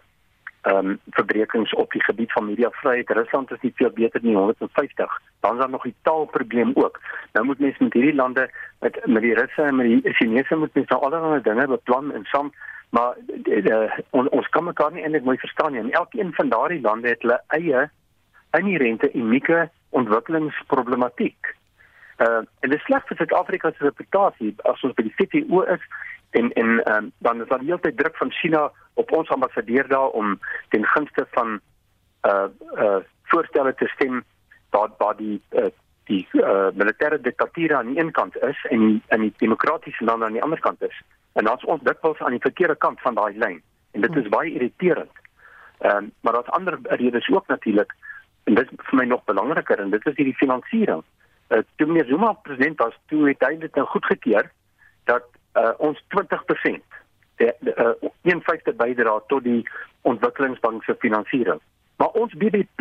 ehm 0.65 0.77
um, 0.77 0.99
verbrekings 1.11 1.75
op 1.75 1.93
die 1.93 2.03
gebied 2.03 2.33
van 2.33 2.47
mediavryheid. 2.47 3.11
Rusland 3.11 3.51
is 3.51 3.61
nie 3.61 3.73
veel 3.75 3.91
beter 3.91 4.21
nie, 4.23 4.37
150. 4.37 5.21
Dan 5.41 5.53
is 5.53 5.61
daar 5.61 5.71
nog 5.71 5.83
die 5.83 5.95
taalprobleem 6.03 6.71
ook. 6.75 7.01
Nou 7.33 7.47
moet 7.47 7.59
mense 7.59 7.83
met 7.83 7.93
hierdie 7.93 8.15
lande 8.15 8.51
met 8.81 9.07
met 9.07 9.23
die 9.23 9.35
Russe 9.35 9.63
en 9.63 9.77
met 9.77 9.87
die 9.87 10.15
Chinese 10.15 10.57
moet 10.57 10.75
mense 10.75 10.93
nou 10.93 11.05
allerlei 11.05 11.43
dinge 11.43 11.67
beplan 11.67 12.13
en 12.13 12.25
saam 12.25 12.53
maar 12.95 13.17
uh, 13.45 13.99
on, 14.11 14.29
ons 14.29 14.49
kan 14.55 14.65
mekaar 14.65 14.93
nie 14.95 15.03
eintlik 15.03 15.25
mooi 15.27 15.39
verstaan 15.43 15.73
nie. 15.75 15.81
En 15.81 15.91
elkeen 15.91 16.33
van 16.35 16.49
daardie 16.49 16.81
lande 16.81 17.09
het 17.09 17.23
hulle 17.27 17.41
eie 17.57 17.89
inherente 18.59 19.11
unieke 19.13 19.69
ontwikkelingsproblematiek. 19.99 21.55
Uh 22.23 22.43
en 22.63 22.71
dit 22.71 22.83
sleg 22.87 23.07
vir 23.09 23.19
Suid-Afrika 23.19 23.73
se 23.75 23.83
reputasie 23.89 24.53
as 24.71 24.85
ons 24.87 24.95
by 24.95 25.07
die 25.09 25.15
CTO 25.19 25.65
is 25.75 25.89
en 26.39 26.53
en 26.63 26.77
um, 26.93 27.11
dan 27.27 27.43
is 27.43 27.51
daar 27.51 27.63
die 27.63 27.73
hele 27.73 27.83
tyd 27.83 27.99
druk 27.99 28.21
van 28.23 28.31
China 28.31 28.63
op 29.03 29.11
ons 29.19 29.33
ambassadeur 29.35 29.91
daar 29.91 30.15
om 30.21 30.39
ten 30.71 30.87
gunste 30.93 31.27
van 31.35 31.59
uh 32.31 32.47
uh 32.87 33.01
voorstelle 33.33 33.75
te 33.75 33.91
stem 33.97 34.23
waar 34.71 34.95
waar 34.99 35.17
die 35.17 35.41
uh, 35.51 35.73
die 36.05 36.23
uh, 36.33 36.71
militêre 36.79 37.19
diktatuur 37.21 37.75
aan 37.75 37.91
die 37.91 37.99
een 37.99 38.11
kant 38.13 38.37
is 38.37 38.65
en 38.71 38.87
die, 38.87 39.03
en 39.07 39.21
die 39.21 39.33
demokratiese 39.43 40.05
lande 40.05 40.25
aan 40.25 40.39
die 40.39 40.43
ander 40.43 40.61
kant 40.61 40.83
is. 40.83 41.03
En 41.35 41.51
ons 41.51 41.65
ons 41.65 41.83
dikwels 41.83 42.21
aan 42.23 42.37
die 42.37 42.45
verkeerde 42.47 42.77
kant 42.77 43.01
van 43.01 43.15
daai 43.19 43.37
lyn 43.39 43.61
en 43.95 44.01
dit 44.07 44.17
is 44.17 44.33
baie 44.33 44.53
irriterend. 44.55 45.23
Ehm 45.79 45.97
um, 45.97 46.13
maar 46.21 46.33
daar's 46.33 46.55
ander 46.57 46.79
redes 46.83 47.29
ook 47.29 47.47
natuurlik 47.47 47.95
en 48.45 48.55
dit 48.55 48.73
is 48.73 48.87
vir 48.89 48.99
my 48.99 49.05
nog 49.05 49.25
belangriker 49.25 49.81
en 49.81 49.91
dit 49.91 50.07
is 50.07 50.17
hierdie 50.17 50.37
finansiering. 50.41 51.03
Uh, 51.49 51.59
toe 51.77 51.87
meneer 51.87 52.07
Zuma 52.07 52.33
president 52.33 52.79
was, 52.79 52.99
toe 53.07 53.29
het 53.29 53.43
hy 53.47 53.57
dit 53.59 53.75
nou 53.75 53.87
goedgekeur 53.87 54.51
dat 55.05 55.27
uh, 55.55 55.73
ons 55.79 56.01
20% 56.15 57.01
die 57.37 57.51
uh, 57.75 57.93
1/5 58.23 58.77
bydra 58.77 59.19
tot 59.29 59.45
die 59.45 59.63
ontwikkelingsbank 60.03 60.85
se 60.85 60.97
finansiering. 60.99 61.61
Maar 61.97 62.09
ons 62.09 62.35
BBP 62.35 62.81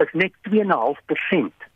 is 0.00 0.12
net 0.12 0.32
2.5% 0.48 1.68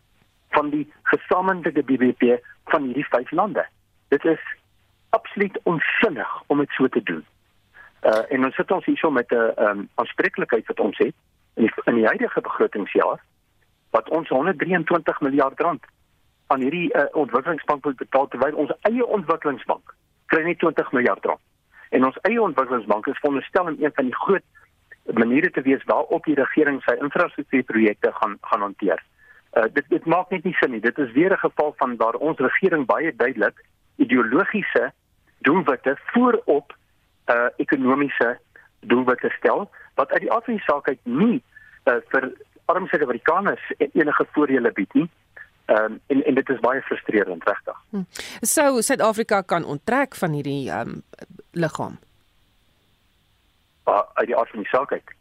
van 0.56 0.70
die 0.70 0.84
gesamentlike 1.02 1.82
BBP 1.82 2.38
van 2.72 2.88
hierdie 2.88 3.06
vyf 3.10 3.30
lande. 3.30 3.66
Dit 4.08 4.24
is 4.24 4.40
absoluut 5.18 5.58
onsinnig 5.62 6.42
om 6.46 6.58
dit 6.58 6.70
so 6.78 6.88
te 6.88 7.02
doen. 7.02 7.24
Uh 8.02 8.22
en 8.28 8.44
ons 8.44 8.54
sit 8.54 8.70
ons 8.70 8.84
hierso 8.84 9.10
met 9.10 9.30
'n 9.30 9.52
um, 9.66 9.88
aanspreeklikheid 9.94 10.66
wat 10.66 10.80
ons 10.80 10.98
het 10.98 11.14
in 11.54 11.62
die, 11.66 11.72
in 11.84 11.94
die 11.94 12.06
huidige 12.06 12.40
begrotingsjaar 12.40 13.20
wat 13.90 14.08
ons 14.10 14.28
123 14.28 15.20
miljard 15.20 15.60
rand 15.60 15.84
aan 16.46 16.60
hierdie 16.60 16.88
uh, 16.92 17.04
ontwikkelingsbank 17.12 17.84
moet 17.84 17.96
betaal 17.96 18.28
terwyl 18.28 18.56
ons 18.64 18.72
eie 18.90 19.06
ontwikkelingsbank 19.06 19.94
kry 20.26 20.42
net 20.42 20.58
20 20.58 20.92
miljard 20.92 21.24
rand. 21.24 21.40
En 21.94 22.04
ons 22.08 22.18
eie 22.28 22.42
ontwikkelingsbank 22.42 23.06
is 23.06 23.18
veronderstel 23.22 23.70
om 23.70 23.76
een 23.78 23.94
van 23.94 24.10
die 24.10 24.20
groot 24.24 24.46
maniere 25.20 25.50
te 25.50 25.62
wees 25.62 25.84
waarop 25.90 26.24
die 26.24 26.38
regering 26.38 26.80
sy 26.82 26.96
infrastruktuurprojekte 27.06 28.12
gaan 28.18 28.38
gaan 28.50 28.66
hanteer. 28.66 29.02
Uh, 29.54 29.68
dit 29.72 29.88
dit 29.88 30.06
maak 30.10 30.30
net 30.34 30.44
nie 30.44 30.56
sin 30.58 30.72
nie. 30.74 30.80
Dit 30.80 30.98
is 30.98 31.12
weer 31.12 31.32
'n 31.32 31.44
geval 31.46 31.74
van 31.78 31.96
waar 31.96 32.14
ons 32.14 32.38
regering 32.38 32.86
baie 32.86 33.16
duidelik 33.16 33.64
ideologiese 33.96 34.92
doelwitte 35.46 35.96
voorop 36.12 36.74
uh 37.32 37.48
ekonomiese 37.62 38.34
doelwitte 38.80 39.30
stel 39.38 39.68
wat 39.94 40.10
uit 40.12 40.24
die 40.26 40.32
aard 40.32 40.44
van 40.44 40.58
die 40.58 40.66
saak 40.66 40.88
uit 40.88 41.00
nie 41.04 41.38
uh, 41.84 42.00
vir 42.12 42.30
arme 42.72 42.88
Suid-Afrikaners 42.88 43.72
enige 43.78 44.26
voordele 44.32 44.72
bied 44.72 44.94
nie. 44.94 45.08
Ehm 45.66 45.92
um, 45.92 46.00
en 46.12 46.24
en 46.24 46.34
dit 46.34 46.48
is 46.48 46.60
baie 46.60 46.80
frustrerend 46.82 47.44
regtig. 47.48 47.76
Hm. 47.90 48.02
Sou 48.40 48.82
Suid-Afrika 48.82 49.40
kan 49.42 49.64
onttrek 49.64 50.16
van 50.20 50.36
hierdie 50.36 50.70
ehm 50.70 50.88
um, 50.88 51.02
liggaam? 51.50 51.98
Uh, 53.88 54.00
uit 54.14 54.26
die 54.26 54.36
aard 54.36 54.50
van 54.50 54.64
die 54.64 54.68
saak 54.68 54.92
uit. 54.92 55.14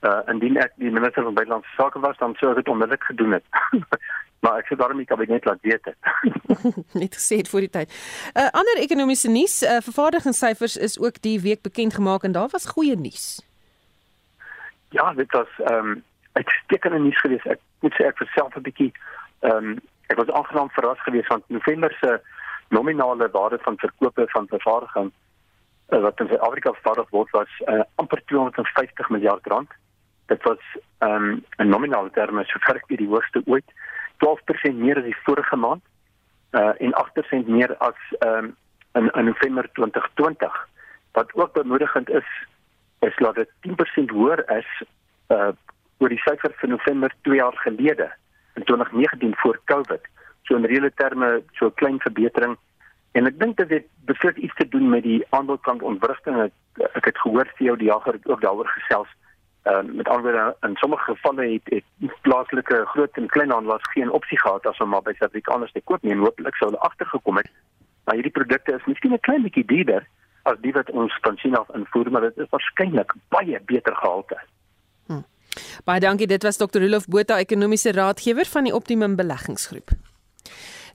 Uh 0.00 0.20
indien 0.32 0.56
ek 0.56 0.72
die 0.80 0.90
minister 0.90 1.22
van 1.22 1.34
buitelandse 1.34 1.74
sake 1.76 2.00
was, 2.00 2.16
dan 2.18 2.34
sou 2.40 2.50
ek 2.50 2.62
dit 2.62 2.68
onmiddellik 2.72 3.04
gedoen 3.04 3.32
het. 3.36 3.44
maar 4.42 4.62
ek 4.62 4.70
sou 4.70 4.78
daarom 4.80 4.96
nie 4.96 5.08
kabinet 5.08 5.44
laat 5.44 5.60
weet 5.60 5.84
het. 5.84 5.98
Net 7.02 7.14
gesê 7.18 7.40
het 7.42 7.48
voor 7.48 7.66
die 7.66 7.70
tyd. 7.70 7.92
'n 8.32 8.40
uh, 8.40 8.48
Ander 8.56 8.80
ekonomiese 8.80 9.28
nuus, 9.28 9.62
uh, 9.62 9.76
vervaardigingssyfers 9.84 10.76
is 10.76 10.98
ook 11.00 11.20
die 11.20 11.40
week 11.40 11.62
bekend 11.62 11.94
gemaak 11.94 12.24
en 12.24 12.32
daar 12.32 12.48
was 12.52 12.66
goeie 12.66 12.96
nuus. 12.96 13.44
Ja, 14.88 15.12
dit 15.12 15.32
was 15.32 15.48
ehm 15.58 15.86
um, 15.86 16.02
uitstekende 16.32 16.98
nuus 16.98 17.20
geweest. 17.20 17.46
Ek 17.46 17.60
moet 17.80 17.94
sê 17.94 18.06
ek 18.06 18.16
verself 18.16 18.56
'n 18.56 18.62
bietjie 18.62 18.92
ehm 19.40 19.56
um, 19.56 19.78
ek 20.08 20.16
was 20.16 20.30
aangenaam 20.30 20.70
verras 20.70 21.02
geweest 21.04 21.28
want 21.28 21.44
November 21.48 21.92
se 22.00 22.20
nominale 22.68 23.28
waarde 23.30 23.58
van 23.62 23.76
verkope 23.76 24.24
van 24.26 24.46
vervaardiging 24.48 25.12
uh, 25.88 26.00
wat 26.00 26.20
in 26.20 26.26
Suid-Afrika 26.26 26.72
vervaardig 26.72 27.10
word 27.10 27.30
was 27.30 27.52
uh, 27.66 27.82
amper 27.94 28.22
250 28.24 29.08
miljard 29.08 29.46
rand. 29.46 29.70
Dit 30.30 30.42
was 30.42 30.62
ehm 30.98 31.12
um, 31.12 31.44
'n 31.56 31.68
nominale 31.68 32.10
terme 32.10 32.44
so 32.44 32.58
ver 32.58 32.82
by 32.86 32.96
die 32.96 33.08
hoogste 33.08 33.42
ooit. 33.46 33.68
12% 34.22 34.74
meer 34.74 34.96
as 34.96 35.04
die 35.04 35.22
vorige 35.24 35.56
maand 35.56 35.82
uh 36.52 36.72
en 36.78 36.92
8% 36.94 37.46
meer 37.46 37.76
as 37.76 37.98
ehm 38.18 38.44
um, 38.44 38.56
in, 38.92 39.10
in 39.18 39.24
November 39.24 39.68
2020. 39.72 40.68
Wat 41.12 41.34
ook 41.34 41.52
bemoedigend 41.52 42.10
is 42.10 42.28
is 43.00 43.16
dat 43.16 43.34
dit 43.34 43.50
10% 43.68 44.10
hoër 44.14 44.44
is 44.58 44.70
uh 45.28 45.52
oor 45.98 46.08
die 46.08 46.22
syfer 46.24 46.52
van 46.56 46.68
November 46.68 47.12
2 47.22 47.36
jaar 47.36 47.56
gelede 47.56 48.12
in 48.54 48.64
2019 48.64 49.34
voor 49.36 49.60
Covid. 49.64 50.00
So 50.42 50.56
in 50.56 50.64
reële 50.64 50.92
terme 50.94 51.42
so 51.52 51.66
'n 51.66 51.74
klein 51.74 52.00
verbetering 52.00 52.56
en 53.12 53.26
ek 53.26 53.38
dink 53.38 53.56
dit 53.56 53.70
het 53.70 53.86
beslis 54.04 54.34
iets 54.34 54.54
te 54.54 54.68
doen 54.68 54.88
met 54.88 55.02
die 55.02 55.26
aanbodkant 55.28 55.82
ontwrigting. 55.82 56.38
Ek, 56.40 56.52
ek 56.94 57.04
het 57.04 57.18
gehoor 57.18 57.50
vir 57.56 57.66
jou 57.66 57.76
die 57.76 57.90
jager 57.90 58.18
ook 58.24 58.40
daaroor 58.40 58.68
gesels. 58.68 59.08
Ehm 59.62 59.88
uh, 59.88 59.94
met 59.94 60.08
ander 60.08 60.54
in 60.60 60.76
sommige 60.76 61.04
gevalle 61.04 61.46
het, 61.52 61.84
het 61.98 62.20
plaaslike 62.20 62.84
groot 62.86 63.16
en 63.16 63.26
klein 63.26 63.50
handelaars 63.50 63.90
geen 63.92 64.10
opsie 64.10 64.40
gehad 64.40 64.66
as 64.66 64.78
om 64.78 64.88
maar 64.88 65.02
by 65.02 65.12
Suid-Afrikaners 65.12 65.72
te 65.72 65.80
koop 65.84 66.02
nie 66.02 66.12
en 66.12 66.24
hopelik 66.24 66.54
sou 66.54 66.70
hulle 66.70 66.82
agtergekom 66.82 67.36
het. 67.36 67.50
Maar 68.04 68.14
hierdie 68.14 68.32
produkte 68.32 68.74
is 68.74 68.86
miskien 68.86 69.12
'n 69.12 69.20
klein 69.20 69.42
bietjie 69.42 69.64
duurder 69.64 70.06
as 70.42 70.56
die 70.60 70.72
wat 70.72 70.90
ons 70.90 71.18
van 71.20 71.36
China 71.36 71.58
af 71.58 71.74
invoer, 71.74 72.10
maar 72.10 72.20
dit 72.20 72.38
is 72.38 72.48
waarskynlik 72.50 73.14
baie 73.28 73.60
beter 73.64 73.96
gehalte. 73.96 74.40
Hm. 75.06 75.22
Baie 75.84 76.00
dankie, 76.00 76.26
dit 76.26 76.42
was 76.42 76.56
Dr. 76.56 76.80
Rolof 76.80 77.06
Botha, 77.06 77.38
ekonomiese 77.38 77.92
raadgewer 77.92 78.46
van 78.46 78.64
die 78.64 78.74
Optimum 78.74 79.16
Beleggingsgroep. 79.16 79.90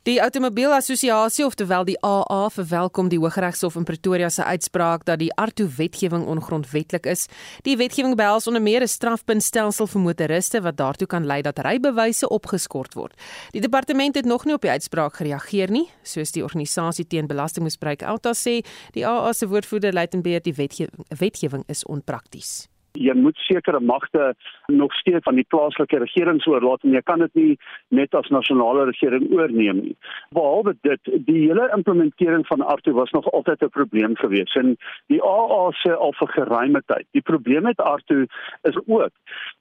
Die 0.05 0.19
Automobielassosiasie, 0.21 1.47
oftewel 1.47 1.85
die 1.87 1.95
AA, 2.05 2.51
verwelkom 2.53 3.07
die 3.09 3.17
Hooggeregshof 3.17 3.73
in 3.79 3.87
Pretoria 3.89 4.27
se 4.29 4.43
uitspraak 4.45 5.01
dat 5.07 5.17
die 5.17 5.31
ARTO-wetgewing 5.33 6.27
ongrondwettig 6.29 7.07
is. 7.09 7.23
Die 7.65 7.73
wetgewing 7.79 8.13
behels 8.13 8.45
onder 8.45 8.61
meer 8.61 8.85
'n 8.85 8.87
strafpuntstelsel 8.87 9.87
vir 9.87 10.01
motoriste 10.01 10.61
wat 10.61 10.77
daartoe 10.77 11.07
kan 11.07 11.25
lei 11.25 11.41
dat 11.41 11.57
rybewyse 11.57 12.29
opgeskort 12.29 12.93
word. 12.93 13.17
Die 13.51 13.61
departement 13.61 14.15
het 14.15 14.25
nog 14.25 14.45
nie 14.45 14.53
op 14.53 14.61
die 14.61 14.69
uitspraak 14.69 15.15
gereageer 15.15 15.71
nie, 15.71 15.89
soos 16.03 16.31
die 16.31 16.43
organisasie 16.43 17.07
teen 17.07 17.27
belastingmisbruik 17.27 18.03
Alta 18.03 18.33
sê. 18.33 18.63
Die 18.91 19.07
AA 19.07 19.33
se 19.33 19.47
woordvoerder 19.47 19.93
Luitenbeer, 19.93 20.41
die 20.41 20.53
wetgewing, 20.53 21.05
wetgewing 21.09 21.63
is 21.67 21.83
onprakties 21.83 22.67
jy 22.95 23.13
moet 23.13 23.37
sekere 23.47 23.79
magte 23.79 24.33
nog 24.67 24.93
steeds 24.93 25.23
van 25.23 25.35
die 25.35 25.45
plaaslike 25.47 25.99
regerings 26.03 26.47
oorlaat 26.47 26.83
en 26.83 26.95
jy 26.95 27.01
kan 27.01 27.19
dit 27.19 27.33
nie 27.33 27.57
net 27.89 28.15
as 28.15 28.29
nasionale 28.33 28.85
regering 28.89 29.27
oorneem 29.31 29.81
nie. 29.83 29.95
Behalwe 30.35 30.75
dit, 30.87 31.11
die 31.27 31.47
hele 31.47 31.69
implementering 31.75 32.45
van 32.47 32.65
ARTO 32.65 32.93
was 32.97 33.11
nog 33.11 33.29
altyd 33.31 33.63
'n 33.63 33.69
probleem 33.69 34.15
gewees 34.15 34.55
en 34.55 34.77
die 35.07 35.21
AA 35.23 35.71
sê 35.83 35.91
al 35.93 36.13
vir 36.13 36.27
geruime 36.27 36.81
tyd. 36.85 37.05
Die 37.11 37.21
probleem 37.21 37.63
met 37.63 37.79
ARTO 37.79 38.25
is 38.63 38.77
ook 38.85 39.11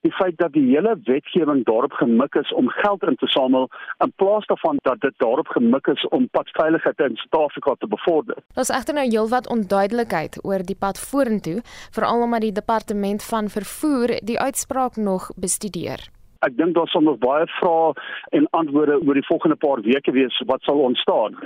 die 0.01 0.13
feit 0.13 0.37
dat 0.39 0.53
die 0.53 0.67
hele 0.69 0.97
wetgewing 1.05 1.65
daarop 1.65 1.93
gemik 1.93 2.35
is 2.35 2.53
om 2.53 2.69
geld 2.69 3.03
in 3.03 3.17
te 3.17 3.27
samel 3.27 3.69
in 4.05 4.13
plaas 4.17 4.47
daarvan 4.47 4.77
dat 4.83 5.01
dit 5.01 5.15
daarop 5.17 5.49
gemik 5.49 5.87
is 5.87 6.09
om 6.09 6.29
padveiligheid 6.29 6.99
in 6.99 7.17
Suid-Afrika 7.17 7.75
te 7.79 7.87
bevorder. 7.87 8.37
Daar's 8.55 8.69
egter 8.69 8.95
nou 8.95 9.07
heelwat 9.09 9.49
onduidelikheid 9.49 10.39
oor 10.43 10.65
die 10.65 10.77
pad 10.79 11.01
vorentoe, 11.01 11.63
veral 11.91 12.23
omdat 12.23 12.41
die 12.41 12.53
departement 12.53 13.24
van 13.31 13.49
vervoer 13.49 14.19
die 14.23 14.41
uitspraak 14.41 14.97
nog 14.97 15.31
bestudeer. 15.37 16.11
Ek 16.45 16.57
dink 16.59 16.75
daar 16.77 16.89
sal 16.93 17.05
nog 17.07 17.19
baie 17.23 17.47
vrae 17.57 17.93
en 18.37 18.47
antwoorde 18.59 18.99
oor 19.01 19.17
die 19.17 19.25
volgende 19.29 19.57
paar 19.57 19.81
weke 19.87 20.13
wees 20.13 20.41
wat 20.51 20.63
sal 20.69 20.83
ontstaan. 20.89 21.39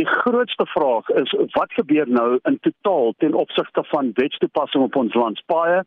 Die 0.00 0.06
grootste 0.08 0.66
vraag 0.72 1.10
is 1.22 1.34
wat 1.54 1.76
gebeur 1.78 2.10
nou 2.10 2.38
in 2.50 2.58
totaal 2.66 3.14
ten 3.22 3.36
opsigte 3.44 3.84
van 3.92 4.10
wetstoepassing 4.18 4.84
op 4.88 4.98
ons 5.02 5.14
landspaaie 5.14 5.84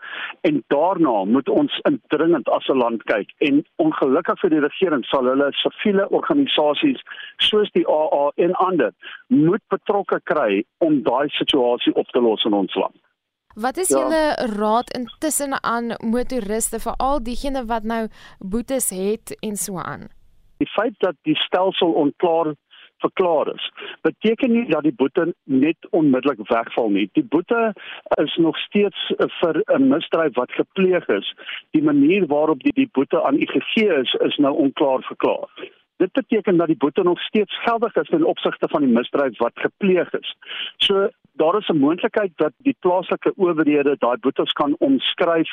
en 0.50 0.64
daarna 0.76 1.18
moet 1.36 1.50
ons 1.50 1.80
indringend 1.92 2.50
as 2.50 2.70
'n 2.70 2.80
land 2.84 3.04
kyk 3.12 3.36
en 3.50 3.64
ongelukkig 3.76 4.40
vir 4.40 4.50
die 4.56 4.66
regering 4.68 5.06
sal 5.06 5.28
hulle 5.32 5.52
siviele 5.52 6.10
organisasies 6.10 7.02
soos 7.38 7.72
die 7.72 7.88
AA 7.88 8.32
en 8.36 8.54
ander 8.54 8.92
moet 9.28 9.64
betrokke 9.68 10.22
kry 10.24 10.64
om 10.78 11.04
daai 11.04 11.28
situasie 11.30 11.96
op 11.96 12.08
te 12.08 12.20
los 12.20 12.46
in 12.46 12.54
ons 12.54 12.76
land. 12.76 12.96
Wat 13.56 13.78
is 13.78 13.90
ja. 13.90 13.98
julle 14.00 14.56
raad 14.58 14.90
intussen 14.98 15.64
aan 15.64 15.94
motoriste 16.00 16.80
vir 16.80 16.96
al 16.98 17.22
diegene 17.24 17.66
wat 17.66 17.84
nou 17.84 18.08
boetes 18.40 18.90
het 18.90 19.38
en 19.40 19.56
so 19.56 19.78
aan? 19.78 20.10
Die 20.58 20.70
feit 20.70 20.96
dat 20.98 21.16
die 21.22 21.36
stelsel 21.36 21.92
onklaar 21.92 22.54
verklaar 23.04 23.54
is, 23.54 23.72
beteken 24.02 24.52
nie 24.52 24.66
dat 24.70 24.84
die 24.88 24.96
boete 24.96 25.34
net 25.44 25.88
onmiddellik 25.92 26.42
wegval 26.50 26.90
nie. 26.90 27.10
Die 27.14 27.26
boete 27.36 27.74
is 28.24 28.36
nog 28.46 28.58
steeds 28.58 29.12
vir 29.40 29.62
'n 29.78 29.88
misdrijf 29.88 30.34
wat 30.34 30.52
gepleeg 30.52 31.08
is. 31.08 31.34
Die 31.72 31.84
manier 31.84 32.28
waarop 32.28 32.64
die 32.64 32.74
die 32.74 32.90
boete 32.92 33.24
aan 33.24 33.42
u 33.42 33.46
gegee 33.46 33.94
is, 34.02 34.14
is 34.14 34.38
nou 34.38 34.54
onklaar 34.66 35.02
verklaar. 35.02 35.50
Dit 35.98 36.12
beteken 36.12 36.58
dat 36.58 36.68
die 36.68 36.82
boete 36.84 37.04
nog 37.04 37.20
steeds 37.20 37.60
geldig 37.64 37.96
is 37.96 38.10
in 38.10 38.26
opsigte 38.26 38.68
van 38.68 38.82
die 38.82 38.94
misdrijf 38.94 39.38
wat 39.38 39.52
gepleeg 39.56 40.14
is. 40.14 40.36
So 40.78 41.10
daar 41.36 41.58
is 41.58 41.68
'n 41.68 41.78
moontlikheid 41.78 42.32
dat 42.36 42.54
die 42.58 42.76
plaaslike 42.80 43.34
owerhede 43.36 43.96
daai 44.00 44.18
boetes 44.18 44.52
kan 44.52 44.76
omskryf 44.80 45.50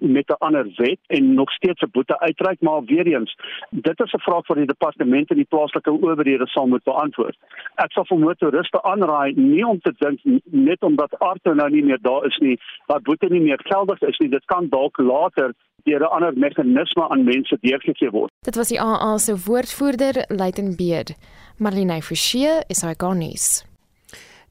met 0.00 0.28
'n 0.28 0.38
ander 0.38 0.66
wet 0.76 0.98
en 1.06 1.34
nog 1.34 1.50
steeds 1.52 1.82
'n 1.82 1.90
boete 1.92 2.20
uitreik, 2.20 2.60
maar 2.60 2.84
weer 2.84 3.06
eens, 3.06 3.36
dit 3.70 4.00
is 4.00 4.12
'n 4.12 4.26
vraag 4.28 4.46
vir 4.46 4.56
die 4.56 4.66
departement 4.66 5.30
en 5.30 5.36
die 5.36 5.52
plaaslike 5.54 5.90
owerhede 5.90 6.46
sal 6.46 6.66
moet 6.66 6.84
beantwoord. 6.84 7.36
Ek 7.74 7.92
sal 7.92 8.04
vir 8.04 8.18
motoriste 8.18 8.82
aanraai 8.82 9.32
nie 9.36 9.66
om 9.66 9.80
te 9.80 9.92
dink 9.98 10.20
net 10.44 10.82
omdat 10.82 11.18
Arto 11.18 11.54
nou 11.54 11.70
nie 11.70 11.84
meer 11.84 11.98
daar 12.00 12.24
is 12.26 12.38
nie, 12.38 12.60
dat 12.86 13.02
boete 13.02 13.26
nie 13.26 13.40
meer 13.40 13.60
geldig 13.62 14.00
is 14.02 14.18
nie. 14.18 14.28
Dit 14.28 14.44
kan 14.44 14.68
dalk 14.68 14.98
later 14.98 15.52
deur 15.84 16.00
'n 16.00 16.10
ander 16.16 16.32
meganisme 16.38 17.08
aan 17.08 17.24
mense 17.24 17.58
deurgegee 17.60 18.10
word. 18.10 18.30
Dit 18.40 18.56
was 18.56 18.68
die 18.68 18.80
AA 18.80 19.18
se 19.18 19.36
woordvoerder, 19.46 20.24
Luitenant 20.28 20.76
Beard. 20.76 21.14
Marlene 21.58 22.02
Forsie 22.02 22.48
is 22.68 22.82
hy 22.82 22.94
garnis. 22.96 23.73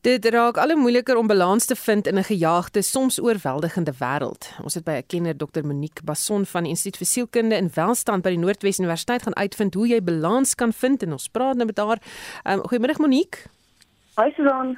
Dit 0.04 0.26
raak 0.26 0.58
al 0.60 0.74
hoe 0.74 0.82
moeiliker 0.82 1.16
om 1.16 1.30
balans 1.32 1.66
te 1.66 1.76
vind 1.80 2.08
in 2.08 2.18
'n 2.20 2.24
gejaagde, 2.24 2.82
soms 2.82 3.22
oorweldigende 3.22 3.93
wêreld. 3.99 4.51
Ons 4.64 4.74
het 4.74 4.84
by 4.84 4.91
'n 4.91 5.08
kenner 5.08 5.38
Dr 5.38 5.66
Monique 5.66 6.04
Basson 6.04 6.45
van 6.45 6.64
die 6.64 6.70
Instituut 6.70 6.97
vir 6.97 7.06
Sielkunde 7.06 7.56
en 7.56 7.72
Welstand 7.74 8.24
by 8.24 8.30
die 8.30 8.38
Noordwes 8.38 8.80
Universiteit 8.80 9.24
gaan 9.24 9.36
uitvind 9.36 9.74
hoe 9.74 9.88
jy 9.88 10.04
balans 10.04 10.56
kan 10.56 10.74
vind 10.74 11.04
en 11.04 11.12
ons 11.12 11.28
praat 11.28 11.56
nou 11.56 11.66
met 11.66 11.78
haar. 11.78 11.99
Um, 12.43 12.60
Goeiemiddag 12.60 12.97
Monique. 12.97 13.39
Hi 14.16 14.32
Susan. 14.36 14.78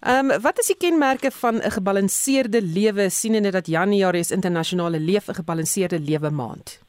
Ehm 0.00 0.30
um, 0.30 0.40
wat 0.40 0.58
is 0.58 0.66
die 0.66 0.76
kenmerke 0.76 1.30
van 1.30 1.54
'n 1.56 1.70
gebalanseerde 1.70 2.62
lewe 2.62 3.10
sienende 3.10 3.50
dat 3.50 3.66
Januarie 3.66 4.20
is 4.20 4.30
internasionale 4.30 4.98
leef 4.98 5.28
'n 5.28 5.34
gebalanseerde 5.34 6.00
lewe 6.00 6.30
maand? 6.30 6.80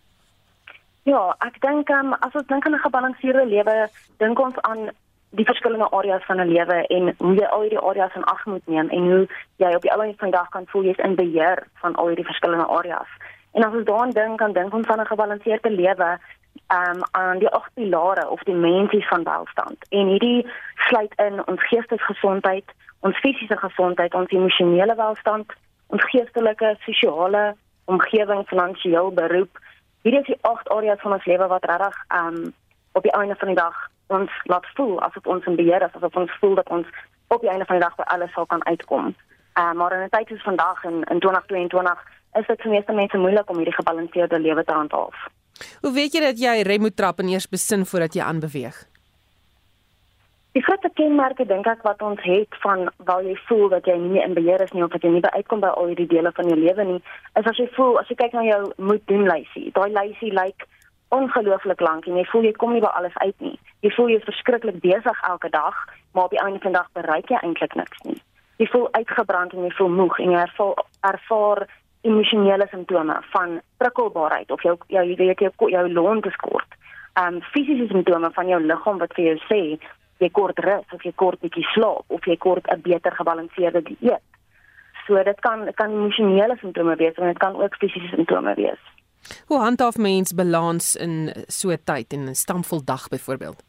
Ja, 1.04 1.36
ek 1.40 1.62
dink 1.62 1.90
um, 1.90 2.14
as 2.14 2.34
ons 2.34 2.48
dink 2.48 2.66
aan 2.66 2.74
'n 2.74 2.80
gebalanseerde 2.80 3.46
lewe, 3.46 3.90
dink 4.18 4.40
ons 4.40 4.62
aan 4.62 4.90
die 5.30 5.46
verskillende 5.46 5.90
areas 5.90 6.26
van 6.26 6.40
'n 6.40 6.48
lewe 6.48 6.88
en 6.88 7.16
hoe 7.18 7.36
jy 7.36 7.46
al 7.46 7.62
hierdie 7.62 7.80
areas 7.80 8.16
in 8.16 8.24
ag 8.24 8.46
moet 8.46 8.68
neem 8.68 8.90
en 8.90 9.12
hoe 9.12 9.28
jy 9.56 9.76
op 9.76 9.82
die 9.82 9.92
ou 9.92 10.02
end 10.02 10.20
van 10.20 10.30
die 10.30 10.38
dag 10.38 10.50
kan 10.50 10.68
voel 10.68 10.84
jy's 10.84 11.04
in 11.04 11.16
beheer 11.16 11.68
van 11.74 11.96
al 11.96 12.08
hierdie 12.08 12.26
verskillende 12.26 12.66
areas. 12.68 13.08
En 13.52 13.64
as 13.64 13.74
ons 13.74 13.86
daaraan 13.86 14.10
dink, 14.10 14.40
dan 14.40 14.54
dink 14.54 14.74
ons 14.74 14.88
aan 14.88 15.00
'n 15.00 15.06
gebalanseerde 15.06 15.72
lewe 15.72 16.20
um, 16.68 17.02
aan 17.12 17.38
die 17.40 17.50
agt 17.50 17.74
pilare 17.74 18.30
of 18.30 18.44
dimensies 18.44 19.08
van 19.08 19.24
welstand. 19.24 19.78
En 19.90 20.08
hierdie 20.08 20.48
sluit 20.76 21.14
in 21.16 21.48
ons 21.48 21.68
geestesgesondheid, 21.68 22.66
ons 23.00 23.18
fisiese 23.18 23.58
gesondheid, 23.58 24.14
ons 24.14 24.32
emosionele 24.32 24.96
welstand, 24.96 25.54
ons 25.88 26.04
geestelike, 26.04 26.76
sosiale 26.80 27.56
omgewing, 27.86 28.48
finansiëel, 28.48 29.12
beroep. 29.14 29.60
Hierdie 30.02 30.20
is 30.20 30.26
die 30.26 30.40
agt 30.42 30.70
areas 30.70 31.00
van 31.02 31.14
ons 31.14 31.26
lewe 31.26 31.48
wat 31.48 31.66
regtig 31.66 31.96
um, 32.16 32.54
op 32.92 33.04
die 33.04 33.12
einde 33.12 33.36
van 33.36 33.48
die 33.48 33.56
dag 33.56 33.90
ons 34.08 34.32
laat 34.44 34.66
voel 34.76 35.02
asof 35.02 35.26
ons 35.26 35.46
in 35.46 35.56
beheer 35.56 35.82
is, 35.82 35.96
asof 35.96 36.16
ons 36.16 36.32
voel 36.40 36.56
dat 36.56 36.70
ons 36.70 36.88
op 37.28 37.42
die 37.42 37.50
einde 37.50 37.66
van 37.66 37.80
die 37.80 37.84
dag 37.84 37.96
by 37.96 38.04
alles 38.04 38.32
sal 38.34 38.46
kan 38.46 38.66
uitkom. 38.66 39.16
Uh, 39.60 39.74
maar 39.74 39.94
in 39.94 40.04
'n 40.04 40.10
tyd 40.10 40.28
soos 40.28 40.44
vandag 40.44 40.84
in 40.84 41.04
in 41.04 41.20
2022 41.20 42.04
is 42.40 42.48
dit 42.48 42.62
vir 42.62 42.72
meeste 42.72 42.94
mense 42.94 43.18
moeilik 43.18 43.50
om 43.50 43.56
hierdie 43.56 43.80
gebalanseerde 43.80 44.40
lewe 44.40 44.64
te 44.64 44.74
handhaaf. 44.74 45.28
Hoe 45.82 45.94
weet 45.94 46.14
jy 46.14 46.22
dat 46.22 46.40
jy 46.40 46.62
rem 46.62 46.82
moet 46.82 46.96
trap 46.96 47.20
en 47.20 47.28
eers 47.28 47.50
besin 47.50 47.86
voordat 47.86 48.14
jy 48.14 48.22
aanbeweeg? 48.22 48.86
Die 50.58 50.64
grootste 50.64 50.90
kenmerke 50.94 51.46
dink 51.46 51.68
ek 51.70 51.84
wat 51.86 52.02
ons 52.02 52.22
het 52.26 52.56
van 52.64 52.88
waar 53.06 53.24
jy 53.24 53.36
voel 53.50 53.68
dat 53.70 53.86
jy 53.86 53.98
nie 53.98 54.24
in 54.24 54.34
beheer 54.34 54.62
is 54.62 54.72
nie 54.74 54.84
of 54.84 54.90
dat 54.90 55.04
jy 55.06 55.10
nie 55.10 55.22
by 55.22 55.30
uitkom 55.36 55.60
by 55.60 55.68
al 55.68 55.92
hierdie 55.92 56.08
dele 56.08 56.32
van 56.34 56.50
jou 56.50 56.58
lewe 56.58 56.84
nie, 56.84 57.02
is 57.40 57.46
as 57.46 57.58
jy 57.62 57.68
voel 57.76 58.00
as 58.00 58.10
jy 58.10 58.16
kyk 58.16 58.34
na 58.34 58.46
jou 58.48 58.62
moet 58.78 59.04
doen 59.12 59.28
lysie. 59.30 59.70
Daai 59.76 59.92
lysie 59.94 60.32
lyk 60.32 60.46
like 60.46 60.66
ongelooflik 61.10 61.80
lank 61.82 62.06
en 62.06 62.16
jy 62.16 62.26
voel 62.32 62.44
jy 62.44 62.52
kom 62.52 62.74
nie 62.74 62.84
by 62.84 62.92
alles 63.00 63.18
uit 63.18 63.40
nie. 63.40 63.60
Jy 63.86 63.92
voel 63.96 64.10
jy 64.12 64.20
is 64.20 64.28
verskriklik 64.28 64.80
besig 64.84 65.22
elke 65.30 65.50
dag, 65.50 65.76
maar 66.14 66.24
op 66.24 66.36
die 66.36 66.42
einde 66.44 66.60
van 66.60 66.72
die 66.72 66.80
dag 66.80 66.90
bereik 66.94 67.30
jy 67.30 67.40
eintlik 67.42 67.76
niks 67.76 68.04
nie. 68.04 68.20
Jy 68.58 68.68
voel 68.74 68.88
uitgebrand 68.92 69.54
en 69.54 69.68
jy 69.68 69.74
voel 69.78 69.90
moeg 69.90 70.20
en 70.20 70.32
jy 70.32 70.40
ervaar, 70.42 70.84
ervaar 71.12 71.68
emosionele 72.08 72.68
simptome 72.72 73.20
van 73.34 73.60
prikkelbaarheid 73.78 74.52
of 74.52 74.64
jou 74.64 74.76
jou 74.88 75.06
jy 75.06 75.16
weet 75.20 75.40
jou 75.40 75.70
jou 75.72 75.86
lont 75.94 76.26
is 76.26 76.42
kort. 76.42 76.78
Ehm 77.18 77.36
um, 77.36 77.42
fisiese 77.54 77.88
simptome 77.92 78.32
van 78.34 78.48
jou 78.48 78.60
liggaam 78.62 79.00
wat 79.04 79.14
vir 79.14 79.26
jou 79.32 79.38
sê 79.46 79.62
jy 80.18 80.30
kort 80.34 80.60
rus 80.66 80.94
of 80.94 81.04
jy 81.06 81.14
kort 81.16 81.40
bietjie 81.42 81.66
slaap 81.74 82.06
of 82.18 82.26
jy 82.26 82.38
kort 82.38 82.68
'n 82.72 82.82
beter 82.82 83.12
gebalanseerde 83.12 83.82
dieet. 83.84 84.26
So 85.06 85.24
dit 85.24 85.40
kan 85.40 85.66
dit 85.66 85.76
kan 85.76 85.92
emosionele 85.92 86.58
simptome 86.60 86.96
wees 86.96 87.16
en 87.16 87.28
dit 87.28 87.38
kan 87.38 87.56
ook 87.56 87.76
fisiese 87.76 88.16
simptome 88.16 88.54
wees. 88.56 88.82
Hoe 89.48 89.60
handhaaf 89.60 89.98
mens 89.98 90.34
balans 90.34 90.96
in 90.96 91.34
so 91.48 91.76
tyd 91.84 92.14
en 92.14 92.30
'n 92.30 92.36
stampvol 92.36 92.84
dag 92.84 93.08
byvoorbeeld? 93.08 93.64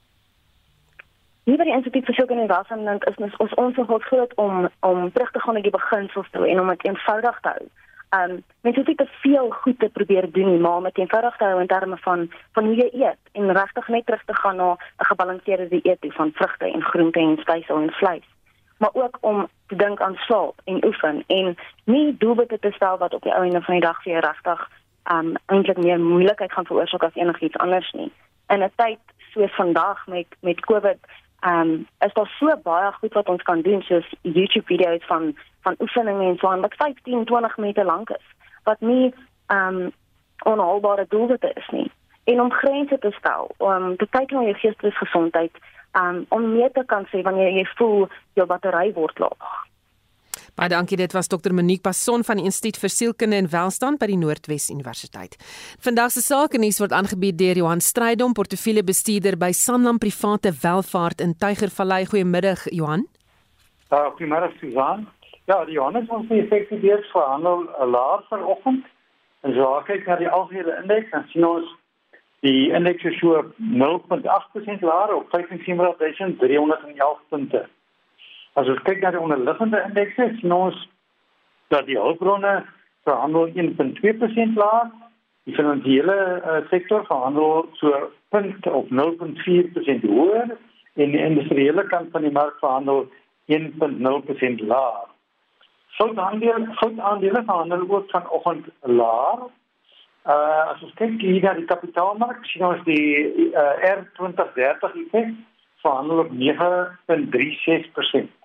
Nie 1.48 1.56
by 1.56 1.64
die 1.64 1.72
instituut 1.72 2.04
vir 2.04 2.14
sulke 2.14 2.34
innovasie 2.36 2.76
is 3.08 3.16
ons 3.18 3.36
ons 3.36 3.54
ons 3.54 3.78
is 3.78 4.08
groot 4.10 4.32
om 4.36 4.68
om 4.80 5.12
terug 5.12 5.30
te 5.32 5.40
gaan 5.40 5.54
na 5.54 5.60
die 5.60 5.70
beginsels 5.70 6.26
toe 6.30 6.48
en 6.48 6.60
om 6.60 6.68
dit 6.68 6.84
eenvoudig 6.84 7.38
te 7.40 7.48
hou. 7.48 7.68
Ehm 8.08 8.30
um, 8.30 8.42
mens 8.60 8.76
hoef 8.76 8.86
nie 8.86 8.96
te 9.00 9.06
veel 9.22 9.50
goed 9.50 9.78
te 9.78 9.88
probeer 9.88 10.32
doen 10.32 10.50
nie, 10.50 10.60
maar 10.60 10.76
om 10.76 10.88
dit 10.88 10.98
eenvoudig 10.98 11.36
te 11.36 11.44
hou 11.44 11.60
in 11.60 11.66
terme 11.66 11.96
van 11.96 12.30
van 12.52 12.64
hoe 12.64 12.74
jy 12.74 12.88
eet 12.92 13.32
en 13.32 13.52
regtig 13.52 13.88
net 13.88 14.06
terug 14.06 14.24
te 14.24 14.34
gaan 14.34 14.56
na 14.56 14.70
'n 14.72 15.08
gebalanseerde 15.10 15.68
dieet 15.68 16.12
van 16.18 16.32
vrugte 16.32 16.72
en 16.72 16.82
groente 16.82 17.20
en 17.20 17.36
spysel 17.36 17.76
en 17.76 17.90
vleis. 17.90 18.28
Maar 18.78 18.90
ook 18.92 19.18
om 19.20 19.48
te 19.66 19.76
dink 19.76 20.00
aan 20.00 20.16
slaap 20.16 20.60
en 20.64 20.84
oefen 20.84 21.24
en 21.26 21.56
nie 21.84 22.16
doelwitte 22.18 22.58
te 22.58 22.70
stel 22.70 22.98
wat 22.98 23.14
op 23.14 23.22
die 23.22 23.34
einde 23.34 23.62
van 23.62 23.74
die 23.74 23.86
dag 23.88 24.02
vir 24.02 24.12
jou 24.12 24.24
regtig 24.24 24.68
um 25.12 25.34
eintlik 25.46 25.76
meer 25.76 26.00
moeilikheid 26.00 26.52
gaan 26.52 26.66
veroorsaak 26.66 27.02
as 27.02 27.14
enigiets 27.14 27.56
anders 27.56 27.92
nie. 27.92 28.12
In 28.48 28.62
'n 28.62 28.72
tyd 28.76 28.98
soos 29.32 29.54
vandag 29.54 30.06
met 30.06 30.26
met 30.40 30.60
COVID, 30.60 30.98
um 31.46 31.86
is 32.00 32.12
daar 32.12 32.30
so 32.38 32.56
baie 32.62 32.92
goed 32.92 33.12
wat 33.12 33.28
ons 33.28 33.42
kan 33.42 33.60
doen 33.60 33.82
soos 33.82 34.14
YouTube 34.22 34.66
video's 34.66 35.04
van 35.06 35.36
van 35.60 35.74
oefeninge 35.78 36.24
en 36.28 36.36
so 36.38 36.48
aan 36.48 36.60
wat 36.60 36.74
15, 36.74 37.24
20 37.24 37.56
minute 37.56 37.84
lank 37.84 38.10
is 38.10 38.26
wat 38.64 38.80
nie 38.80 39.14
um 39.46 39.92
onhaalbare 40.42 41.06
doelwitte 41.08 41.50
is 41.54 41.68
nie. 41.70 41.90
En 42.24 42.40
om 42.40 42.52
grense 42.52 42.98
te 42.98 43.10
stel, 43.10 43.50
om 43.56 43.96
te 43.96 44.06
kyk 44.10 44.30
na 44.30 44.42
jou 44.42 44.54
geestelike 44.54 44.96
gesondheid, 44.96 45.54
um 45.92 46.24
om 46.28 46.52
meer 46.52 46.72
te 46.72 46.84
kan 46.86 47.06
sê 47.06 47.22
wanneer 47.22 47.50
jy 47.50 47.64
voel 47.76 48.08
jou 48.32 48.46
battery 48.46 48.92
word 48.92 49.18
laag. 49.18 49.67
Baie 50.58 50.72
dankie. 50.72 50.96
Dit 50.98 51.12
was 51.14 51.28
Dr. 51.28 51.52
Monique 51.54 51.84
Passon 51.86 52.24
van 52.26 52.40
die 52.40 52.44
Instituut 52.48 52.80
vir 52.82 52.90
Sielkunde 52.90 53.36
en 53.38 53.46
Welstand 53.52 54.00
by 54.02 54.08
die 54.10 54.16
Noordwes 54.18 54.64
Universiteit. 54.74 55.36
Vandag 55.86 56.10
se 56.10 56.22
sake 56.24 56.58
nuus 56.58 56.80
word 56.82 56.90
aangebied 56.98 57.38
deur 57.38 57.60
Johan 57.60 57.78
Strydom, 57.78 58.34
portefeuljebestuurder 58.34 59.38
by 59.38 59.52
Sanlam 59.54 60.02
Private 60.02 60.50
Welvaart 60.64 61.22
in 61.22 61.36
Tygervallei. 61.38 62.08
Goeiemiddag, 62.10 62.66
Johan. 62.74 63.06
Uh, 63.92 64.10
goeiemiddag, 64.18 64.58
Susan. 64.58 65.06
Ja, 65.46 65.60
die 65.64 65.78
Johannes 65.78 66.10
ons 66.10 66.26
het 66.26 66.50
effektief 66.50 67.06
verhandel 67.14 67.62
'n 67.62 67.70
uh, 67.78 67.90
laer 67.94 68.26
vanoggend. 68.26 68.84
En 69.46 69.54
so 69.54 69.82
kyk 69.86 70.10
na 70.10 70.16
die 70.16 70.28
algehele 70.28 70.74
indeks, 70.82 71.10
dan 71.14 71.24
sien 71.30 71.46
ons 71.46 71.70
die 72.42 72.74
indeks 72.74 73.04
is 73.04 73.18
so 73.22 73.46
0.8% 73.62 74.82
laer 74.82 75.14
op 75.14 75.30
15311 75.30 77.22
punte. 77.28 77.68
As 78.58 78.66
ons 78.66 78.80
kyk 78.82 79.04
na 79.04 79.12
die 79.14 79.20
onderliggende 79.22 79.78
indekse, 79.86 80.24
sien 80.40 80.52
ons 80.54 80.78
dat 81.70 81.86
die 81.86 81.98
hulpbronne 81.98 82.64
verhandel 83.06 83.52
1.2% 83.54 84.56
laag, 84.58 84.88
die 85.46 85.54
finansiële 85.54 86.16
uh, 86.16 86.56
sektor 86.72 87.04
verhandel 87.06 87.68
so 87.78 87.92
punt 88.34 88.66
op 88.66 88.90
0.4% 88.90 90.08
hoër 90.10 90.50
en 90.98 91.14
die 91.14 91.22
industriële 91.22 91.84
kant 91.92 92.10
van 92.16 92.26
die 92.26 92.34
mark 92.34 92.56
verhandel 92.64 93.06
1.0% 93.58 94.64
laag. 94.72 95.06
Goudhandel 96.00 96.66
goudhandel 96.80 97.38
verhandel 97.44 97.86
ook 97.86 98.10
vanoggend 98.10 98.66
laag. 98.80 99.46
Uh 100.26 100.64
as 100.74 100.82
ons 100.82 100.98
kyk 100.98 101.22
hier 101.22 101.46
na 101.46 101.54
die 101.56 101.68
kapitaalmark, 101.70 102.42
sien 102.50 102.66
ons 102.66 102.82
die 102.90 103.06
uh, 103.54 103.94
R2030 103.94 104.98
effek 105.04 105.32
verhandel 105.86 106.26
op 106.26 106.34
9.36%. 106.42 108.37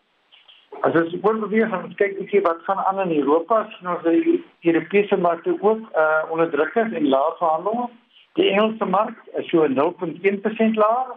As 0.82 0.96
ons 0.96 1.14
oorbeweeg 1.22 1.72
en 1.72 1.84
ons 1.84 1.96
kyk 1.96 2.18
bietjie 2.18 2.42
wat 2.42 2.64
gaan 2.64 2.82
aan 2.84 3.00
in 3.10 3.20
Europa, 3.20 3.68
sien 3.76 3.90
ons 3.90 4.04
dat 4.04 4.14
die 4.14 4.40
Europese 4.72 5.18
markte 5.18 5.58
ook 5.60 5.84
uh 6.04 6.32
onder 6.32 6.50
druk 6.50 6.76
is 6.76 6.94
en 6.94 7.08
laag 7.08 7.38
verhandel. 7.38 7.90
Die 8.34 8.50
Engelse 8.50 8.86
mark 8.86 9.18
is 9.38 9.50
so 9.50 9.68
0.1% 9.68 10.80
laag. 10.86 11.14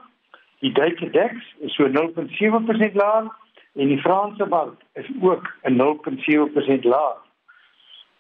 Die 0.61 0.72
Duitse 0.72 1.11
DAX 1.11 1.34
is 1.59 1.74
so 1.74 1.88
0.7% 1.88 2.92
laag 2.92 3.26
en 3.76 3.88
die 3.88 4.00
Franse 4.00 4.46
mark 4.46 4.82
is 4.92 5.09
ook 5.20 5.48
'n 5.62 5.76
0.7% 5.76 6.84
laag. 6.84 7.16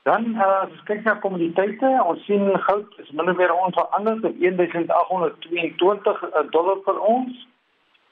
Dan 0.02 0.26
uh, 0.34 0.62
as 0.62 0.70
ons 0.70 0.82
kyk 0.86 1.02
na 1.02 1.14
kommoditeite, 1.18 1.88
ons 2.06 2.24
sien 2.24 2.58
goud 2.68 2.86
is 3.02 3.10
min 3.10 3.30
of 3.30 3.36
meer 3.36 3.54
onveranderd 3.54 4.24
op 4.24 4.36
1822 4.38 6.20
dollar 6.50 6.76
per 6.76 7.00
ons. 7.00 7.46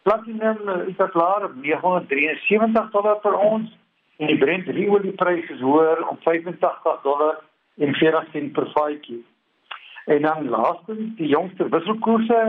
Platinum 0.04 0.68
eh, 0.68 0.86
is 0.86 1.10
klaar 1.10 1.44
op 1.44 1.54
973 1.54 2.90
dollar 2.90 3.16
per 3.20 3.36
ons 3.38 3.70
en 4.16 4.26
die 4.26 4.38
Brent 4.38 4.66
olieprys 4.68 5.48
is 5.54 5.62
hoër 5.64 6.02
op 6.08 6.18
85 6.22 7.00
dollar 7.02 7.38
en 7.80 7.94
40 7.94 8.26
sent 8.32 8.52
per 8.52 8.68
vatjie. 8.74 9.22
En 10.04 10.22
dan 10.22 10.48
laastens 10.48 11.16
die 11.16 11.30
jongste 11.32 11.68
wisselkoerse, 11.72 12.42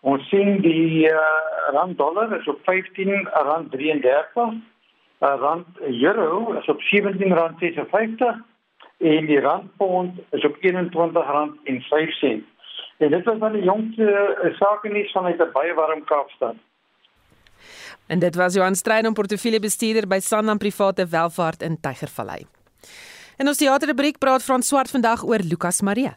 ons 0.00 0.28
sien 0.28 0.60
die 0.60 1.08
uh, 1.08 1.16
rand 1.78 1.96
dollar 1.98 2.36
is 2.36 2.46
op 2.52 2.60
15 2.68 3.24
rand 3.48 3.72
33, 3.72 4.52
uh, 4.52 5.34
rand 5.40 5.80
euro 5.80 6.52
is 6.60 6.68
op 6.68 6.84
17 6.92 7.34
rand 7.40 7.58
56 7.58 8.36
en 8.98 9.32
die 9.32 9.40
rand 9.40 9.72
pond 9.80 10.20
is 10.36 10.44
op 10.44 10.60
21 10.60 11.32
rand 11.32 11.56
en 11.64 11.82
5 11.88 12.16
sent. 12.20 12.44
En 12.98 13.10
dit 13.10 13.24
was 13.24 13.38
dan 13.38 13.52
die 13.52 13.64
jongste 13.64 14.08
uh, 14.44 14.54
sake 14.60 14.88
nuus 14.88 15.12
vanuit 15.12 15.40
'n 15.40 15.52
baie 15.52 15.74
warm 15.74 16.04
Kaapstad. 16.04 16.66
En 18.08 18.18
dit 18.18 18.34
was 18.34 18.54
Johan 18.56 18.76
Strydom 18.76 19.12
portefeuljebestuurder 19.14 20.06
by 20.08 20.18
Sanlam 20.24 20.58
Private 20.58 21.06
Welvaart 21.06 21.62
in 21.62 21.76
Tygervallei. 21.80 22.46
En 23.36 23.48
ons 23.50 23.60
teaterrubriek 23.60 24.16
praat 24.18 24.42
Frans 24.42 24.66
Swart 24.66 24.90
vandag 24.90 25.26
oor 25.28 25.44
Lukas 25.44 25.82
Marie. 25.84 26.14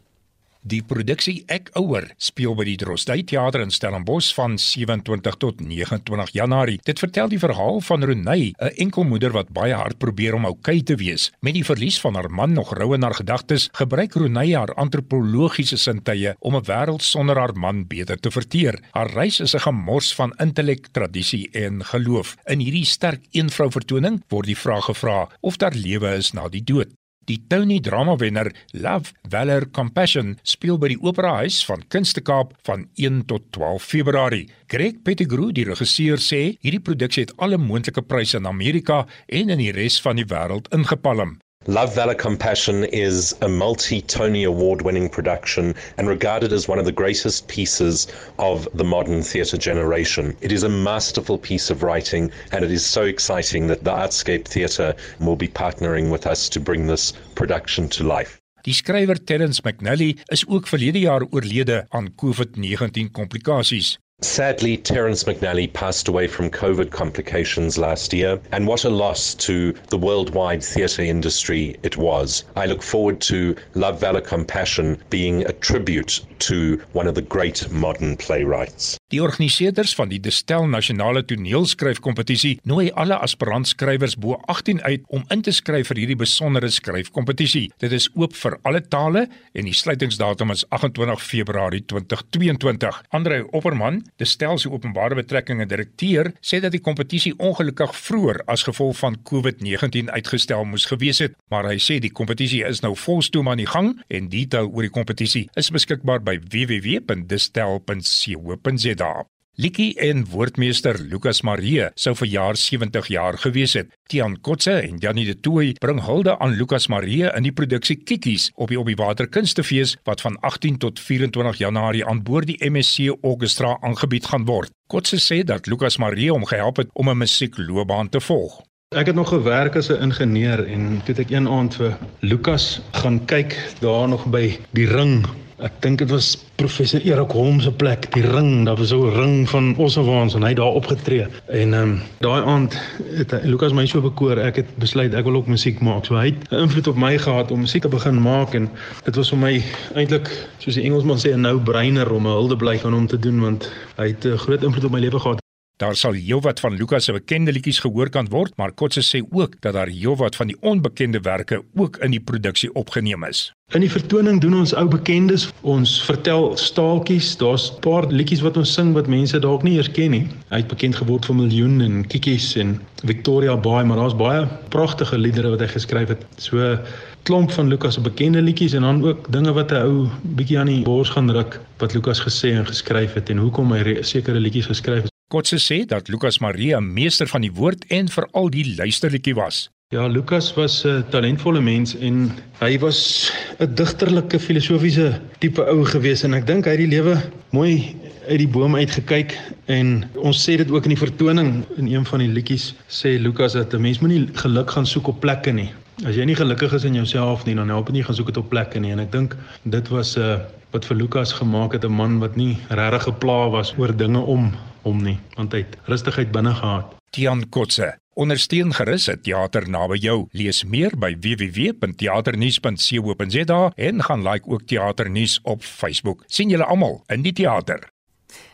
Die 0.61 0.83
produksie 0.85 1.39
Ek 1.49 1.71
Ouer 1.79 2.05
speel 2.21 2.53
by 2.53 2.67
die 2.67 2.75
Drostdy 2.77 3.23
Theater 3.25 3.63
in 3.63 3.71
Stellenbosch 3.73 4.27
van 4.37 4.59
27 4.61 5.39
tot 5.41 5.63
29 5.65 6.35
Januarie. 6.37 6.77
Dit 6.85 7.01
vertel 7.01 7.31
die 7.31 7.39
verhaal 7.41 7.81
van 7.81 8.05
Renay, 8.05 8.53
'n 8.53 8.69
enkelmoeder 8.85 9.33
wat 9.33 9.49
baie 9.49 9.73
hard 9.73 9.97
probeer 9.97 10.35
om 10.35 10.45
oukei 10.45 10.77
okay 10.77 10.83
te 10.83 10.95
wees. 10.95 11.31
Met 11.41 11.53
die 11.53 11.65
verlies 11.65 11.99
van 11.99 12.13
haar 12.13 12.29
man 12.29 12.53
nog 12.53 12.77
rou 12.77 12.93
in 12.93 13.01
haar 13.01 13.17
gedagtes, 13.17 13.69
gebruik 13.73 14.13
Renay 14.13 14.53
haar 14.53 14.73
antropologiese 14.75 15.77
sintuie 15.77 16.35
om 16.39 16.55
'n 16.55 16.65
wêreld 16.65 17.01
sonder 17.01 17.37
haar 17.37 17.55
man 17.55 17.87
beter 17.87 18.19
te 18.19 18.29
verteer. 18.29 18.79
Haar 18.91 19.09
reis 19.09 19.39
is 19.39 19.55
'n 19.55 19.65
gemors 19.65 20.13
van 20.13 20.33
intellek, 20.37 20.87
tradisie 20.91 21.49
en 21.51 21.83
geloof. 21.85 22.35
In 22.45 22.59
hierdie 22.59 22.85
sterk 22.85 23.25
eenvrou 23.31 23.71
vertoning 23.71 24.21
word 24.29 24.45
die 24.45 24.57
vraag 24.57 24.85
gevra 24.85 25.27
of 25.41 25.57
daar 25.57 25.73
lewe 25.73 26.15
is 26.15 26.33
na 26.33 26.47
die 26.49 26.63
dood. 26.63 27.00
Die 27.29 27.37
Tony 27.47 27.79
Drama 27.79 28.15
wenner 28.17 28.49
Love 28.73 29.13
Valor 29.29 29.67
Compassion 29.71 30.39
speel 30.41 30.79
by 30.81 30.89
die 30.89 30.97
Opera 31.05 31.35
Huis 31.43 31.59
van 31.67 31.83
Kunstekaap 31.93 32.55
van 32.65 32.87
1 32.97 33.27
tot 33.29 33.45
12 33.53 33.85
Februarie. 33.91 34.47
Greg 34.73 35.03
Pettigrew, 35.05 35.51
die 35.53 35.67
regisseur, 35.69 36.17
sê 36.17 36.57
hierdie 36.65 36.81
produksie 36.81 37.27
het 37.27 37.35
alle 37.37 37.61
moontlike 37.61 38.01
pryse 38.09 38.41
in 38.41 38.49
Amerika 38.49 39.03
en 39.29 39.53
in 39.53 39.61
die 39.61 39.69
res 39.75 39.99
van 40.01 40.17
die 40.17 40.25
wêreld 40.25 40.71
ingepalm. 40.73 41.37
Love, 41.67 41.93
Valor, 41.93 42.15
Compassion 42.15 42.85
is 42.85 43.35
a 43.43 43.47
multi 43.47 44.01
Tony 44.01 44.43
Award 44.45 44.81
winning 44.81 45.07
production 45.07 45.75
and 45.99 46.07
regarded 46.07 46.51
as 46.51 46.67
one 46.67 46.79
of 46.79 46.85
the 46.85 46.91
greatest 46.91 47.47
pieces 47.47 48.07
of 48.39 48.67
the 48.73 48.83
modern 48.83 49.21
theatre 49.21 49.57
generation. 49.57 50.35
It 50.41 50.51
is 50.51 50.63
a 50.63 50.69
masterful 50.69 51.37
piece 51.37 51.69
of 51.69 51.83
writing, 51.83 52.31
and 52.51 52.65
it 52.65 52.71
is 52.71 52.83
so 52.83 53.03
exciting 53.03 53.67
that 53.67 53.83
the 53.83 53.91
Artscape 53.91 54.47
Theatre 54.47 54.95
will 55.19 55.35
be 55.35 55.47
partnering 55.47 56.09
with 56.09 56.25
us 56.25 56.49
to 56.49 56.59
bring 56.59 56.87
this 56.87 57.13
production 57.35 57.87
to 57.89 58.03
life. 58.05 58.41
Die 58.63 58.73
skrywer 58.73 59.23
Terence 59.23 59.61
McNally 59.61 60.17
is 60.33 60.47
ook 60.47 60.67
verlede 60.67 60.99
jaar 60.99 61.21
oorlede 61.29 61.85
aan 61.89 62.15
COVID-19 62.15 63.11
komplikasies. 63.11 64.00
Sadly, 64.23 64.77
Terence 64.77 65.23
McNally 65.23 65.73
passed 65.73 66.07
away 66.07 66.27
from 66.27 66.51
COVID 66.51 66.91
complications 66.91 67.79
last 67.79 68.13
year, 68.13 68.39
and 68.51 68.67
what 68.67 68.85
a 68.85 68.89
loss 68.89 69.33
to 69.35 69.73
the 69.89 69.97
worldwide 69.97 70.63
theatre 70.63 71.01
industry 71.01 71.75
it 71.81 71.97
was. 71.97 72.43
I 72.55 72.67
look 72.67 72.83
forward 72.83 73.19
to 73.21 73.55
Love, 73.73 73.99
Valor, 73.99 74.21
Compassion 74.21 75.01
being 75.09 75.43
a 75.47 75.53
tribute 75.53 76.21
to 76.39 76.79
one 76.93 77.07
of 77.07 77.15
the 77.15 77.23
great 77.23 77.71
modern 77.71 78.15
playwrights. 78.15 79.00
Die 79.11 79.19
organiseerders 79.19 79.91
van 79.91 80.07
die 80.07 80.21
Destel 80.23 80.69
Nasionale 80.71 81.19
Toneelskryfkompetisie 81.27 82.63
nooi 82.63 82.95
alle 82.95 83.17
aspirant-skrywers 83.19 84.15
bo 84.23 84.39
18 84.53 84.79
uit 84.85 85.01
om 85.11 85.25
in 85.35 85.41
te 85.43 85.51
skryf 85.51 85.91
vir 85.91 85.99
hierdie 85.99 86.15
besondere 86.21 86.69
skryfkompetisie. 86.71 87.75
Dit 87.83 87.91
is 87.91 88.07
oop 88.15 88.31
vir 88.39 88.55
alle 88.63 88.79
tale 88.87 89.27
en 89.51 89.67
die 89.67 89.75
sluitingsdatum 89.75 90.55
is 90.55 90.63
28 90.71 91.19
Februarie 91.25 91.83
2022. 91.91 93.03
Andre 93.11 93.43
Opperman, 93.51 93.99
Destel 94.15 94.55
se 94.63 94.71
openbare 94.71 95.19
betrekkinge 95.19 95.67
direkteur, 95.67 96.31
sê 96.39 96.63
dat 96.63 96.71
die 96.71 96.79
kompetisie 96.79 97.35
ongelukkig 97.35 97.91
vroeër 97.91 98.47
as 98.47 98.63
gevolg 98.69 98.95
van 99.01 99.19
COVID-19 99.27 100.07
uitgestel 100.07 100.63
moes 100.63 100.87
gewees 100.87 101.19
het, 101.19 101.35
maar 101.51 101.67
hy 101.67 101.75
sê 101.83 101.99
die 101.99 102.15
kompetisie 102.15 102.63
is 102.63 102.79
nou 102.79 102.95
volstoom 102.95 103.51
aan 103.51 103.59
die 103.59 103.67
gang 103.75 103.99
en 104.07 104.31
detail 104.31 104.71
oor 104.71 104.87
die 104.87 104.95
kompetisie 105.01 105.51
is 105.59 105.67
beskikbaar 105.75 106.23
by 106.23 106.39
www.destel.co.za 106.47 109.00
daar. 109.01 109.25
Likie 109.59 109.91
en 109.99 110.23
woordmeester 110.31 110.95
Lukas 111.11 111.41
Marie 111.43 111.89
sou 111.99 112.13
vir 112.15 112.29
jaar 112.31 112.57
70 112.57 113.09
jaar 113.11 113.35
gewees 113.37 113.73
het. 113.75 113.89
Tian 114.09 114.37
Kotse 114.41 114.77
en 114.79 115.01
Janie 115.03 115.25
de 115.27 115.35
Tooi 115.35 115.73
bring 115.83 115.99
hulde 116.05 116.37
aan 116.39 116.55
Lukas 116.55 116.87
Marie 116.87 117.27
in 117.27 117.43
die 117.43 117.51
produksie 117.51 117.97
Kikkies 117.99 118.47
op 118.55 118.71
die 118.71 118.79
op 118.79 118.87
die 118.87 118.95
water 118.95 119.27
kunstefees 119.27 119.97
wat 120.07 120.23
van 120.23 120.39
18 120.39 120.79
tot 120.85 121.03
24 121.03 121.59
Januarie 121.59 122.05
aan 122.07 122.23
boord 122.23 122.47
die 122.47 122.57
MSC 122.63 123.11
Orchestra 123.21 123.75
aangebied 123.81 124.31
gaan 124.31 124.47
word. 124.47 124.71
Kotse 124.87 125.19
sê 125.19 125.43
dat 125.43 125.67
Lukas 125.67 125.99
Marie 125.99 126.31
hom 126.31 126.47
gehelp 126.47 126.81
het 126.81 126.89
om 126.93 127.09
'n 127.09 127.17
musiekloopbaan 127.17 128.09
te 128.09 128.21
volg. 128.21 128.61
Ek 128.95 129.05
het 129.05 129.15
nog 129.15 129.29
gewerk 129.29 129.75
as 129.75 129.91
'n 129.91 130.01
ingenieur 130.01 130.65
en 130.65 131.01
toe 131.03 131.15
het 131.15 131.19
ek 131.19 131.29
een 131.29 131.47
aand 131.47 131.75
vir 131.75 131.97
Lukas 132.19 132.81
gaan 132.91 133.25
kyk 133.25 133.55
daar 133.79 134.07
nog 134.07 134.25
by 134.25 134.57
die 134.71 134.87
ring 134.87 135.25
Ek 135.61 135.75
dink 135.83 135.99
dit 136.01 136.09
was 136.09 136.33
professor 136.57 137.03
Erik 137.05 137.33
Holmes 137.37 137.67
se 137.67 137.71
plek, 137.71 138.07
die 138.15 138.23
ring, 138.25 138.65
daar 138.65 138.79
was 138.79 138.89
so 138.89 139.05
'n 139.05 139.13
ring 139.13 139.49
van 139.49 139.75
Ossewaans 139.77 140.33
en 140.33 140.43
hy 140.43 140.53
daar 140.53 140.73
opgetree. 140.73 141.27
En 141.47 141.73
ehm 141.73 141.81
um, 141.81 142.01
daai 142.19 142.41
aand 142.43 142.77
het 143.13 143.35
Lukas 143.43 143.73
my 143.73 143.85
so 143.85 144.01
bekoor, 144.01 144.37
ek 144.37 144.55
het 144.55 144.69
besluit 144.75 145.13
ek 145.13 145.23
wil 145.23 145.35
ook 145.35 145.47
musiek 145.47 145.79
maak. 145.79 146.05
So 146.05 146.15
hy 146.15 146.25
het 146.25 146.49
'n 146.49 146.65
invloed 146.65 146.87
op 146.87 146.95
my 146.97 147.17
gehad 147.17 147.51
om 147.51 147.59
musiek 147.59 147.81
te 147.81 147.87
begin 147.87 148.21
maak 148.21 148.53
en 148.53 148.69
dit 149.03 149.15
was 149.15 149.29
vir 149.29 149.37
my 149.37 149.63
eintlik 149.95 150.29
soos 150.57 150.75
die 150.75 150.83
Engelsman 150.83 151.17
sê 151.17 151.29
'n 151.33 151.41
nou-brainer 151.41 152.11
om 152.11 152.25
'n 152.25 152.37
hulde 152.39 152.55
bly 152.55 152.79
aan 152.83 152.93
hom 152.93 153.07
te 153.07 153.19
doen 153.19 153.39
want 153.39 153.71
hy 153.97 154.07
het 154.07 154.25
'n 154.25 154.37
groot 154.37 154.63
invloed 154.63 154.85
op 154.85 154.91
my 154.91 154.99
lewe 154.99 155.19
gehad. 155.19 155.40
Daar 155.81 155.95
sal 155.95 156.13
heelwat 156.13 156.59
van 156.59 156.75
Lukas 156.77 157.07
se 157.07 157.11
bekende 157.11 157.51
liedjies 157.51 157.79
gehoor 157.81 158.09
kan 158.13 158.27
word, 158.29 158.53
maar 158.55 158.71
Kotse 158.71 159.01
sê 159.01 159.23
ook 159.33 159.55
dat 159.65 159.73
daar 159.73 159.89
heelwat 159.89 160.35
van 160.37 160.51
die 160.51 160.57
onbekende 160.59 161.19
werke 161.25 161.63
ook 161.73 161.97
in 162.05 162.11
die 162.13 162.19
produksie 162.21 162.69
opgeneem 162.77 163.23
is. 163.25 163.39
In 163.73 163.81
die 163.81 163.89
vertoning 163.89 164.37
doen 164.43 164.59
ons 164.59 164.75
ou 164.77 164.85
bekendes, 164.85 165.47
ons 165.65 165.95
vertel 166.05 166.51
staaltjies, 166.57 167.31
daar's 167.41 167.71
'n 167.71 167.79
paar 167.81 168.05
liedjies 168.11 168.43
wat 168.45 168.57
ons 168.57 168.73
sing 168.73 168.93
wat 168.93 169.07
mense 169.07 169.39
dalk 169.39 169.63
nie 169.63 169.73
eers 169.77 169.91
ken 169.91 170.11
nie. 170.11 170.27
Hy 170.51 170.57
het 170.61 170.67
bekend 170.67 170.95
geword 170.95 171.25
vir 171.25 171.35
Miljoen 171.35 171.81
en 171.81 172.07
Kikkies 172.07 172.55
en 172.55 172.79
Victoria 173.03 173.57
Bay, 173.57 173.83
maar 173.83 173.97
daar's 173.97 174.15
baie 174.15 174.47
pragtige 174.69 175.17
liedere 175.17 175.49
wat 175.49 175.59
hy 175.59 175.67
geskryf 175.67 176.07
het. 176.07 176.25
So 176.37 176.77
klomp 177.23 177.51
van 177.51 177.67
Lukas 177.67 177.93
se 177.93 178.01
bekende 178.01 178.41
liedjies 178.41 178.73
en 178.73 178.81
dan 178.81 179.03
ook 179.03 179.31
dinge 179.31 179.53
wat 179.53 179.71
'n 179.71 179.81
ou 179.81 180.09
bietjie 180.21 180.59
aan 180.59 180.67
die 180.67 180.83
bors 180.83 181.09
gaan 181.09 181.31
ruk 181.31 181.59
wat 181.77 181.93
Lukas 181.93 182.19
gesê 182.19 182.53
en 182.53 182.65
geskryf 182.65 183.13
het 183.13 183.29
en 183.29 183.37
hoekom 183.37 183.71
hy 183.71 183.97
sekere 184.01 184.39
liedjies 184.39 184.65
geskryf 184.65 185.01
het. 185.01 185.10
Kotse 185.31 185.61
sê 185.63 185.85
dat 185.87 186.09
Lukas 186.11 186.41
Maria 186.43 186.81
meester 186.83 187.27
van 187.31 187.45
die 187.45 187.53
woord 187.55 187.85
en 187.87 188.09
veral 188.11 188.49
die 188.51 188.65
luisterliedjie 188.75 189.35
was. 189.37 189.69
Ja, 189.95 190.07
Lukas 190.07 190.49
was 190.55 190.83
'n 190.83 191.05
talentvolle 191.09 191.61
mens 191.61 191.95
en 191.95 192.31
hy 192.59 192.79
was 192.79 193.31
'n 193.59 193.75
digterlike 193.75 194.39
filosofiese 194.39 195.21
tipe 195.39 195.63
ou 195.63 195.85
gewees 195.85 196.23
en 196.23 196.33
ek 196.33 196.47
dink 196.47 196.65
hy 196.65 196.71
het 196.71 196.83
die 196.83 196.95
lewe 196.97 197.15
mooi 197.51 197.95
uit 198.27 198.37
die 198.37 198.47
boom 198.47 198.75
uit 198.75 198.91
gekyk 198.91 199.37
en 199.65 200.03
ons 200.15 200.49
sê 200.49 200.57
dit 200.57 200.71
ook 200.71 200.83
in 200.83 200.95
die 200.95 201.05
vertoning 201.07 201.63
in 201.77 201.87
een 201.87 202.05
van 202.05 202.19
die 202.19 202.27
liedjies 202.27 202.73
sê 202.87 203.15
Lukas 203.19 203.53
dat 203.53 203.73
'n 203.73 203.81
mens 203.81 203.99
moenie 203.99 204.27
geluk 204.33 204.71
gaan 204.71 204.85
soek 204.85 205.07
op 205.07 205.19
plekke 205.19 205.51
nie. 205.51 205.71
As 206.05 206.15
jy 206.15 206.25
nie 206.25 206.35
gelukkig 206.35 206.73
is 206.73 206.83
in 206.83 206.93
jouself 206.93 207.45
nie, 207.45 207.55
dan 207.55 207.69
help 207.69 207.85
dit 207.85 207.95
nie 207.95 208.03
gaan 208.03 208.15
soek 208.15 208.27
dit 208.27 208.37
op 208.37 208.49
plekke 208.49 208.79
nie 208.79 208.91
en 208.91 208.99
ek 208.99 209.11
dink 209.11 209.35
dit 209.63 209.87
was 209.87 210.17
'n 210.17 210.21
uh, 210.21 210.39
wat 210.71 210.85
vir 210.85 210.97
Lukas 210.97 211.33
gemaak 211.33 211.71
het 211.73 211.85
'n 211.85 211.91
man 211.91 212.19
wat 212.19 212.35
nie 212.35 212.57
regtig 212.69 213.03
gepla 213.03 213.49
was 213.49 213.73
oor 213.77 213.95
dinge 213.95 214.19
om 214.19 214.51
hom 214.83 215.03
nie, 215.03 215.19
want 215.37 215.53
hy 215.53 215.65
het 215.65 215.77
rustigheid 215.89 216.31
binne 216.31 216.53
gehad. 216.57 216.95
Tian 217.11 217.49
Kotse 217.49 217.97
Ondersteun 218.13 218.73
gerus 218.75 219.05
het 219.07 219.23
teater 219.23 219.69
naby 219.71 219.95
jou. 220.03 220.25
Lees 220.35 220.65
meer 220.67 220.91
by 220.99 221.15
www.teaternuus.co.za 221.23 223.71
en 223.75 224.03
gaan 224.03 224.23
like 224.27 224.49
ook 224.51 224.67
teaternuus 224.67 225.39
op 225.43 225.63
Facebook. 225.63 226.23
sien 226.27 226.49
julle 226.49 226.65
almal 226.67 227.03
in 227.07 227.21
die 227.23 227.33
teater. 227.33 227.89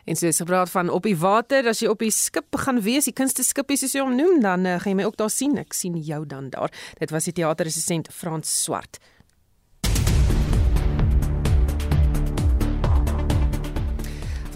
En 0.05 0.15
so 0.15 0.27
is 0.27 0.37
gepraat 0.37 0.69
van 0.69 0.89
op 0.89 1.03
die 1.03 1.17
water, 1.17 1.67
as 1.67 1.79
jy 1.81 1.87
op 1.89 1.99
die 1.99 2.11
skip 2.13 2.55
gaan 2.55 2.81
wees, 2.81 3.05
die 3.09 3.13
kunste 3.17 3.43
skippies 3.43 3.79
soos 3.81 3.93
jy 3.97 4.01
hom 4.05 4.15
noem, 4.17 4.41
dan 4.41 4.65
uh, 4.65 4.79
gaan 4.79 4.91
jy 4.93 4.97
my 5.01 5.05
ook 5.09 5.17
daar 5.17 5.29
sien. 5.33 5.57
Ek 5.57 5.73
sien 5.73 5.97
jou 6.05 6.25
dan 6.25 6.49
daar. 6.53 6.71
Dit 7.01 7.09
was 7.11 7.23
die 7.25 7.33
teaterresensent 7.41 8.07
Frans 8.13 8.63
Swart. 8.63 8.97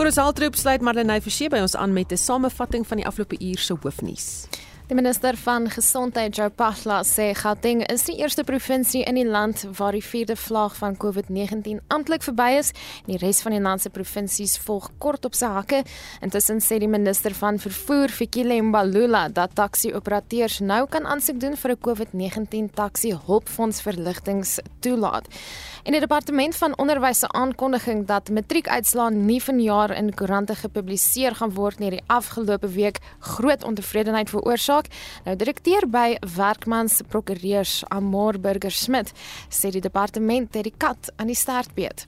Vir 0.01 0.07
ons 0.09 0.17
altroep 0.17 0.55
sluit 0.57 0.81
Marlenae 0.81 1.21
Forsie 1.21 1.45
by 1.53 1.59
ons 1.61 1.75
aan 1.77 1.91
met 1.93 2.09
'n 2.09 2.17
samevatting 2.17 2.87
van 2.89 2.97
die 2.97 3.05
afgelope 3.05 3.37
uur 3.37 3.59
se 3.61 3.75
hoofnuus. 3.81 4.47
Die 4.91 4.97
minister 4.99 5.37
van 5.39 5.69
Gesondheid, 5.71 6.35
Joe 6.35 6.49
Pahla, 6.51 6.97
sê 7.07 7.29
Gauteng 7.31 7.79
is 7.87 8.01
die 8.09 8.17
eerste 8.19 8.43
provinsie 8.43 9.05
in 9.07 9.15
die 9.15 9.23
land 9.23 9.61
waar 9.77 9.95
die 9.95 10.03
vierde 10.03 10.35
vlaag 10.35 10.73
van 10.75 10.97
COVID-19 10.99 11.79
amptelik 11.87 12.25
verby 12.27 12.49
is 12.57 12.73
en 13.05 13.13
die 13.13 13.19
res 13.21 13.39
van 13.45 13.55
die 13.55 13.61
land 13.63 13.79
se 13.79 13.91
provinsies 13.95 14.57
volg 14.65 14.89
kort 14.99 15.23
op 15.23 15.37
sy 15.39 15.47
hakke. 15.53 15.79
Intussen 16.19 16.59
sê 16.59 16.81
die 16.83 16.91
minister 16.91 17.31
van 17.39 17.55
Vervoer, 17.63 18.11
Fikile 18.11 18.57
Mbalula, 18.67 19.29
dat 19.31 19.55
taxi-operateurs 19.55 20.59
nou 20.59 20.81
kan 20.91 21.07
aansoek 21.07 21.39
doen 21.39 21.55
vir 21.55 21.71
'n 21.71 21.81
COVID-19 21.87 22.73
taxi 22.75 23.15
hulpfonds 23.15 23.79
verligtings 23.87 24.59
toelaat. 24.81 25.31
En 25.83 25.91
die 25.91 26.01
departement 26.03 26.55
van 26.55 26.77
onderwys 26.77 27.19
se 27.19 27.27
aankondiging 27.31 28.05
dat 28.05 28.29
matriekuitslae 28.29 29.11
nie 29.11 29.41
vanjaar 29.41 29.95
in 29.95 30.13
koerante 30.13 30.55
gepubliseer 30.55 31.35
gaan 31.35 31.53
word 31.53 31.79
nie 31.79 31.89
die 31.89 32.03
afgelope 32.07 32.67
week 32.67 32.99
groot 33.19 33.63
ontevredenheid 33.63 34.29
veroorsaak 34.29 34.80
saak. 34.81 35.25
Nou 35.25 35.35
direkteur 35.35 35.87
by 35.89 36.17
Werkmans 36.35 37.01
Prokureurs 37.09 37.83
Amor 37.89 38.39
Burger 38.39 38.71
Smit 38.71 39.13
sê 39.49 39.71
die 39.71 39.81
departement 39.81 40.53
het 40.53 40.63
die 40.63 40.75
kat 40.77 41.11
aan 41.17 41.27
die 41.27 41.35
stert 41.35 41.73
beet. 41.75 42.07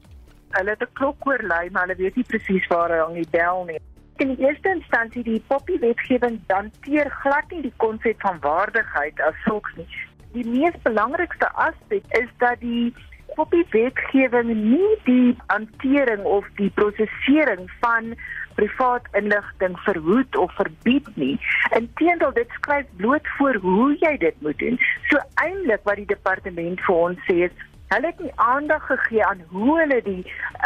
Hulle 0.53 0.69
het 0.69 0.81
'n 0.81 0.93
klok 0.93 1.25
oorlei, 1.25 1.69
maar 1.71 1.87
hulle 1.87 1.95
weet 1.97 2.15
nie 2.15 2.25
presies 2.25 2.67
waar 2.67 2.89
hy 2.89 2.99
hang 2.99 3.15
die 3.15 3.29
bel 3.31 3.65
nie. 3.65 3.79
In 4.17 4.35
die 4.35 4.45
eerste 4.45 4.69
instansie 4.69 5.23
die 5.23 5.43
poppy 5.47 5.79
wetgewing 5.79 6.39
danteer 6.47 7.09
glad 7.09 7.51
nie 7.51 7.61
die 7.61 7.73
konsep 7.77 8.21
van 8.21 8.39
waardigheid 8.39 9.19
as 9.19 9.33
sulks 9.45 9.71
nie. 9.75 9.87
Die 10.33 10.45
mees 10.45 10.75
belangrikste 10.83 11.49
aspek 11.53 12.03
is 12.09 12.29
dat 12.37 12.59
die 12.59 12.93
poppy 13.35 13.63
wetgewing 13.71 14.53
nie 14.53 14.97
die 15.05 15.35
hantering 15.47 16.23
of 16.23 16.45
die 16.55 16.69
prosesering 16.69 17.71
van 17.81 18.15
privaat 18.55 19.07
inligting 19.19 19.77
verhoed 19.85 20.37
of 20.37 20.55
verbied 20.55 21.09
nie. 21.15 21.35
Inteendeel 21.77 22.33
dit 22.33 22.49
skryf 22.59 22.85
bloot 22.95 23.27
voor 23.37 23.59
hoe 23.61 23.95
jy 23.99 24.17
dit 24.17 24.41
moet 24.41 24.59
doen. 24.59 24.79
So 25.09 25.21
eintlik 25.43 25.83
wat 25.83 26.01
die 26.01 26.09
departement 26.09 26.81
vir 26.87 26.95
ons 26.95 27.29
sê 27.29 27.45
is 27.49 27.61
Hulle 27.93 28.09
het 28.09 28.19
nie 28.19 28.31
aandag 28.41 28.85
gegee 28.89 29.25
aan 29.25 29.41
hoe 29.51 29.75
hulle 29.79 29.99
die 30.01 30.23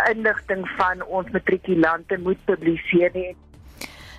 inligting 0.08 0.62
van 0.78 1.02
ons 1.04 1.28
matrikulante 1.36 2.16
moet 2.24 2.40
publiseer 2.48 3.12
nie. 3.14 3.34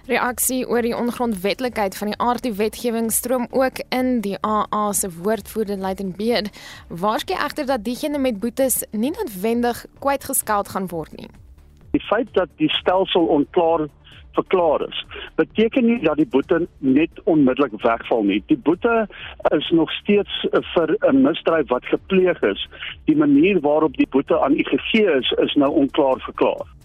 Reaksie 0.08 0.62
oor 0.68 0.84
die 0.84 0.96
ongrondwetlikheid 0.96 1.96
van 1.96 2.12
die 2.12 2.18
aardwetgewing 2.20 3.10
stroom 3.12 3.46
ook 3.50 3.80
in 3.88 4.20
die 4.24 4.36
AA 4.40 4.92
se 4.92 5.10
woordvoerder 5.22 5.76
Leighton 5.76 6.14
Beard. 6.16 6.48
Waarskynlik 6.88 7.44
egter 7.44 7.66
dat 7.66 7.84
diegene 7.84 8.18
met 8.18 8.40
boetes 8.40 8.82
nie 8.90 9.12
noodwendig 9.16 9.84
kwytgeskeld 9.98 10.68
gaan 10.68 10.88
word 10.88 11.12
nie. 11.16 11.28
Die 11.91 12.01
feit 12.01 12.28
dat 12.32 12.49
die 12.57 12.70
stelsel 12.70 13.26
onklaar 13.26 13.86
verklaar 14.32 14.89
is, 14.89 15.07
beteken 15.34 15.86
nie 15.86 15.99
dat 16.03 16.16
die 16.16 16.26
boete 16.26 16.66
net 16.78 17.22
onmiddellik 17.24 17.74
wegval 17.82 18.22
nie. 18.22 18.43
Die 18.47 18.59
boete 18.68 19.07
is 19.57 19.70
nog 19.70 19.91
steeds 19.93 20.47
vir 20.74 20.97
'n 21.11 21.22
misdrijf 21.22 21.68
wat 21.68 21.84
gepleeg 21.84 22.43
is. 22.43 22.68
Die 23.05 23.16
manier 23.16 23.61
waarop 23.61 23.97
die 23.97 24.09
boete 24.11 24.41
aan 24.41 24.59
u 24.59 24.62
gegee 24.62 25.11
is, 25.20 25.30
is 25.30 25.55
nou 25.55 25.70
onklaar 25.70 26.20
verklaar. 26.20 26.78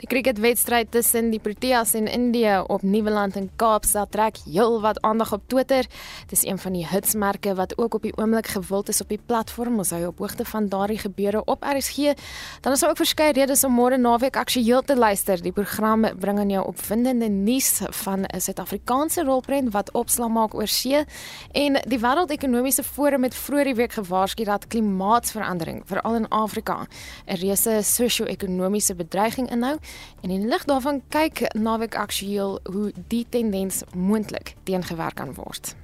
Die 0.00 0.08
cricketwedstryd 0.08 0.88
tussen 0.94 1.26
die 1.28 1.38
Proteas 1.44 1.90
en 1.94 2.06
Indië 2.08 2.62
op 2.72 2.82
Nieuweland 2.82 3.34
en 3.36 3.50
Kaapstad 3.60 4.08
trek 4.10 4.38
heelwat 4.46 5.00
aandag 5.04 5.32
op 5.32 5.42
Twitter. 5.46 5.84
Dit 6.26 6.32
is 6.32 6.44
een 6.44 6.58
van 6.58 6.72
die 6.72 6.86
hitsmerke 6.88 7.52
wat 7.54 7.74
ook 7.78 7.94
op 7.94 8.02
die 8.02 8.16
oomblik 8.16 8.46
gewild 8.46 8.88
is 8.88 9.00
op 9.00 9.08
die 9.12 9.20
platform. 9.26 9.76
Ons 9.76 9.90
hou 9.92 10.06
op 10.06 10.18
hoogte 10.18 10.44
van 10.44 10.68
daardie 10.72 10.98
gebeure 10.98 11.44
op 11.44 11.66
RSG. 11.68 12.14
Dan 12.60 12.72
is 12.72 12.80
daar 12.80 12.90
ook 12.90 12.96
verskeie 12.96 13.32
redes 13.32 13.64
om 13.64 13.76
môre 13.76 13.98
naweek 14.00 14.38
aktueel 14.40 14.80
te 14.82 14.96
luister. 14.96 15.42
Die 15.42 15.52
program 15.52 16.06
bring 16.18 16.38
aan 16.38 16.50
jou 16.50 16.64
opwindende 16.66 17.28
nuus 17.28 17.82
van 17.90 18.24
'n 18.24 18.40
Suid-Afrikaanse 18.40 19.24
rolprent 19.24 19.72
wat 19.72 19.92
opslag 19.92 20.28
maak 20.28 20.54
oor 20.54 20.68
see 20.68 21.04
en 21.52 21.76
die 21.86 21.98
Wêreldekonomiese 21.98 22.82
Forum 22.82 23.22
het 23.22 23.34
vroeër 23.34 23.64
die 23.64 23.74
week 23.74 23.92
gewaarsku 23.92 24.44
dat 24.44 24.66
klimaatsverandering 24.66 25.82
veral 25.84 26.14
in 26.14 26.28
Afrika 26.28 26.86
'n 27.26 27.34
reuse 27.34 27.82
sosio-ekonomiese 27.82 28.94
bedreiging 28.94 29.50
inhou. 29.50 29.78
En 30.20 30.30
in 30.30 30.48
lig 30.48 30.64
daarvan 30.64 31.02
kyk 31.08 31.54
Naweek 31.54 31.94
Aktueel 31.94 32.60
hoe 32.62 32.92
die 33.08 33.26
tendens 33.28 33.82
moontlik 33.94 34.54
teengewerk 34.62 35.14
kan 35.14 35.34
word. 35.34 35.74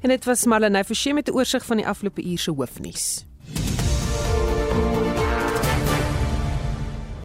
En 0.00 0.08
dit 0.08 0.24
was 0.24 0.44
Marlenae 0.44 0.84
Forsie 0.84 1.14
met 1.14 1.28
'n 1.28 1.34
oorsig 1.34 1.64
van 1.64 1.76
die 1.76 1.86
afgelope 1.86 2.22
uur 2.22 2.38
se 2.38 2.50
hoofnuus. 2.50 3.24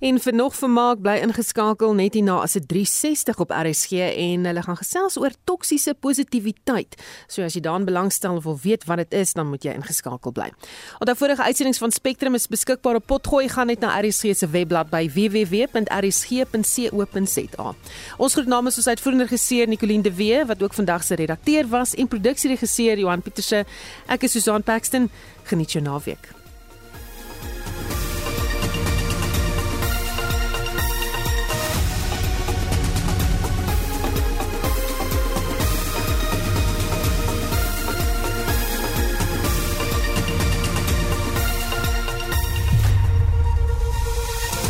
En 0.02 0.18
vir 0.18 0.34
nog 0.34 0.56
vermaak 0.58 1.04
bly 1.06 1.20
ingeskakel 1.22 1.92
net 1.94 2.16
hierna 2.18 2.40
as 2.42 2.56
'n 2.58 2.66
360 2.66 3.38
op 3.40 3.52
RSG 3.54 3.92
en 4.18 4.46
hulle 4.46 4.62
gaan 4.62 4.78
gesels 4.78 5.18
oor 5.18 5.30
toksiese 5.44 5.94
positiwiteit. 5.94 6.96
So 7.28 7.44
as 7.44 7.54
jy 7.54 7.62
daarin 7.62 7.86
belangstel 7.86 8.36
of 8.36 8.44
wil 8.44 8.60
weet 8.64 8.86
wat 8.86 8.98
dit 8.98 9.14
is, 9.14 9.34
dan 9.34 9.48
moet 9.48 9.64
jy 9.64 9.72
ingeskakel 9.72 10.32
bly. 10.32 10.52
Onthou 11.00 11.18
vorige 11.18 11.44
uitsendings 11.44 11.78
van 11.78 11.92
Spectrum 11.92 12.34
is 12.34 12.48
beskikbaar 12.48 12.96
op 12.96 13.06
potgooi 13.06 13.50
gaan 13.50 13.68
net 13.68 13.80
na 13.80 14.02
RSG 14.02 14.36
se 14.36 14.48
webblad 14.48 14.90
by 14.90 15.10
www.rsg.co.za. 15.14 15.76
Ons 18.18 18.34
groet 18.34 18.48
namens 18.48 18.78
ons 18.78 18.88
uitvoerende 18.88 19.24
regisseur 19.24 19.68
Nicoline 19.68 20.04
de 20.04 20.16
Wee 20.16 20.46
wat 20.46 20.64
ook 20.64 20.74
vandag 20.74 21.04
se 21.04 21.16
redakteur 21.16 21.68
was 21.68 21.96
en 21.96 22.08
produksieregisseur 22.08 22.98
Johan 22.98 23.22
Pieterse. 23.22 23.66
Ek 24.08 24.24
is 24.24 24.32
Susan 24.32 24.64
Paxton. 24.64 25.10
Geniet 25.44 25.72
jou 25.72 25.84
naweek. 25.84 26.41